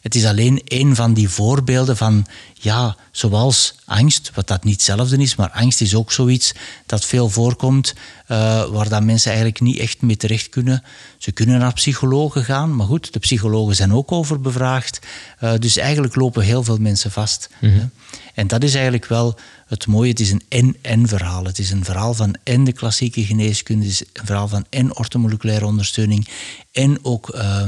het 0.00 0.14
is 0.14 0.24
alleen 0.24 0.60
een 0.64 0.94
van 0.94 1.14
die 1.14 1.28
voorbeelden 1.28 1.96
van, 1.96 2.26
ja, 2.54 2.96
zoals 3.10 3.74
angst, 3.84 4.30
wat 4.34 4.48
dat 4.48 4.64
niet 4.64 4.74
hetzelfde 4.74 5.16
is, 5.16 5.36
maar 5.36 5.50
angst 5.50 5.80
is 5.80 5.94
ook 5.94 6.12
zoiets 6.12 6.52
dat 6.86 7.04
veel 7.04 7.28
voorkomt, 7.28 7.94
uh, 8.28 8.64
waar 8.64 8.88
dat 8.88 9.02
mensen 9.02 9.30
eigenlijk 9.30 9.60
niet 9.60 9.78
echt 9.78 10.02
mee 10.02 10.16
terecht 10.16 10.48
kunnen. 10.48 10.82
Ze 11.18 11.32
kunnen 11.32 11.58
naar 11.58 11.72
psychologen 11.72 12.44
gaan, 12.44 12.76
maar 12.76 12.86
goed, 12.86 13.12
de 13.12 13.18
psychologen 13.18 13.74
zijn 13.74 13.92
ook 13.92 14.12
overbevraagd. 14.12 15.00
Uh, 15.40 15.54
dus 15.58 15.76
eigenlijk 15.76 16.14
lopen 16.14 16.42
heel 16.42 16.62
veel 16.62 16.78
mensen 16.78 17.10
vast. 17.10 17.48
Mm 17.60 17.90
En 18.34 18.46
dat 18.46 18.62
is 18.62 18.74
eigenlijk 18.74 19.06
wel 19.06 19.38
het 19.66 19.86
mooie. 19.86 20.10
Het 20.10 20.20
is 20.20 20.30
een 20.30 20.44
en-en 20.48 21.08
verhaal. 21.08 21.44
Het 21.44 21.58
is 21.58 21.70
een 21.70 21.84
verhaal 21.84 22.14
van 22.14 22.36
en 22.42 22.64
de 22.64 22.72
klassieke 22.72 23.24
geneeskunde, 23.24 23.84
het 23.84 23.92
is 23.92 24.00
een 24.12 24.26
verhaal 24.26 24.48
van 24.48 24.66
en 24.70 24.96
ortomoleculaire 24.96 25.66
ondersteuning 25.66 26.28
en 26.72 26.98
ook 27.04 27.34
uh, 27.34 27.64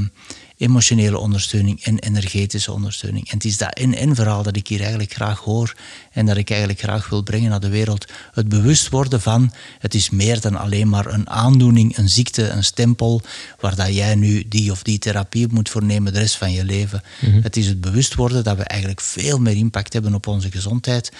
emotionele 0.58 1.18
ondersteuning 1.18 1.82
en 1.82 1.98
energetische 1.98 2.72
ondersteuning. 2.72 3.28
En 3.28 3.34
het 3.34 3.44
is 3.44 3.56
dat 3.56 3.74
en-en 3.74 4.14
verhaal 4.14 4.42
dat 4.42 4.56
ik 4.56 4.66
hier 4.68 4.80
eigenlijk 4.80 5.12
graag 5.12 5.38
hoor 5.38 5.74
en 6.12 6.26
dat 6.26 6.36
ik 6.36 6.50
eigenlijk 6.50 6.80
graag 6.80 7.08
wil 7.08 7.22
brengen 7.22 7.50
naar 7.50 7.60
de 7.60 7.68
wereld. 7.68 8.06
Het 8.32 8.48
bewust 8.48 8.88
worden 8.88 9.20
van, 9.20 9.52
het 9.78 9.94
is 9.94 10.10
meer 10.10 10.40
dan 10.40 10.56
alleen 10.56 10.88
maar 10.88 11.06
een 11.06 11.30
aandoening, 11.30 11.96
een 11.96 12.08
ziekte, 12.08 12.48
een 12.48 12.64
stempel, 12.64 13.22
waar 13.60 13.74
dat 13.74 13.94
jij 13.94 14.14
nu 14.14 14.44
die 14.48 14.70
of 14.70 14.82
die 14.82 14.98
therapie 14.98 15.46
moet 15.50 15.68
voornemen 15.68 16.12
de 16.12 16.18
rest 16.18 16.36
van 16.36 16.52
je 16.52 16.64
leven. 16.64 17.02
Mhm. 17.20 17.42
Het 17.42 17.56
is 17.56 17.66
het 17.66 17.80
bewust 17.80 18.14
worden 18.14 18.44
dat 18.44 18.56
we 18.56 18.62
eigenlijk 18.62 19.00
veel 19.00 19.38
meer 19.38 19.56
impact 19.56 19.92
hebben 19.92 20.14
op 20.14 20.26
onze 20.26 20.50
gezondheid 20.50 21.12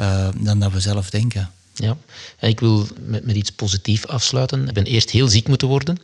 uh, 0.00 0.28
dan 0.36 0.58
dat 0.58 0.72
we 0.72 0.80
zelf 0.80 1.10
denken. 1.10 1.50
Ja, 1.82 1.96
ik 2.40 2.60
wil 2.60 2.86
met, 3.06 3.26
met 3.26 3.36
iets 3.36 3.50
positiefs 3.50 4.06
afsluiten. 4.06 4.68
Ik 4.68 4.74
ben 4.74 4.84
eerst 4.84 5.10
heel 5.10 5.28
ziek 5.28 5.48
moeten 5.48 5.68
worden 5.68 5.98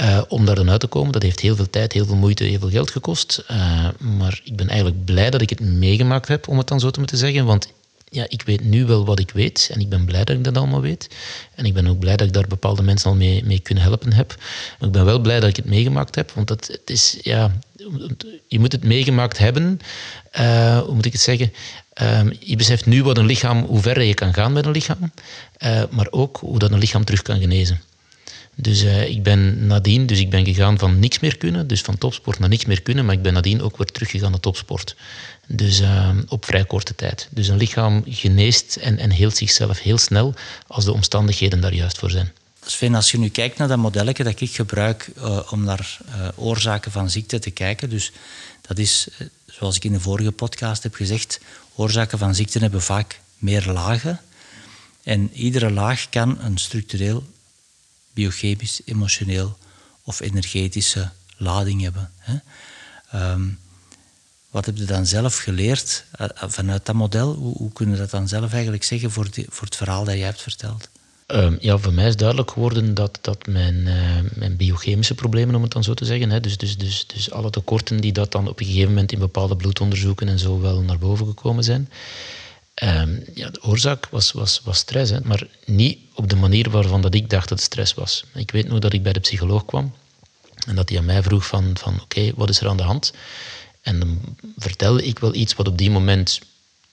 uh, 0.00 0.22
om 0.28 0.44
daar 0.44 0.54
dan 0.54 0.70
uit 0.70 0.80
te 0.80 0.86
komen. 0.86 1.12
Dat 1.12 1.22
heeft 1.22 1.40
heel 1.40 1.56
veel 1.56 1.70
tijd, 1.70 1.92
heel 1.92 2.06
veel 2.06 2.16
moeite, 2.16 2.44
heel 2.44 2.58
veel 2.58 2.70
geld 2.70 2.90
gekost. 2.90 3.44
Uh, 3.50 3.88
maar 3.98 4.40
ik 4.44 4.56
ben 4.56 4.68
eigenlijk 4.68 5.04
blij 5.04 5.30
dat 5.30 5.40
ik 5.40 5.50
het 5.50 5.60
meegemaakt 5.60 6.28
heb, 6.28 6.48
om 6.48 6.58
het 6.58 6.68
dan 6.68 6.80
zo 6.80 6.90
te 6.90 6.98
moeten 6.98 7.18
zeggen. 7.18 7.44
Want 7.44 7.68
ja, 8.14 8.24
ik 8.28 8.42
weet 8.42 8.64
nu 8.64 8.84
wel 8.84 9.04
wat 9.04 9.18
ik 9.18 9.30
weet 9.30 9.68
en 9.72 9.80
ik 9.80 9.88
ben 9.88 10.04
blij 10.04 10.24
dat 10.24 10.36
ik 10.36 10.44
dat 10.44 10.56
allemaal 10.56 10.80
weet. 10.80 11.08
En 11.54 11.64
ik 11.64 11.74
ben 11.74 11.86
ook 11.86 11.98
blij 11.98 12.16
dat 12.16 12.26
ik 12.26 12.32
daar 12.32 12.46
bepaalde 12.46 12.82
mensen 12.82 13.10
al 13.10 13.16
mee, 13.16 13.44
mee 13.44 13.60
kunnen 13.60 13.84
helpen 13.84 14.12
heb. 14.12 14.34
Maar 14.78 14.88
ik 14.88 14.94
ben 14.94 15.04
wel 15.04 15.18
blij 15.18 15.40
dat 15.40 15.48
ik 15.48 15.56
het 15.56 15.64
meegemaakt 15.64 16.14
heb, 16.14 16.30
want 16.30 16.48
dat, 16.48 16.66
het 16.66 16.90
is, 16.90 17.18
ja, 17.22 17.58
je 18.48 18.58
moet 18.58 18.72
het 18.72 18.84
meegemaakt 18.84 19.38
hebben. 19.38 19.80
Uh, 20.40 20.78
hoe 20.78 20.94
moet 20.94 21.06
ik 21.06 21.12
het 21.12 21.20
zeggen? 21.20 21.52
Uh, 22.02 22.20
je 22.40 22.56
beseft 22.56 22.86
nu 22.86 23.02
wat 23.02 23.18
een 23.18 23.26
lichaam, 23.26 23.64
hoe 23.64 23.80
ver 23.80 24.02
je 24.02 24.14
kan 24.14 24.34
gaan 24.34 24.52
met 24.52 24.66
een 24.66 24.72
lichaam, 24.72 25.12
uh, 25.64 25.82
maar 25.90 26.06
ook 26.10 26.36
hoe 26.36 26.58
dat 26.58 26.70
een 26.70 26.78
lichaam 26.78 27.04
terug 27.04 27.22
kan 27.22 27.40
genezen. 27.40 27.80
Dus 28.56 28.82
uh, 28.82 29.08
ik 29.08 29.22
ben 29.22 29.66
nadien, 29.66 30.06
dus 30.06 30.18
ik 30.18 30.30
ben 30.30 30.44
gegaan 30.44 30.78
van 30.78 30.98
niks 30.98 31.18
meer 31.18 31.36
kunnen, 31.36 31.66
dus 31.66 31.80
van 31.80 31.98
topsport 31.98 32.38
naar 32.38 32.48
niks 32.48 32.64
meer 32.64 32.82
kunnen, 32.82 33.04
maar 33.04 33.14
ik 33.14 33.22
ben 33.22 33.32
nadien 33.32 33.62
ook 33.62 33.76
weer 33.76 33.86
teruggegaan 33.86 34.30
naar 34.30 34.40
topsport. 34.40 34.96
Dus 35.46 35.80
uh, 35.80 36.08
op 36.28 36.44
vrij 36.44 36.64
korte 36.64 36.94
tijd. 36.94 37.28
Dus 37.30 37.48
een 37.48 37.56
lichaam 37.56 38.02
geneest 38.08 38.76
en, 38.76 38.98
en 38.98 39.10
heelt 39.10 39.36
zichzelf 39.36 39.80
heel 39.80 39.98
snel 39.98 40.34
als 40.66 40.84
de 40.84 40.92
omstandigheden 40.92 41.60
daar 41.60 41.74
juist 41.74 41.98
voor 41.98 42.10
zijn. 42.10 42.32
Sven, 42.66 42.94
als 42.94 43.10
je 43.10 43.18
nu 43.18 43.28
kijkt 43.28 43.58
naar 43.58 43.68
dat 43.68 43.78
modelletje 43.78 44.24
dat 44.24 44.40
ik 44.40 44.54
gebruik 44.54 45.10
uh, 45.16 45.40
om 45.50 45.64
naar 45.64 45.98
oorzaken 46.34 46.92
van 46.92 47.10
ziekte 47.10 47.38
te 47.38 47.50
kijken, 47.50 47.90
dus 47.90 48.12
dat 48.60 48.78
is, 48.78 49.08
zoals 49.46 49.76
ik 49.76 49.84
in 49.84 49.92
de 49.92 50.00
vorige 50.00 50.32
podcast 50.32 50.82
heb 50.82 50.94
gezegd, 50.94 51.40
oorzaken 51.74 52.18
van 52.18 52.34
ziekte 52.34 52.58
hebben 52.58 52.82
vaak 52.82 53.20
meer 53.38 53.66
lagen. 53.66 54.20
En 55.02 55.30
iedere 55.32 55.70
laag 55.70 56.08
kan 56.08 56.38
een 56.40 56.58
structureel 56.58 57.24
biochemisch, 58.14 58.80
emotioneel 58.84 59.58
of 60.02 60.20
energetische 60.20 61.10
lading 61.36 61.82
hebben. 61.82 62.10
Hè. 62.18 62.36
Um, 63.32 63.58
wat 64.50 64.66
heb 64.66 64.76
je 64.76 64.84
dan 64.84 65.06
zelf 65.06 65.36
geleerd 65.36 66.04
uh, 66.20 66.26
vanuit 66.36 66.86
dat 66.86 66.94
model? 66.94 67.34
Hoe, 67.34 67.56
hoe 67.56 67.72
kunnen 67.72 67.94
we 67.94 68.00
dat 68.00 68.10
dan 68.10 68.28
zelf 68.28 68.52
eigenlijk 68.52 68.84
zeggen 68.84 69.10
voor, 69.10 69.28
voor 69.48 69.66
het 69.66 69.76
verhaal 69.76 70.04
dat 70.04 70.14
jij 70.14 70.24
hebt 70.24 70.42
verteld? 70.42 70.88
Um, 71.26 71.56
ja, 71.60 71.78
voor 71.78 71.92
mij 71.92 72.06
is 72.06 72.16
duidelijk 72.16 72.50
geworden 72.50 72.94
dat, 72.94 73.18
dat 73.20 73.46
mijn, 73.46 73.74
uh, 73.74 73.94
mijn 74.34 74.56
biochemische 74.56 75.14
problemen, 75.14 75.54
om 75.54 75.62
het 75.62 75.72
dan 75.72 75.84
zo 75.84 75.94
te 75.94 76.04
zeggen, 76.04 76.30
hè, 76.30 76.40
dus, 76.40 76.56
dus, 76.56 76.78
dus, 76.78 77.06
dus 77.06 77.30
alle 77.30 77.50
tekorten 77.50 78.00
die 78.00 78.12
dat 78.12 78.32
dan 78.32 78.48
op 78.48 78.60
een 78.60 78.66
gegeven 78.66 78.88
moment 78.88 79.12
in 79.12 79.18
bepaalde 79.18 79.56
bloedonderzoeken 79.56 80.28
en 80.28 80.38
zo 80.38 80.60
wel 80.60 80.80
naar 80.80 80.98
boven 80.98 81.26
gekomen 81.26 81.64
zijn, 81.64 81.88
Um, 82.82 83.24
ja, 83.34 83.50
de 83.50 83.62
oorzaak 83.62 84.08
was, 84.10 84.32
was, 84.32 84.60
was 84.64 84.78
stress, 84.78 85.10
hè, 85.10 85.20
maar 85.22 85.46
niet 85.64 85.98
op 86.14 86.28
de 86.28 86.36
manier 86.36 86.70
waarvan 86.70 87.00
dat 87.00 87.14
ik 87.14 87.30
dacht 87.30 87.48
dat 87.48 87.58
het 87.58 87.66
stress 87.66 87.94
was. 87.94 88.24
Ik 88.34 88.50
weet 88.50 88.68
nog 88.68 88.78
dat 88.78 88.92
ik 88.92 89.02
bij 89.02 89.12
de 89.12 89.20
psycholoog 89.20 89.64
kwam 89.64 89.94
en 90.66 90.74
dat 90.74 90.88
hij 90.88 90.98
aan 90.98 91.04
mij 91.04 91.22
vroeg 91.22 91.46
van, 91.46 91.70
van 91.78 92.00
oké, 92.00 92.32
wat 92.36 92.48
is 92.48 92.60
er 92.60 92.68
aan 92.68 92.76
de 92.76 92.82
hand? 92.82 93.12
En 93.82 93.98
dan 93.98 94.20
vertelde 94.56 95.04
ik 95.04 95.18
wel 95.18 95.34
iets 95.34 95.54
wat 95.54 95.68
op 95.68 95.78
die 95.78 95.90
moment 95.90 96.40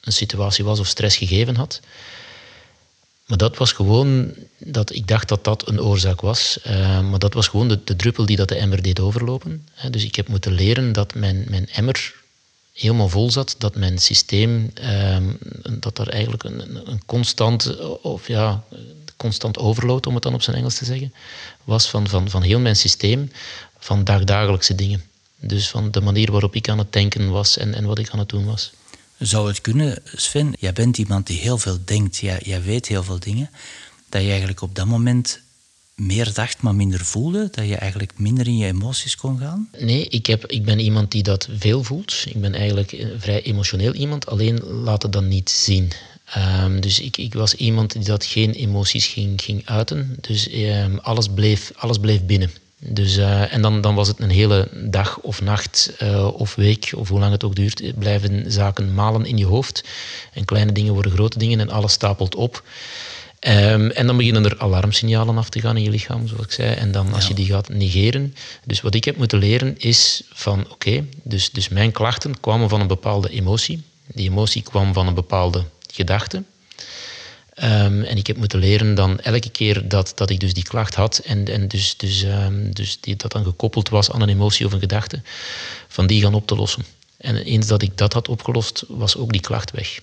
een 0.01 0.13
situatie 0.13 0.63
was 0.63 0.79
of 0.79 0.87
stress 0.87 1.17
gegeven 1.17 1.55
had. 1.55 1.79
Maar 3.25 3.37
dat 3.37 3.57
was 3.57 3.71
gewoon 3.71 4.33
dat 4.57 4.93
ik 4.93 5.07
dacht 5.07 5.27
dat 5.27 5.43
dat 5.43 5.67
een 5.67 5.81
oorzaak 5.81 6.21
was. 6.21 6.59
Uh, 6.67 7.09
maar 7.09 7.19
dat 7.19 7.33
was 7.33 7.47
gewoon 7.47 7.67
de, 7.67 7.83
de, 7.83 7.95
druppel 7.95 8.25
die 8.25 8.35
dat 8.35 8.47
de 8.47 8.55
emmer 8.55 8.81
deed 8.81 8.99
overlopen. 8.99 9.67
Dus 9.89 10.03
ik 10.03 10.15
heb 10.15 10.27
moeten 10.27 10.51
leren 10.51 10.93
dat 10.93 11.15
mijn, 11.15 11.45
mijn 11.49 11.69
emmer 11.69 12.13
helemaal 12.73 13.09
vol 13.09 13.31
zat, 13.31 13.55
dat 13.57 13.75
mijn 13.75 13.97
systeem, 13.97 14.71
ehm, 14.73 15.23
dat 15.79 15.97
er 15.97 16.09
eigenlijk 16.09 16.43
een, 16.43 16.89
een 16.89 17.05
constant, 17.05 17.77
of 18.01 18.27
ja, 18.27 18.63
constant 19.17 19.57
overload, 19.57 20.07
om 20.07 20.13
het 20.13 20.23
dan 20.23 20.33
op 20.33 20.41
zijn 20.41 20.55
Engels 20.55 20.75
te 20.75 20.85
zeggen, 20.85 21.13
was 21.63 21.89
van, 21.89 22.07
van, 22.07 22.29
van 22.29 22.41
heel 22.41 22.59
mijn 22.59 22.75
systeem, 22.75 23.31
van 23.79 24.03
dagdagelijkse 24.03 24.75
dingen. 24.75 25.03
Dus 25.39 25.69
van 25.69 25.91
de 25.91 26.01
manier 26.01 26.31
waarop 26.31 26.55
ik 26.55 26.69
aan 26.69 26.77
het 26.77 26.93
denken 26.93 27.29
was 27.29 27.57
en, 27.57 27.73
en 27.73 27.85
wat 27.85 27.99
ik 27.99 28.09
aan 28.09 28.19
het 28.19 28.29
doen 28.29 28.45
was. 28.45 28.71
Zou 29.17 29.47
het 29.47 29.61
kunnen, 29.61 30.01
Sven, 30.03 30.53
jij 30.59 30.73
bent 30.73 30.97
iemand 30.97 31.27
die 31.27 31.39
heel 31.39 31.57
veel 31.57 31.77
denkt, 31.85 32.17
jij, 32.17 32.39
jij 32.43 32.61
weet 32.61 32.87
heel 32.87 33.03
veel 33.03 33.19
dingen, 33.19 33.49
dat 34.09 34.21
je 34.21 34.27
eigenlijk 34.27 34.61
op 34.61 34.75
dat 34.75 34.85
moment 34.85 35.41
meer 35.95 36.33
dacht, 36.33 36.61
maar 36.61 36.75
minder 36.75 37.05
voelde? 37.05 37.49
Dat 37.51 37.67
je 37.67 37.75
eigenlijk 37.75 38.11
minder 38.15 38.47
in 38.47 38.57
je 38.57 38.65
emoties 38.65 39.15
kon 39.15 39.39
gaan? 39.39 39.69
Nee, 39.79 40.07
ik, 40.07 40.25
heb, 40.25 40.45
ik 40.45 40.65
ben 40.65 40.79
iemand 40.79 41.11
die 41.11 41.23
dat 41.23 41.47
veel 41.57 41.83
voelt. 41.83 42.23
Ik 42.27 42.41
ben 42.41 42.53
eigenlijk 42.53 42.91
een 42.91 43.19
vrij 43.19 43.41
emotioneel 43.41 43.93
iemand, 43.93 44.25
alleen 44.27 44.63
laat 44.63 45.03
het 45.03 45.13
dan 45.13 45.27
niet 45.27 45.49
zien. 45.49 45.91
Um, 46.63 46.81
dus 46.81 46.99
ik, 46.99 47.17
ik, 47.17 47.33
was 47.33 47.55
iemand 47.55 47.91
die 47.91 48.03
dat 48.03 48.25
geen 48.25 48.51
emoties 48.51 49.07
ging, 49.07 49.41
ging 49.41 49.65
uiten. 49.65 50.17
Dus 50.21 50.53
um, 50.53 50.99
alles, 50.99 51.27
bleef, 51.27 51.71
alles 51.75 51.97
bleef 51.97 52.25
binnen. 52.25 52.51
Dus, 52.83 53.17
uh, 53.17 53.53
en 53.53 53.61
dan, 53.61 53.81
dan 53.81 53.95
was 53.95 54.07
het 54.07 54.19
een 54.19 54.29
hele 54.29 54.67
dag 54.89 55.19
of 55.19 55.41
nacht 55.41 55.93
uh, 56.01 56.27
of 56.33 56.55
week, 56.55 56.91
of 56.95 57.09
hoe 57.09 57.19
lang 57.19 57.31
het 57.31 57.43
ook 57.43 57.55
duurt, 57.55 57.99
blijven 57.99 58.51
zaken 58.51 58.93
malen 58.93 59.25
in 59.25 59.37
je 59.37 59.45
hoofd. 59.45 59.83
En 60.33 60.45
kleine 60.45 60.71
dingen 60.71 60.93
worden 60.93 61.11
grote 61.11 61.37
dingen 61.37 61.59
en 61.59 61.69
alles 61.69 61.93
stapelt 61.93 62.35
op. 62.35 62.63
Um, 63.47 63.89
en 63.89 64.07
dan 64.07 64.17
beginnen 64.17 64.45
er 64.45 64.59
alarmsignalen 64.59 65.37
af 65.37 65.49
te 65.49 65.61
gaan 65.61 65.77
in 65.77 65.83
je 65.83 65.89
lichaam, 65.89 66.27
zoals 66.27 66.43
ik 66.43 66.51
zei. 66.51 66.73
En 66.73 66.91
dan 66.91 67.13
als 67.13 67.27
je 67.27 67.33
die 67.33 67.45
gaat 67.45 67.69
negeren. 67.69 68.35
Dus 68.65 68.81
wat 68.81 68.95
ik 68.95 69.03
heb 69.03 69.17
moeten 69.17 69.39
leren 69.39 69.79
is 69.79 70.23
van 70.33 70.59
oké, 70.59 70.71
okay, 70.71 71.07
dus, 71.23 71.51
dus 71.51 71.69
mijn 71.69 71.91
klachten 71.91 72.39
kwamen 72.39 72.69
van 72.69 72.81
een 72.81 72.87
bepaalde 72.87 73.29
emotie. 73.29 73.83
Die 74.07 74.29
emotie 74.29 74.61
kwam 74.61 74.93
van 74.93 75.07
een 75.07 75.13
bepaalde 75.13 75.63
gedachte. 75.93 76.43
Um, 77.63 78.03
en 78.03 78.17
ik 78.17 78.27
heb 78.27 78.37
moeten 78.37 78.59
leren 78.59 78.95
dan 78.95 79.19
elke 79.19 79.49
keer 79.49 79.87
dat, 79.87 80.11
dat 80.15 80.29
ik 80.29 80.39
dus 80.39 80.53
die 80.53 80.63
klacht 80.63 80.95
had 80.95 81.17
en, 81.17 81.47
en 81.47 81.67
dus, 81.67 81.97
dus, 81.97 82.23
um, 82.23 82.73
dus 82.73 82.97
die, 82.99 83.15
dat 83.15 83.31
dan 83.31 83.43
gekoppeld 83.43 83.89
was 83.89 84.11
aan 84.11 84.21
een 84.21 84.29
emotie 84.29 84.65
of 84.65 84.73
een 84.73 84.79
gedachte, 84.79 85.21
van 85.87 86.07
die 86.07 86.21
gaan 86.21 86.33
op 86.33 86.47
te 86.47 86.55
lossen. 86.55 86.85
En 87.17 87.35
eens 87.35 87.67
dat 87.67 87.81
ik 87.81 87.97
dat 87.97 88.13
had 88.13 88.27
opgelost, 88.27 88.83
was 88.87 89.17
ook 89.17 89.31
die 89.31 89.41
klacht 89.41 89.71
weg. 89.71 89.99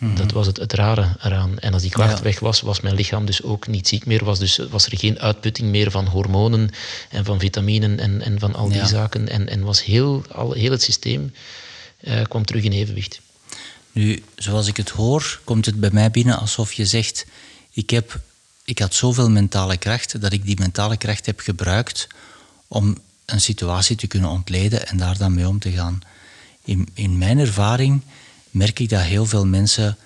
Mhm. 0.00 0.14
Dat 0.14 0.32
was 0.32 0.46
het, 0.46 0.56
het 0.56 0.72
rare 0.72 1.16
eraan. 1.22 1.58
En 1.58 1.72
als 1.72 1.82
die 1.82 1.90
klacht 1.90 2.20
weg 2.20 2.38
was, 2.38 2.60
was 2.60 2.80
mijn 2.80 2.94
lichaam 2.94 3.24
dus 3.24 3.42
ook 3.42 3.66
niet 3.66 3.88
ziek 3.88 4.06
meer. 4.06 4.24
Was, 4.24 4.38
dus, 4.38 4.60
was 4.70 4.86
er 4.86 4.98
geen 4.98 5.18
uitputting 5.18 5.68
meer 5.68 5.90
van 5.90 6.06
hormonen 6.06 6.70
en 7.10 7.24
van 7.24 7.38
vitaminen 7.38 7.98
en, 7.98 8.20
en 8.22 8.38
van 8.38 8.54
al 8.54 8.68
die 8.68 8.86
zaken. 8.86 9.28
En, 9.28 9.48
en 9.48 9.62
was 9.62 9.84
heel, 9.84 10.24
al, 10.32 10.52
heel 10.52 10.70
het 10.70 10.82
systeem 10.82 11.32
uh, 12.00 12.22
kwam 12.22 12.44
terug 12.44 12.62
in 12.62 12.72
evenwicht. 12.72 13.20
Nu, 13.92 14.22
zoals 14.36 14.66
ik 14.66 14.76
het 14.76 14.88
hoor, 14.88 15.40
komt 15.44 15.66
het 15.66 15.80
bij 15.80 15.90
mij 15.92 16.10
binnen 16.10 16.38
alsof 16.38 16.72
je 16.72 16.86
zegt... 16.86 17.26
Ik, 17.72 17.90
heb, 17.90 18.20
ik 18.64 18.78
had 18.78 18.94
zoveel 18.94 19.30
mentale 19.30 19.76
kracht 19.76 20.20
dat 20.20 20.32
ik 20.32 20.44
die 20.44 20.58
mentale 20.58 20.96
kracht 20.96 21.26
heb 21.26 21.40
gebruikt 21.40 22.06
om 22.68 22.98
een 23.26 23.40
situatie 23.40 23.96
te 23.96 24.06
kunnen 24.06 24.30
ontleden 24.30 24.88
en 24.88 24.96
daar 24.96 25.18
dan 25.18 25.34
mee 25.34 25.48
om 25.48 25.58
te 25.58 25.70
gaan. 25.70 26.00
In, 26.64 26.88
in 26.94 27.18
mijn 27.18 27.38
ervaring 27.38 28.02
merk 28.50 28.78
ik 28.78 28.88
dat 28.88 29.00
heel 29.00 29.26
veel 29.26 29.46
mensen 29.46 29.96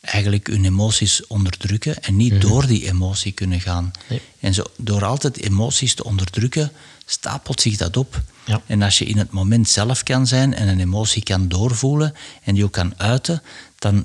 eigenlijk 0.00 0.46
hun 0.46 0.64
emoties 0.64 1.26
onderdrukken 1.26 2.02
en 2.02 2.16
niet 2.16 2.32
mhm. 2.32 2.40
door 2.40 2.66
die 2.66 2.88
emotie 2.88 3.32
kunnen 3.32 3.60
gaan. 3.60 3.90
En 4.40 4.54
zo, 4.54 4.64
door 4.76 5.04
altijd 5.04 5.38
emoties 5.38 5.94
te 5.94 6.04
onderdrukken, 6.04 6.72
stapelt 7.06 7.60
zich 7.60 7.76
dat 7.76 7.96
op. 7.96 8.22
Ja. 8.44 8.62
En 8.66 8.82
als 8.82 8.98
je 8.98 9.04
in 9.04 9.18
het 9.18 9.30
moment 9.30 9.68
zelf 9.68 10.02
kan 10.02 10.26
zijn 10.26 10.54
en 10.54 10.68
een 10.68 10.80
emotie 10.80 11.22
kan 11.22 11.48
doorvoelen 11.48 12.14
en 12.42 12.54
die 12.54 12.64
ook 12.64 12.72
kan 12.72 12.94
uiten, 12.96 13.42
dan 13.78 14.04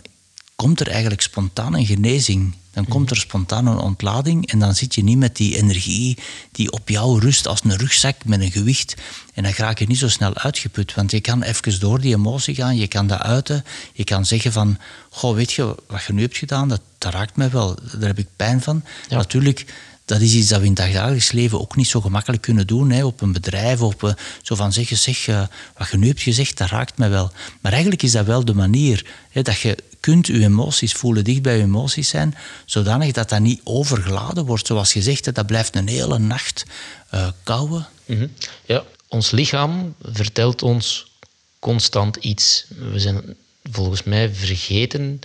komt 0.58 0.80
er 0.80 0.90
eigenlijk 0.90 1.22
spontaan 1.22 1.76
een 1.76 1.86
genezing. 1.86 2.54
Dan 2.72 2.88
komt 2.88 3.04
mhm. 3.04 3.14
er 3.14 3.20
spontaan 3.20 3.68
een 3.68 3.78
ontlading 3.78 4.52
en 4.52 4.60
dan 4.60 4.76
zit 4.76 4.96
je 4.96 5.04
niet 5.04 5.18
met 5.18 5.36
die 5.36 5.58
energie 5.58 6.18
die 6.52 6.72
op 6.72 6.90
jou 6.90 7.20
rust 7.20 7.48
als 7.48 7.60
een 7.64 7.78
rugzak 7.78 8.26
met 8.26 8.42
een 8.42 8.52
gewicht. 8.52 8.96
En 9.34 9.44
dan 9.44 9.52
raak 9.52 9.80
je 9.80 9.88
niet 9.88 9.98
zo 9.98 10.10
snel 10.10 10.36
uitgeput, 10.36 10.94
want 10.94 11.12
je 11.12 11.20
kan 11.20 11.44
even 11.44 11.80
door 11.80 12.02
die 12.02 12.16
emotie 12.16 12.56
gaan, 12.56 12.78
je 12.78 12.88
kan 12.88 13.08
dat 13.08 13.22
uiten. 13.22 13.66
Je 13.94 14.04
kan 14.04 14.26
zeggen 14.26 14.52
van, 14.52 14.78
goh, 15.10 15.36
weet 15.36 15.54
je, 15.54 15.76
wat 15.88 16.04
je 16.04 16.14
nu 16.14 16.22
hebt 16.22 16.38
gedaan, 16.38 16.68
dat, 16.68 16.82
dat 16.98 17.14
raakt 17.14 17.36
mij 17.36 17.50
wel, 17.50 17.76
daar 17.92 18.08
heb 18.08 18.20
ik 18.20 18.28
pijn 18.36 18.62
van. 18.62 18.84
Natuurlijk 19.10 19.66
dat 20.08 20.22
is 20.22 20.34
iets 20.34 20.48
dat 20.48 20.60
we 20.60 20.66
in 20.66 20.74
het 20.76 20.94
dagelijks 20.94 21.32
leven 21.32 21.60
ook 21.60 21.76
niet 21.76 21.88
zo 21.88 22.02
gemakkelijk 22.02 22.42
kunnen 22.42 22.68
doen. 22.68 22.92
Hè, 22.92 23.06
op 23.06 23.22
een 23.22 23.32
bedrijf, 23.32 23.82
op, 23.82 24.04
uh, 24.04 24.12
zo 24.42 24.56
van 24.56 24.74
zeggen, 24.74 24.98
zeg, 24.98 25.28
uh, 25.28 25.42
wat 25.78 25.90
je 25.90 25.98
nu 25.98 26.08
hebt 26.08 26.22
gezegd, 26.22 26.58
dat 26.58 26.70
raakt 26.70 26.98
mij 26.98 27.10
wel. 27.10 27.32
Maar 27.62 27.72
eigenlijk 27.72 28.04
is 28.04 28.12
dat 28.12 28.26
wel 28.26 28.46
de 28.46 28.54
manier 28.54 29.06
hè, 29.30 29.42
dat 29.42 29.60
je 29.60 29.78
kunt 30.08 30.28
je 30.28 30.44
emoties 30.44 30.94
voelen, 30.94 31.24
dicht 31.24 31.42
bij 31.42 31.58
je 31.58 31.64
emoties 31.64 32.10
zijn, 32.10 32.36
zodanig 32.66 33.12
dat 33.12 33.30
dat 33.30 33.40
niet 33.40 33.62
overgeladen 33.64 34.46
wordt. 34.46 34.68
Zoals 34.68 34.92
gezegd, 34.92 35.36
dat 35.36 35.46
blijft 35.46 35.76
een 35.76 35.88
hele 35.88 36.20
nacht 36.20 36.66
uh, 37.14 37.28
kouwen. 37.44 37.88
Mm 38.06 38.32
Ja, 38.66 38.84
ons 39.08 39.32
lichaam 39.32 39.96
vertelt 40.02 40.64
ons 40.64 41.12
constant 41.60 42.16
iets. 42.16 42.66
We 42.92 43.00
zijn 43.00 43.36
volgens 43.72 44.04
mij 44.04 44.34
vergeten 44.34 45.20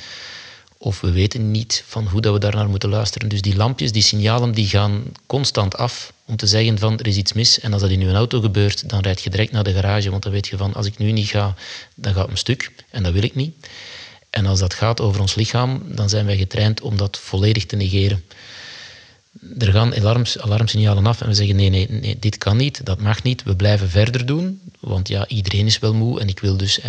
of 0.78 1.00
we 1.00 1.10
weten 1.10 1.50
niet 1.50 1.84
van 1.86 2.06
hoe 2.06 2.20
dat 2.20 2.32
we 2.32 2.38
daarnaar 2.38 2.68
moeten 2.68 2.88
luisteren. 2.88 3.28
Dus 3.28 3.42
die 3.42 3.56
lampjes, 3.56 3.92
die 3.92 4.02
signalen, 4.02 4.52
die 4.52 4.66
gaan 4.66 5.02
constant 5.26 5.76
af 5.76 6.12
om 6.24 6.36
te 6.36 6.46
zeggen 6.46 6.78
van 6.78 6.98
er 6.98 7.06
is 7.06 7.16
iets 7.16 7.32
mis. 7.32 7.60
En 7.60 7.72
als 7.72 7.82
dat 7.82 7.90
in 7.90 8.00
uw 8.00 8.12
auto 8.12 8.40
gebeurt, 8.40 8.88
dan 8.88 9.00
rijd 9.00 9.22
je 9.22 9.30
direct 9.30 9.52
naar 9.52 9.64
de 9.64 9.72
garage, 9.72 10.10
want 10.10 10.22
dan 10.22 10.32
weet 10.32 10.48
je 10.48 10.56
van 10.56 10.74
als 10.74 10.86
ik 10.86 10.98
nu 10.98 11.12
niet 11.12 11.28
ga, 11.28 11.54
dan 11.94 12.12
gaat 12.12 12.22
het 12.22 12.30
een 12.30 12.36
stuk. 12.36 12.72
En 12.90 13.02
dat 13.02 13.12
wil 13.12 13.22
ik 13.22 13.34
niet. 13.34 13.54
En 14.32 14.46
als 14.46 14.58
dat 14.58 14.74
gaat 14.74 15.00
over 15.00 15.20
ons 15.20 15.34
lichaam, 15.34 15.82
dan 15.84 16.08
zijn 16.08 16.26
wij 16.26 16.36
getraind 16.36 16.80
om 16.80 16.96
dat 16.96 17.18
volledig 17.18 17.66
te 17.66 17.76
negeren. 17.76 18.24
er 19.58 19.72
gaan 19.72 19.94
alarms, 19.94 20.38
alarmsignalen 20.38 21.06
af 21.06 21.20
en 21.20 21.28
we 21.28 21.34
zeggen 21.34 21.56
nee, 21.56 21.68
nee, 21.68 21.86
nee, 21.90 22.16
dit 22.18 22.38
kan 22.38 22.56
niet, 22.56 22.86
dat 22.86 23.00
mag 23.00 23.22
niet, 23.22 23.42
we 23.42 23.56
blijven 23.56 23.90
verder 23.90 24.26
doen, 24.26 24.60
want 24.80 25.08
ja, 25.08 25.28
iedereen 25.28 25.66
is 25.66 25.78
wel 25.78 25.94
moe 25.94 26.20
en 26.20 26.28
ik 26.28 26.38
wil 26.38 26.56
dus, 26.56 26.80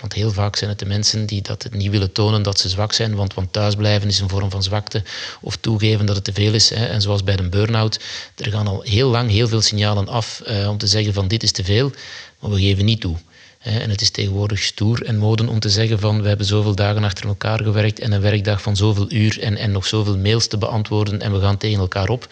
want 0.00 0.12
heel 0.12 0.32
vaak 0.32 0.56
zijn 0.56 0.70
het 0.70 0.78
de 0.78 0.86
mensen 0.86 1.26
die 1.26 1.42
dat 1.42 1.68
niet 1.70 1.90
willen 1.90 2.12
tonen 2.12 2.42
dat 2.42 2.58
ze 2.58 2.68
zwak 2.68 2.92
zijn, 2.92 3.14
want, 3.14 3.34
want 3.34 3.52
thuisblijven 3.52 4.08
is 4.08 4.20
een 4.20 4.28
vorm 4.28 4.50
van 4.50 4.62
zwakte, 4.62 5.02
of 5.40 5.56
toegeven 5.56 6.06
dat 6.06 6.16
het 6.16 6.24
te 6.24 6.32
veel 6.32 6.54
is. 6.54 6.70
En 6.70 7.02
zoals 7.02 7.24
bij 7.24 7.38
een 7.38 7.50
burn-out, 7.50 8.00
er 8.36 8.50
gaan 8.50 8.66
al 8.66 8.82
heel 8.82 9.10
lang 9.10 9.30
heel 9.30 9.48
veel 9.48 9.60
signalen 9.60 10.08
af 10.08 10.40
eh, 10.40 10.68
om 10.68 10.78
te 10.78 10.86
zeggen 10.86 11.14
van 11.14 11.28
dit 11.28 11.42
is 11.42 11.52
te 11.52 11.64
veel, 11.64 11.92
maar 12.38 12.50
we 12.50 12.60
geven 12.60 12.84
niet 12.84 13.00
toe. 13.00 13.16
En 13.62 13.90
het 13.90 14.00
is 14.00 14.10
tegenwoordig 14.10 14.62
stoer 14.62 15.04
en 15.04 15.18
moden 15.18 15.48
om 15.48 15.60
te 15.60 15.70
zeggen 15.70 15.98
van 15.98 16.22
we 16.22 16.28
hebben 16.28 16.46
zoveel 16.46 16.74
dagen 16.74 17.04
achter 17.04 17.26
elkaar 17.26 17.62
gewerkt 17.62 17.98
en 17.98 18.12
een 18.12 18.20
werkdag 18.20 18.62
van 18.62 18.76
zoveel 18.76 19.12
uur 19.12 19.40
en, 19.40 19.56
en 19.56 19.72
nog 19.72 19.86
zoveel 19.86 20.18
mails 20.18 20.46
te 20.46 20.58
beantwoorden 20.58 21.20
en 21.20 21.32
we 21.32 21.40
gaan 21.40 21.56
tegen 21.56 21.78
elkaar 21.78 22.08
op. 22.08 22.28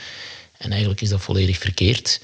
En 0.57 0.71
eigenlijk 0.71 1.01
is 1.01 1.09
dat 1.09 1.21
volledig 1.21 1.59
verkeerd. 1.59 2.21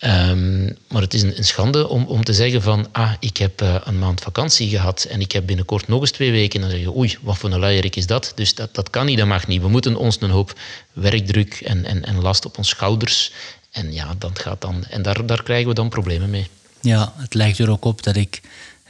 Um, 0.00 0.76
maar 0.88 1.02
het 1.02 1.14
is 1.14 1.22
een, 1.22 1.44
schande 1.44 1.88
om, 1.88 2.04
om 2.04 2.24
te 2.24 2.32
zeggen 2.32 2.62
van 2.62 2.88
ah, 2.92 3.12
ik 3.20 3.36
heb 3.36 3.62
uh, 3.62 3.74
een 3.84 3.98
maand 3.98 4.20
vakantie 4.20 4.68
gehad 4.68 5.04
en 5.04 5.20
ik 5.20 5.32
heb 5.32 5.46
binnenkort 5.46 5.88
nog 5.88 6.00
eens 6.00 6.10
twee 6.10 6.30
weken. 6.30 6.60
Dan 6.60 6.70
zeg 6.70 6.80
je 6.80 6.96
oei, 6.96 7.18
wat 7.20 7.38
voor 7.38 7.50
een 7.52 7.58
luierik 7.58 7.96
is 7.96 8.06
dat? 8.06 8.32
Dus 8.34 8.54
dat, 8.54 8.74
dat 8.74 8.90
kan 8.90 9.06
niet, 9.06 9.18
dat 9.18 9.26
mag 9.26 9.46
niet. 9.46 9.62
We 9.62 9.68
moeten 9.68 9.96
ons 9.96 10.20
een 10.20 10.30
hoop 10.30 10.58
werkdruk 10.92 11.60
en, 11.60 11.84
en, 11.84 12.04
en 12.04 12.22
last 12.22 12.44
op 12.44 12.58
ons 12.58 12.68
schouders. 12.68 13.32
En 13.70 13.92
ja, 13.92 14.14
dat 14.18 14.38
gaat 14.38 14.60
dan. 14.60 14.84
En 14.84 15.02
daar, 15.02 15.26
daar 15.26 15.42
krijgen 15.42 15.68
we 15.68 15.74
dan 15.74 15.88
problemen 15.88 16.30
mee. 16.30 16.46
Ja, 16.80 17.12
het 17.16 17.34
lijkt 17.34 17.58
er 17.58 17.70
ook 17.70 17.84
op 17.84 18.02
dat 18.02 18.16
ik, 18.16 18.40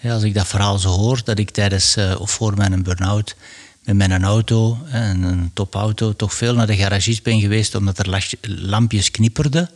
als 0.02 0.22
ik 0.22 0.34
dat 0.34 0.46
verhaal 0.46 0.78
zo 0.78 0.88
hoor, 0.88 1.20
dat 1.24 1.38
ik 1.38 1.50
tijdens 1.50 1.96
uh, 1.96 2.20
of 2.20 2.30
voor 2.30 2.56
mijn 2.56 2.82
burn-out 2.82 3.36
met 3.82 4.08
mijn 4.08 4.24
auto, 4.24 4.78
een 4.90 5.50
topauto, 5.54 6.12
toch 6.12 6.34
veel 6.34 6.54
naar 6.54 6.66
de 6.66 6.76
garagist 6.76 7.22
ben 7.22 7.40
geweest 7.40 7.74
omdat 7.74 7.98
er 7.98 8.28
lampjes 8.40 9.10
knipperden. 9.10 9.70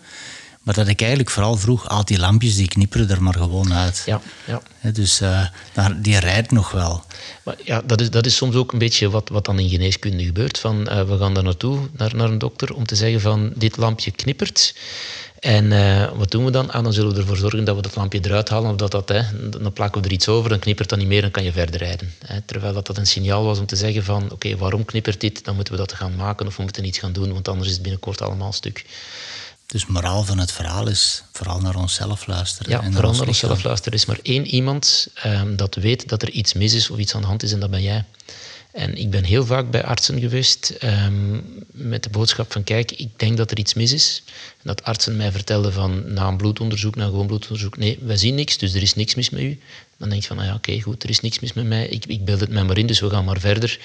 Maar 0.62 0.74
dat 0.74 0.88
ik 0.88 1.00
eigenlijk 1.00 1.30
vooral 1.30 1.56
vroeg, 1.56 1.88
al 1.88 2.04
die 2.04 2.18
lampjes 2.18 2.56
die 2.56 2.68
knipperen 2.68 3.10
er 3.10 3.22
maar 3.22 3.34
gewoon 3.34 3.72
uit. 3.72 4.02
Ja, 4.06 4.20
ja. 4.44 4.62
Dus 4.92 5.20
uh, 5.20 5.46
die 5.96 6.18
rijdt 6.18 6.50
nog 6.50 6.70
wel. 6.70 7.04
Maar 7.44 7.54
ja, 7.64 7.82
dat 7.86 8.00
is, 8.00 8.10
dat 8.10 8.26
is 8.26 8.36
soms 8.36 8.54
ook 8.54 8.72
een 8.72 8.78
beetje 8.78 9.10
wat, 9.10 9.28
wat 9.28 9.44
dan 9.44 9.58
in 9.58 9.68
geneeskunde 9.68 10.24
gebeurt. 10.24 10.58
Van, 10.58 10.80
uh, 10.80 11.02
we 11.02 11.18
gaan 11.18 11.34
daar 11.34 11.42
naartoe, 11.42 11.88
naar, 11.96 12.16
naar 12.16 12.30
een 12.30 12.38
dokter, 12.38 12.74
om 12.74 12.86
te 12.86 12.96
zeggen 12.96 13.20
van 13.20 13.52
dit 13.56 13.76
lampje 13.76 14.10
knippert. 14.10 14.74
En 15.42 15.64
uh, 15.64 16.12
wat 16.12 16.30
doen 16.30 16.44
we 16.44 16.50
dan? 16.50 16.70
Ah, 16.70 16.82
dan 16.82 16.92
zullen 16.92 17.14
we 17.14 17.20
ervoor 17.20 17.36
zorgen 17.36 17.64
dat 17.64 17.76
we 17.76 17.82
dat 17.82 17.96
lampje 17.96 18.20
eruit 18.22 18.48
halen. 18.48 18.70
Of 18.70 18.76
dat 18.76 18.90
dat, 18.90 19.08
hè, 19.08 19.48
dan 19.50 19.72
plakken 19.72 20.00
we 20.00 20.06
er 20.06 20.12
iets 20.12 20.28
over, 20.28 20.50
dan 20.50 20.58
knippert 20.58 20.88
dat 20.88 20.98
niet 20.98 21.08
meer, 21.08 21.20
dan 21.20 21.30
kan 21.30 21.44
je 21.44 21.52
verder 21.52 21.80
rijden. 21.80 22.14
Hè. 22.26 22.40
Terwijl 22.40 22.72
dat, 22.72 22.86
dat 22.86 22.96
een 22.96 23.06
signaal 23.06 23.44
was 23.44 23.58
om 23.58 23.66
te 23.66 23.76
zeggen 23.76 24.04
van 24.04 24.30
oké, 24.30 24.56
waarom 24.56 24.84
knippert 24.84 25.20
dit? 25.20 25.44
Dan 25.44 25.54
moeten 25.54 25.72
we 25.72 25.78
dat 25.78 25.92
gaan 25.92 26.16
maken 26.16 26.46
of 26.46 26.56
we 26.56 26.62
moeten 26.62 26.84
iets 26.84 26.98
gaan 26.98 27.12
doen, 27.12 27.32
want 27.32 27.48
anders 27.48 27.66
is 27.66 27.74
het 27.74 27.82
binnenkort 27.82 28.22
allemaal 28.22 28.52
stuk. 28.52 28.84
Dus 29.66 29.86
moraal 29.86 30.24
van 30.24 30.38
het 30.38 30.52
verhaal 30.52 30.88
is 30.88 31.22
vooral 31.32 31.60
naar 31.60 31.76
onszelf 31.76 32.26
luisteren. 32.26 32.70
Ja, 32.70 32.82
en 32.82 32.92
vooral 32.92 33.12
naar 33.12 33.26
onszelf 33.26 33.62
luisteren. 33.62 33.92
Er 33.92 33.98
is 33.98 34.06
maar 34.06 34.18
één 34.22 34.46
iemand 34.46 35.08
um, 35.26 35.56
dat 35.56 35.74
weet 35.74 36.08
dat 36.08 36.22
er 36.22 36.30
iets 36.30 36.52
mis 36.52 36.74
is 36.74 36.90
of 36.90 36.98
iets 36.98 37.14
aan 37.14 37.20
de 37.20 37.26
hand 37.26 37.42
is 37.42 37.52
en 37.52 37.60
dat 37.60 37.70
ben 37.70 37.82
jij. 37.82 38.04
En 38.72 38.96
ik 38.96 39.10
ben 39.10 39.24
heel 39.24 39.46
vaak 39.46 39.70
bij 39.70 39.84
artsen 39.84 40.20
geweest 40.20 40.76
um, 40.84 41.64
met 41.70 42.02
de 42.02 42.10
boodschap 42.10 42.52
van 42.52 42.64
kijk, 42.64 42.92
ik 42.92 43.08
denk 43.16 43.36
dat 43.36 43.50
er 43.50 43.58
iets 43.58 43.74
mis 43.74 43.92
is. 43.92 44.22
En 44.26 44.62
dat 44.62 44.84
artsen 44.84 45.16
mij 45.16 45.32
vertelden 45.32 45.72
van 45.72 46.12
na 46.12 46.28
een 46.28 46.36
bloedonderzoek, 46.36 46.94
na 46.94 47.04
een 47.04 47.10
gewoon 47.10 47.26
bloedonderzoek, 47.26 47.76
nee, 47.76 47.98
wij 48.02 48.16
zien 48.16 48.34
niks, 48.34 48.58
dus 48.58 48.74
er 48.74 48.82
is 48.82 48.94
niks 48.94 49.14
mis 49.14 49.30
met 49.30 49.40
u. 49.40 49.58
Dan 49.96 50.08
denk 50.08 50.20
je 50.20 50.26
van, 50.26 50.36
nou 50.36 50.48
ja, 50.48 50.54
oké, 50.54 50.80
goed, 50.80 51.02
er 51.02 51.10
is 51.10 51.20
niks 51.20 51.40
mis 51.40 51.52
met 51.52 51.66
mij, 51.66 51.86
ik, 51.86 52.06
ik 52.06 52.24
beeld 52.24 52.40
het 52.40 52.50
mij 52.50 52.64
maar 52.64 52.78
in, 52.78 52.86
dus 52.86 53.00
we 53.00 53.10
gaan 53.10 53.24
maar 53.24 53.40
verder. 53.40 53.78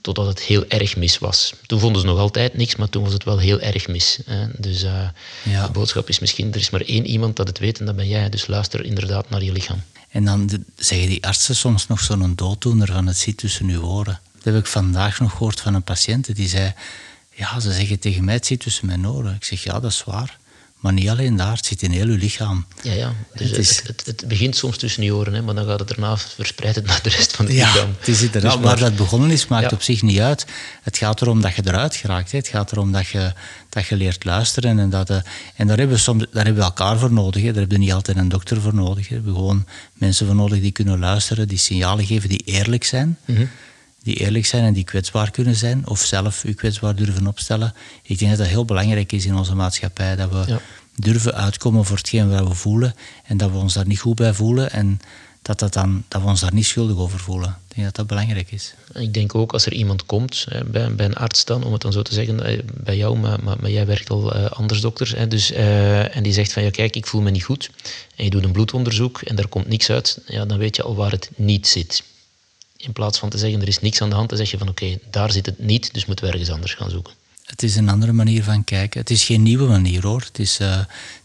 Totdat 0.00 0.26
het 0.26 0.40
heel 0.40 0.66
erg 0.66 0.96
mis 0.96 1.18
was. 1.18 1.54
Toen 1.66 1.80
vonden 1.80 2.00
ze 2.00 2.06
nog 2.06 2.18
altijd 2.18 2.56
niks, 2.56 2.76
maar 2.76 2.88
toen 2.88 3.02
was 3.02 3.12
het 3.12 3.24
wel 3.24 3.38
heel 3.38 3.60
erg 3.60 3.88
mis. 3.88 4.18
Hè. 4.24 4.46
Dus 4.58 4.84
uh, 4.84 5.08
ja. 5.42 5.66
de 5.66 5.72
boodschap 5.72 6.08
is 6.08 6.18
misschien, 6.18 6.52
er 6.52 6.60
is 6.60 6.70
maar 6.70 6.80
één 6.80 7.06
iemand 7.06 7.36
dat 7.36 7.48
het 7.48 7.58
weet 7.58 7.78
en 7.78 7.86
dat 7.86 7.96
ben 7.96 8.08
jij. 8.08 8.28
Dus 8.28 8.46
luister 8.46 8.84
inderdaad 8.84 9.30
naar 9.30 9.42
je 9.42 9.52
lichaam. 9.52 9.82
En 10.08 10.24
dan 10.24 10.64
zeggen 10.76 11.08
die 11.08 11.26
artsen 11.26 11.56
soms 11.56 11.86
nog 11.86 12.00
zo'n 12.00 12.34
dooddoener 12.34 12.86
van 12.92 13.06
het 13.06 13.16
zit 13.16 13.36
tussen 13.36 13.68
uw 13.68 13.82
oren. 13.82 14.20
Dat 14.34 14.54
heb 14.54 14.56
ik 14.56 14.66
vandaag 14.66 15.20
nog 15.20 15.30
gehoord 15.30 15.60
van 15.60 15.74
een 15.74 15.82
patiënt 15.82 16.36
die 16.36 16.48
zei... 16.48 16.74
Ja, 17.34 17.60
ze 17.60 17.72
zeggen 17.72 17.98
tegen 17.98 18.24
mij, 18.24 18.34
het 18.34 18.46
zit 18.46 18.60
tussen 18.60 18.86
mijn 18.86 19.08
oren. 19.08 19.34
Ik 19.34 19.44
zeg, 19.44 19.62
ja, 19.62 19.80
dat 19.80 19.90
is 19.90 20.04
waar. 20.04 20.38
Maar 20.86 20.94
niet 20.94 21.08
alleen 21.08 21.36
daar, 21.36 21.56
het 21.56 21.66
zit 21.66 21.82
in 21.82 21.90
heel 21.90 22.06
uw 22.06 22.16
lichaam. 22.16 22.66
Ja, 22.82 22.92
ja. 22.92 23.12
Dus 23.34 23.50
het, 23.50 23.58
is... 23.58 23.82
het, 23.86 24.02
het, 24.06 24.24
begint 24.28 24.56
soms 24.56 24.76
tussen 24.76 25.02
je 25.02 25.14
oren, 25.14 25.34
hè, 25.34 25.42
maar 25.42 25.54
dan 25.54 25.66
gaat 25.66 25.78
het 25.78 25.88
daarna 25.88 26.16
verspreid 26.16 26.84
naar 26.84 27.02
de 27.02 27.08
rest 27.08 27.36
van 27.36 27.44
het 27.44 27.54
ja, 27.54 27.66
lichaam. 27.66 27.94
Het 27.98 28.08
is 28.08 28.30
dus 28.30 28.54
waar 28.54 28.78
dat 28.78 28.96
begonnen 28.96 29.30
is, 29.30 29.46
maakt 29.46 29.72
op 29.72 29.82
zich 29.82 30.02
niet 30.02 30.18
uit. 30.18 30.46
Het 30.82 30.96
gaat 30.96 31.20
erom 31.22 31.40
dat 31.40 31.54
je 31.54 31.62
eruit 31.64 31.96
geraakt. 31.96 32.32
Hè. 32.32 32.38
Het 32.38 32.48
gaat 32.48 32.72
erom 32.72 32.92
dat 32.92 33.06
je, 33.06 33.32
dat 33.68 33.86
je 33.86 33.96
leert 33.96 34.24
luisteren. 34.24 34.78
En, 34.78 34.90
dat, 34.90 35.10
uh, 35.10 35.16
en 35.56 35.66
daar, 35.66 35.78
hebben 35.78 35.96
we 35.96 36.02
soms, 36.02 36.24
daar 36.32 36.44
hebben 36.44 36.62
we 36.62 36.68
elkaar 36.68 36.98
voor 36.98 37.12
nodig. 37.12 37.42
Hè. 37.42 37.48
Daar 37.48 37.60
hebben 37.60 37.78
we 37.78 37.84
niet 37.84 37.92
altijd 37.92 38.16
een 38.16 38.28
dokter 38.28 38.60
voor 38.60 38.74
nodig. 38.74 39.08
Hè. 39.08 39.08
We 39.08 39.14
hebben 39.14 39.34
gewoon 39.34 39.66
mensen 39.92 40.26
voor 40.26 40.36
nodig 40.36 40.60
die 40.60 40.72
kunnen 40.72 40.98
luisteren, 40.98 41.48
die 41.48 41.58
signalen 41.58 42.06
geven, 42.06 42.28
die 42.28 42.42
eerlijk 42.44 42.84
zijn. 42.84 43.18
Mm 43.24 43.36
-hmm 43.36 43.48
die 44.06 44.14
eerlijk 44.14 44.46
zijn 44.46 44.64
en 44.64 44.72
die 44.72 44.84
kwetsbaar 44.84 45.30
kunnen 45.30 45.56
zijn, 45.56 45.86
of 45.86 46.00
zelf 46.00 46.44
u 46.44 46.54
kwetsbaar 46.54 46.94
durven 46.94 47.26
opstellen. 47.26 47.74
Ik 48.02 48.18
denk 48.18 48.30
dat 48.30 48.40
dat 48.40 48.48
heel 48.48 48.64
belangrijk 48.64 49.12
is 49.12 49.26
in 49.26 49.34
onze 49.34 49.54
maatschappij, 49.54 50.16
dat 50.16 50.30
we 50.30 50.58
durven 50.94 51.34
uitkomen 51.34 51.84
voor 51.84 51.96
hetgeen 51.96 52.30
wat 52.30 52.48
we 52.48 52.54
voelen 52.54 52.94
en 53.24 53.36
dat 53.36 53.50
we 53.50 53.56
ons 53.56 53.74
daar 53.74 53.86
niet 53.86 54.00
goed 54.00 54.14
bij 54.14 54.34
voelen 54.34 54.70
en 54.70 55.00
dat, 55.42 55.58
dat, 55.58 55.72
dan, 55.72 56.04
dat 56.08 56.22
we 56.22 56.28
ons 56.28 56.40
daar 56.40 56.54
niet 56.54 56.66
schuldig 56.66 56.96
over 56.96 57.18
voelen. 57.18 57.48
Ik 57.68 57.74
denk 57.74 57.86
dat 57.86 57.96
dat 57.96 58.06
belangrijk 58.06 58.52
is. 58.52 58.74
Ik 58.94 59.14
denk 59.14 59.34
ook 59.34 59.52
als 59.52 59.66
er 59.66 59.72
iemand 59.72 60.06
komt, 60.06 60.46
bij, 60.66 60.94
bij 60.94 61.06
een 61.06 61.14
arts 61.14 61.44
dan, 61.44 61.64
om 61.64 61.72
het 61.72 61.82
dan 61.82 61.92
zo 61.92 62.02
te 62.02 62.14
zeggen, 62.14 62.44
eh, 62.44 62.58
bij 62.74 62.96
jou, 62.96 63.18
maar, 63.18 63.38
maar, 63.42 63.70
jij 63.70 63.86
werkt 63.86 64.10
al 64.10 64.36
uh, 64.36 64.44
anders 64.44 64.80
dokters, 64.80 65.10
hè, 65.10 65.28
dus, 65.28 65.52
uh, 65.52 66.16
en 66.16 66.22
die 66.22 66.32
zegt 66.32 66.52
van 66.52 66.62
ja 66.62 66.70
kijk, 66.70 66.96
ik 66.96 67.06
voel 67.06 67.20
me 67.20 67.30
niet 67.30 67.44
goed, 67.44 67.70
en 68.16 68.24
je 68.24 68.30
doet 68.30 68.44
een 68.44 68.52
bloedonderzoek 68.52 69.20
en 69.22 69.36
daar 69.36 69.48
komt 69.48 69.68
niks 69.68 69.90
uit, 69.90 70.20
ja, 70.26 70.44
dan 70.44 70.58
weet 70.58 70.76
je 70.76 70.82
al 70.82 70.94
waar 70.94 71.10
het 71.10 71.30
niet 71.36 71.66
zit. 71.66 72.02
In 72.76 72.92
plaats 72.92 73.18
van 73.18 73.28
te 73.28 73.38
zeggen 73.38 73.60
er 73.60 73.68
is 73.68 73.80
niks 73.80 74.00
aan 74.02 74.08
de 74.08 74.14
hand, 74.14 74.28
dan 74.28 74.38
zeg 74.38 74.50
je 74.50 74.58
van 74.58 74.68
oké, 74.68 74.98
daar 75.10 75.32
zit 75.32 75.46
het 75.46 75.58
niet, 75.58 75.94
dus 75.94 76.06
moeten 76.06 76.24
we 76.24 76.30
ergens 76.30 76.50
anders 76.50 76.74
gaan 76.74 76.90
zoeken. 76.90 77.14
Het 77.44 77.62
is 77.62 77.76
een 77.76 77.88
andere 77.88 78.12
manier 78.12 78.42
van 78.42 78.64
kijken. 78.64 79.00
Het 79.00 79.10
is 79.10 79.24
geen 79.24 79.42
nieuwe 79.42 79.66
manier 79.66 80.02
hoor. 80.02 80.20
Het 80.20 80.38
is, 80.38 80.60
uh, 80.60 80.76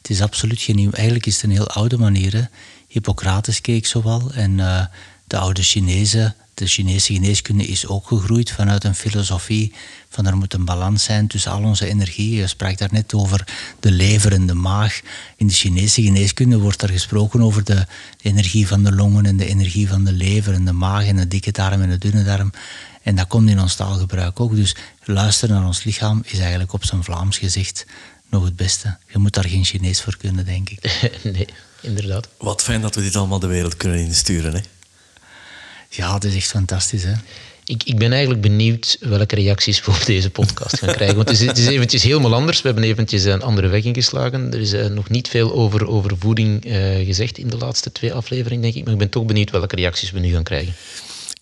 het 0.02 0.10
is 0.10 0.22
absoluut 0.22 0.62
geen 0.62 0.76
nieuwe. 0.76 0.95
Eigenlijk 0.95 1.26
is 1.26 1.34
het 1.34 1.43
een 1.43 1.52
heel 1.52 1.68
oude 1.70 1.97
manier. 1.97 2.49
Hippocrates 2.88 3.62
keek 3.62 3.86
zowel 3.86 4.32
en 4.34 4.58
uh, 4.58 4.86
de 5.28 5.38
oude 5.38 5.62
Chinezen, 5.64 6.36
de 6.54 6.68
Chinese 6.68 7.14
geneeskunde 7.14 7.68
is 7.68 7.88
ook 7.88 8.08
gegroeid 8.08 8.52
vanuit 8.52 8.84
een 8.84 8.95
filosofie 8.95 9.74
van 10.10 10.26
er 10.26 10.38
moet 10.38 10.54
een 10.54 10.66
balans 10.66 11.04
zijn 11.04 11.28
tussen 11.28 11.52
al 11.52 11.64
onze 11.64 11.88
energie. 11.88 12.36
Je 12.36 12.47
sprak 12.47 12.78
daar 12.78 12.89
net 12.91 13.14
over 13.14 13.47
de 13.80 13.91
lever 13.91 14.34
en 14.34 14.47
de 14.47 14.54
maag. 14.54 15.02
In 15.36 15.47
de 15.47 15.54
Chinese 15.54 16.02
geneeskunde 16.02 16.58
wordt 16.58 16.82
er 16.82 16.89
gesproken 16.89 17.41
over 17.41 17.64
de 17.64 17.86
energie 18.22 18.68
van 18.68 18.84
de 18.84 18.91
longen 18.91 19.26
en 19.26 19.38
de 19.38 19.45
energie 19.45 19.88
van 19.88 20.04
de 20.04 20.12
lever 20.12 20.54
en 20.54 20.66
de 20.66 20.72
maag 20.72 21.06
en 21.06 21.16
de 21.16 21.28
dikke 21.28 21.52
darm 21.52 21.82
en 21.82 21.89
de 21.89 21.97
dunne 21.97 22.24
darm. 22.24 22.52
En 23.04 23.16
dat 23.16 23.28
komt 23.28 23.49
in 23.49 23.62
ons 23.62 23.76
taalgebruik 23.76 24.39
ook. 24.39 24.56
Dus 24.56 24.76
luisteren 25.04 25.56
naar 25.56 25.66
ons 25.66 25.84
lichaam 25.84 26.22
is 26.26 26.39
eigenlijk 26.39 26.74
op 26.74 26.86
zijn 26.86 27.04
Vlaams 27.04 27.38
gezegd 27.38 27.86
nog 28.30 28.43
het 28.43 28.56
beste. 28.56 28.97
Je 29.08 29.18
moet 29.18 29.34
daar 29.34 29.47
geen 29.47 29.66
Chinees 29.66 30.02
voor 30.02 30.18
kunnen, 30.18 30.45
denk 30.45 30.70
ik. 30.70 31.02
nee, 31.24 31.47
inderdaad. 31.82 32.28
Wat 32.38 32.62
fijn 32.62 32.82
dat 32.82 32.95
we 32.95 33.02
dit 33.02 33.16
allemaal 33.16 33.39
de 33.39 33.47
wereld 33.47 33.78
kunnen 33.78 33.99
insturen. 33.99 34.54
Hè? 34.54 34.62
Ja, 35.94 36.14
het 36.14 36.24
is 36.24 36.36
echt 36.36 36.48
fantastisch. 36.48 37.04
Hè? 37.04 37.14
Ik, 37.66 37.84
ik 37.84 37.98
ben 37.98 38.12
eigenlijk 38.12 38.42
benieuwd 38.42 38.98
welke 39.00 39.36
reacties 39.36 39.86
we 39.86 39.92
op 39.92 40.06
deze 40.06 40.30
podcast 40.30 40.80
gaan 40.80 40.94
krijgen. 40.94 41.16
Want 41.16 41.30
het 41.30 41.39
is, 41.39 41.48
het 41.48 41.58
is 41.58 41.68
eventjes 41.68 42.04
helemaal 42.04 42.34
anders. 42.34 42.62
We 42.62 42.68
hebben 42.68 42.86
eventjes 42.86 43.24
een 43.24 43.42
andere 43.42 43.68
weg 43.68 43.84
ingeslagen. 43.84 44.54
Er 44.54 44.60
is 44.60 44.74
uh, 44.74 44.86
nog 44.86 45.10
niet 45.10 45.28
veel 45.28 45.54
over, 45.54 45.88
over 45.88 46.18
voeding 46.20 46.66
uh, 46.66 47.06
gezegd 47.06 47.38
in 47.38 47.48
de 47.48 47.58
laatste 47.58 47.92
twee 47.92 48.14
afleveringen, 48.14 48.62
denk 48.62 48.76
ik. 48.76 48.84
Maar 48.84 48.94
ik 48.94 49.00
ben 49.00 49.10
toch 49.10 49.26
benieuwd 49.26 49.52
welke 49.52 49.76
reacties 49.76 50.12
we 50.12 50.20
nu 50.20 50.32
gaan 50.32 50.44
krijgen. 50.44 50.74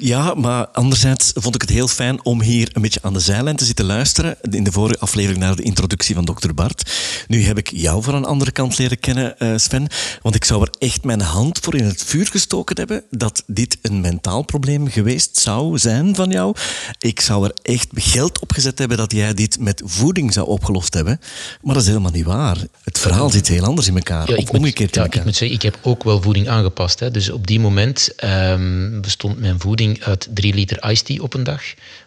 Ja, 0.02 0.34
maar 0.34 0.68
anderzijds 0.68 1.32
vond 1.36 1.56
ik 1.56 1.62
het 1.62 1.70
heel 1.70 1.88
fijn 1.88 2.26
om 2.26 2.41
hier 2.41 2.70
een 2.74 2.82
beetje 2.82 3.00
aan 3.02 3.14
de 3.14 3.20
zijlijn 3.20 3.56
te 3.56 3.66
zitten 3.66 3.86
luisteren. 3.86 4.38
In 4.41 4.64
de 4.64 4.72
vorige 4.72 5.00
aflevering 5.00 5.39
naar 5.39 5.56
de 5.56 5.64
introductie 5.64 6.16
van 6.16 6.26
dokter 6.26 6.54
Bart. 6.54 6.91
Nu 7.28 7.43
heb 7.43 7.58
ik 7.58 7.72
jou 7.72 8.04
van 8.04 8.16
een 8.16 8.26
andere 8.26 8.52
kant 8.52 8.78
leren 8.78 9.00
kennen, 9.00 9.39
eh, 9.39 9.54
Sven. 9.56 9.88
Want 10.22 10.36
ik 10.36 10.45
zou 10.45 10.62
er 10.62 10.70
echt 10.78 11.04
mijn 11.04 11.22
hand 11.22 11.60
voor 11.62 11.76
in 11.76 11.84
het 11.84 12.04
vuur 12.04 12.28
gestoken 12.28 12.78
hebben 12.78 13.04
dat 13.10 13.43
dit 13.47 13.78
een 13.82 14.02
mentaal 14.02 14.41
probleem 14.41 14.88
geweest 14.88 15.38
zou 15.38 15.78
zijn 15.78 16.16
van 16.16 16.30
jou. 16.30 16.56
Ik 17.00 17.22
zou 17.22 17.45
er 17.45 17.54
echt 17.62 17.88
geld 17.93 18.39
op 18.39 18.52
gezet 18.52 18.80
hebben 18.80 18.97
dat 18.97 19.12
jij 19.12 19.34
dit 19.34 19.60
met 19.60 19.82
voeding 19.86 20.34
zou 20.34 20.47
opgelost 20.47 20.93
hebben. 20.93 21.20
Maar 21.62 21.74
dat 21.74 21.84
is 21.84 21.89
helemaal 21.89 22.12
niet 22.12 22.26
waar. 22.26 22.58
Het 22.84 23.00
verhaal 23.00 23.30
zit 23.30 23.47
heel 23.47 23.64
anders 23.64 23.88
in 23.88 23.95
elkaar. 23.95 24.30
Ja, 24.30 24.36
of 24.36 24.50
omgekeerd 24.50 24.80
moet, 24.80 24.95
in 24.95 25.02
elkaar. 25.02 25.20
Ik 25.20 25.26
moet 25.26 25.36
zeggen, 25.36 25.58
ik 25.58 25.64
heb 25.64 25.78
ook 25.82 26.04
wel 26.04 26.22
voeding 26.22 26.50
aangepast. 26.50 27.00
Hè. 27.00 27.12
Dus 27.12 27.30
op 27.30 27.47
die 27.47 27.60
moment 27.60 28.10
um, 28.24 29.02
bestond 29.02 29.39
mijn 29.39 29.60
voeding 29.60 29.89
uit 30.00 30.28
3 30.34 30.54
liter 30.54 30.90
iced 30.92 31.06
tea 31.06 31.22
op 31.22 31.34
een 31.34 31.44
dag. 31.44 31.62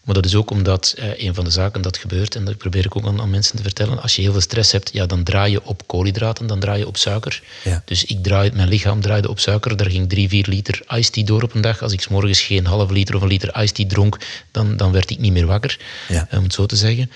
Maar 0.04 0.14
dat 0.14 0.24
is 0.24 0.34
ook 0.34 0.50
omdat 0.50 0.94
uh, 0.98 1.04
een 1.16 1.34
van 1.34 1.44
de 1.44 1.50
zaken 1.50 1.82
dat 1.82 1.96
gebeurt, 1.96 2.34
en 2.34 2.44
dat 2.44 2.56
probeer 2.56 2.84
ik 2.84 2.96
ook 2.96 3.06
aan, 3.06 3.20
aan, 3.20 3.30
mensen 3.30 3.56
te 3.56 3.62
vertellen, 3.62 4.02
als 4.02 4.16
je 4.16 4.22
heel 4.22 4.32
veel 4.32 4.40
stress 4.40 4.72
hebt, 4.72 4.90
ja, 4.92 5.06
dan 5.06 5.22
draai 5.22 5.52
je 5.52 5.64
op 5.64 5.86
koolhydraten, 5.86 6.46
dan 6.46 6.60
draai 6.60 6.78
je 6.78 6.86
op 6.86 6.96
suiker. 6.96 7.42
Ja. 7.64 7.82
Dus 7.84 8.04
ik 8.04 8.22
draai, 8.22 8.50
mijn 8.54 8.68
lichaam 8.68 9.00
draaide 9.00 9.28
op 9.28 9.38
suiker, 9.38 9.76
daar 9.76 9.90
ging 9.90 10.08
3, 10.08 10.28
4 10.28 10.46
liter 10.48 10.82
iced 10.88 11.12
tea 11.12 11.24
door 11.24 11.42
op 11.42 11.54
een 11.54 11.60
dag. 11.60 11.82
Als 11.82 11.92
ik 11.92 12.00
s 12.00 12.08
morgens 12.08 12.40
geen 12.40 12.66
half 12.66 12.90
liter 12.90 13.14
of 13.14 13.22
een 13.22 13.28
liter 13.28 13.62
iced 13.62 13.74
tea 13.74 13.86
dronk, 13.86 14.18
dan, 14.50 14.76
dan 14.76 14.92
werd 14.92 15.10
ik 15.10 15.18
niet 15.18 15.32
meer 15.32 15.46
wakker, 15.46 15.78
ja. 16.08 16.28
om 16.30 16.42
het 16.42 16.54
zo 16.54 16.66
te 16.66 16.76
zeggen. 16.76 17.10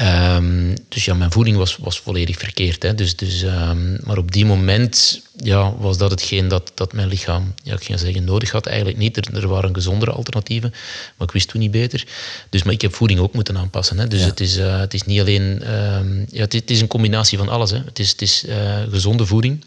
Um, 0.00 0.74
dus 0.88 1.04
ja, 1.04 1.14
mijn 1.14 1.32
voeding 1.32 1.56
was, 1.56 1.76
was 1.76 2.00
volledig 2.00 2.38
verkeerd. 2.38 2.82
Hè. 2.82 2.94
Dus, 2.94 3.16
dus, 3.16 3.42
um, 3.42 3.98
maar 4.04 4.18
op 4.18 4.32
die 4.32 4.44
moment 4.44 5.22
ja, 5.36 5.76
was 5.76 5.98
dat 5.98 6.10
hetgeen 6.10 6.48
dat, 6.48 6.72
dat 6.74 6.92
mijn 6.92 7.08
lichaam, 7.08 7.54
ja, 7.62 7.72
ik 7.72 7.84
ga 7.84 7.96
zeggen, 7.96 8.24
nodig 8.24 8.50
had. 8.50 8.66
Eigenlijk 8.66 8.98
niet. 8.98 9.16
Er, 9.16 9.36
er, 9.36 9.48
waren 9.48 9.74
gezondere 9.74 10.10
alternatieven, 10.10 10.70
maar 11.16 11.26
ik 11.26 11.32
wist 11.32 11.48
toen 11.48 11.60
niet 11.60 11.70
beter. 11.70 12.06
Dus, 12.48 12.62
maar 12.62 12.74
ik 12.74 12.82
heb 12.82 12.94
voeding 12.94 13.20
ook 13.20 13.32
moeten 13.32 13.56
aanpassen. 13.56 13.98
Hè. 13.98 14.08
Dus 14.08 14.20
ja. 14.20 14.26
het, 14.26 14.40
is, 14.40 14.58
uh, 14.58 14.78
het 14.78 14.94
is 14.94 15.02
niet 15.02 15.20
alleen... 15.20 15.72
Um, 15.72 16.26
ja, 16.30 16.40
het, 16.40 16.52
het, 16.52 16.70
is 16.70 16.80
een 16.80 16.86
combinatie 16.86 17.38
van 17.38 17.48
alles. 17.48 17.70
Hè. 17.70 17.78
Het 17.84 17.98
is, 17.98 18.10
het 18.10 18.22
is 18.22 18.44
uh, 18.44 18.82
gezonde 18.90 19.26
voeding. 19.26 19.64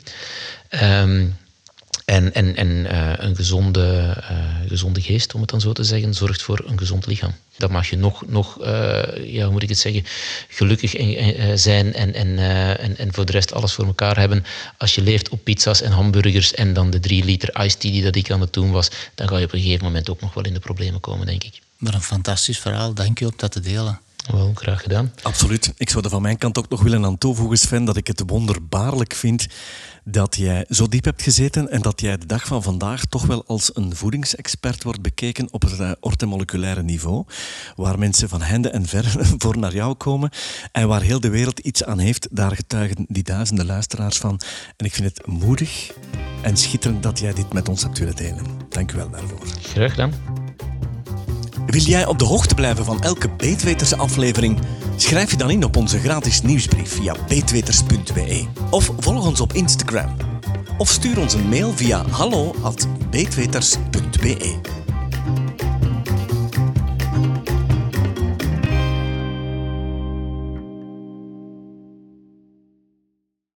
Um, 0.69 1.35
en, 2.05 2.33
en, 2.33 2.55
en 2.55 2.67
uh, 2.67 3.11
een 3.15 3.35
gezonde, 3.35 4.17
uh, 4.31 4.67
gezonde 4.67 5.01
geest, 5.01 5.33
om 5.33 5.41
het 5.41 5.49
dan 5.49 5.61
zo 5.61 5.73
te 5.73 5.83
zeggen, 5.83 6.13
zorgt 6.13 6.41
voor 6.41 6.63
een 6.65 6.77
gezond 6.77 7.05
lichaam. 7.05 7.31
Dat 7.57 7.69
mag 7.69 7.89
je 7.89 7.97
nog, 7.97 8.27
nog 8.27 8.61
uh, 8.61 8.67
ja, 9.33 9.43
hoe 9.43 9.51
moet 9.51 9.63
ik 9.63 9.69
het 9.69 9.77
zeggen, 9.77 10.03
gelukkig 10.47 10.95
en, 10.95 11.59
zijn 11.59 11.93
en, 11.93 12.13
en, 12.13 12.37
en, 12.77 12.97
en 12.97 13.13
voor 13.13 13.25
de 13.25 13.31
rest 13.31 13.53
alles 13.53 13.73
voor 13.73 13.85
elkaar 13.85 14.17
hebben. 14.17 14.45
Als 14.77 14.95
je 14.95 15.01
leeft 15.01 15.29
op 15.29 15.43
pizza's 15.43 15.81
en 15.81 15.91
hamburgers 15.91 16.53
en 16.53 16.73
dan 16.73 16.89
de 16.89 16.99
drie 16.99 17.23
liter 17.23 17.65
iced 17.65 17.79
tea 17.79 17.91
die 17.91 18.03
dat 18.03 18.15
ik 18.15 18.31
aan 18.31 18.41
het 18.41 18.53
doen 18.53 18.71
was, 18.71 18.89
dan 19.15 19.27
ga 19.27 19.37
je 19.37 19.45
op 19.45 19.53
een 19.53 19.61
gegeven 19.61 19.85
moment 19.85 20.09
ook 20.09 20.21
nog 20.21 20.33
wel 20.33 20.43
in 20.43 20.53
de 20.53 20.59
problemen 20.59 20.99
komen, 20.99 21.25
denk 21.25 21.43
ik. 21.43 21.59
Maar 21.77 21.93
een 21.93 22.01
fantastisch 22.01 22.59
verhaal. 22.59 22.93
Dank 22.93 23.19
je 23.19 23.25
om 23.25 23.33
dat 23.35 23.51
te 23.51 23.59
delen. 23.59 23.99
Wel, 24.31 24.51
graag 24.55 24.81
gedaan. 24.81 25.13
Absoluut. 25.21 25.73
Ik 25.77 25.89
zou 25.89 26.03
er 26.03 26.09
van 26.09 26.21
mijn 26.21 26.37
kant 26.37 26.57
ook 26.57 26.69
nog 26.69 26.81
willen 26.81 27.05
aan 27.05 27.17
toevoegen, 27.17 27.57
Sven, 27.57 27.85
dat 27.85 27.97
ik 27.97 28.07
het 28.07 28.23
wonderbaarlijk 28.25 29.13
vind 29.13 29.47
dat 30.07 30.35
jij 30.35 30.65
zo 30.69 30.87
diep 30.87 31.03
hebt 31.03 31.21
gezeten 31.21 31.69
en 31.69 31.81
dat 31.81 32.01
jij 32.01 32.17
de 32.17 32.25
dag 32.25 32.45
van 32.45 32.63
vandaag 32.63 33.05
toch 33.05 33.25
wel 33.25 33.43
als 33.45 33.75
een 33.75 33.95
voedingsexpert 33.95 34.83
wordt 34.83 35.01
bekeken 35.01 35.47
op 35.51 35.61
het 35.61 35.79
uh, 35.79 35.91
ortomoleculaire 35.99 36.83
niveau, 36.83 37.25
waar 37.75 37.99
mensen 37.99 38.29
van 38.29 38.41
hende 38.41 38.69
en 38.69 38.85
ver 38.85 39.05
voor 39.41 39.57
naar 39.57 39.73
jou 39.73 39.93
komen 39.93 40.29
en 40.71 40.87
waar 40.87 41.01
heel 41.01 41.19
de 41.19 41.29
wereld 41.29 41.59
iets 41.59 41.83
aan 41.83 41.99
heeft. 41.99 42.27
Daar 42.31 42.55
getuigen 42.55 43.05
die 43.07 43.23
duizenden 43.23 43.65
luisteraars 43.65 44.17
van. 44.17 44.39
En 44.77 44.85
ik 44.85 44.93
vind 44.93 45.17
het 45.17 45.27
moedig 45.27 45.91
en 46.41 46.57
schitterend 46.57 47.03
dat 47.03 47.19
jij 47.19 47.33
dit 47.33 47.53
met 47.53 47.69
ons 47.69 47.83
hebt 47.83 47.99
willen 47.99 48.15
delen. 48.15 48.45
Dank 48.69 48.91
u 48.91 48.95
wel 48.95 49.09
daarvoor. 49.09 49.39
Graag 49.61 49.89
gedaan. 49.89 50.44
Wil 51.65 51.81
jij 51.81 52.05
op 52.05 52.19
de 52.19 52.25
hoogte 52.25 52.55
blijven 52.55 52.85
van 52.85 53.01
elke 53.01 53.29
Beetweters 53.29 53.97
aflevering? 53.97 54.59
Schrijf 54.95 55.31
je 55.31 55.37
dan 55.37 55.49
in 55.49 55.63
op 55.63 55.75
onze 55.75 55.99
gratis 55.99 56.41
nieuwsbrief 56.41 56.91
via 56.91 57.15
beetweters.be 57.27 58.45
of 58.69 58.91
volg 58.97 59.25
ons 59.25 59.41
op 59.41 59.53
Instagram. 59.53 60.15
Of 60.77 60.89
stuur 60.89 61.19
ons 61.19 61.33
een 61.33 61.49
mail 61.49 61.71
via 61.71 62.05
hallo.beetweters.be. 62.09 64.84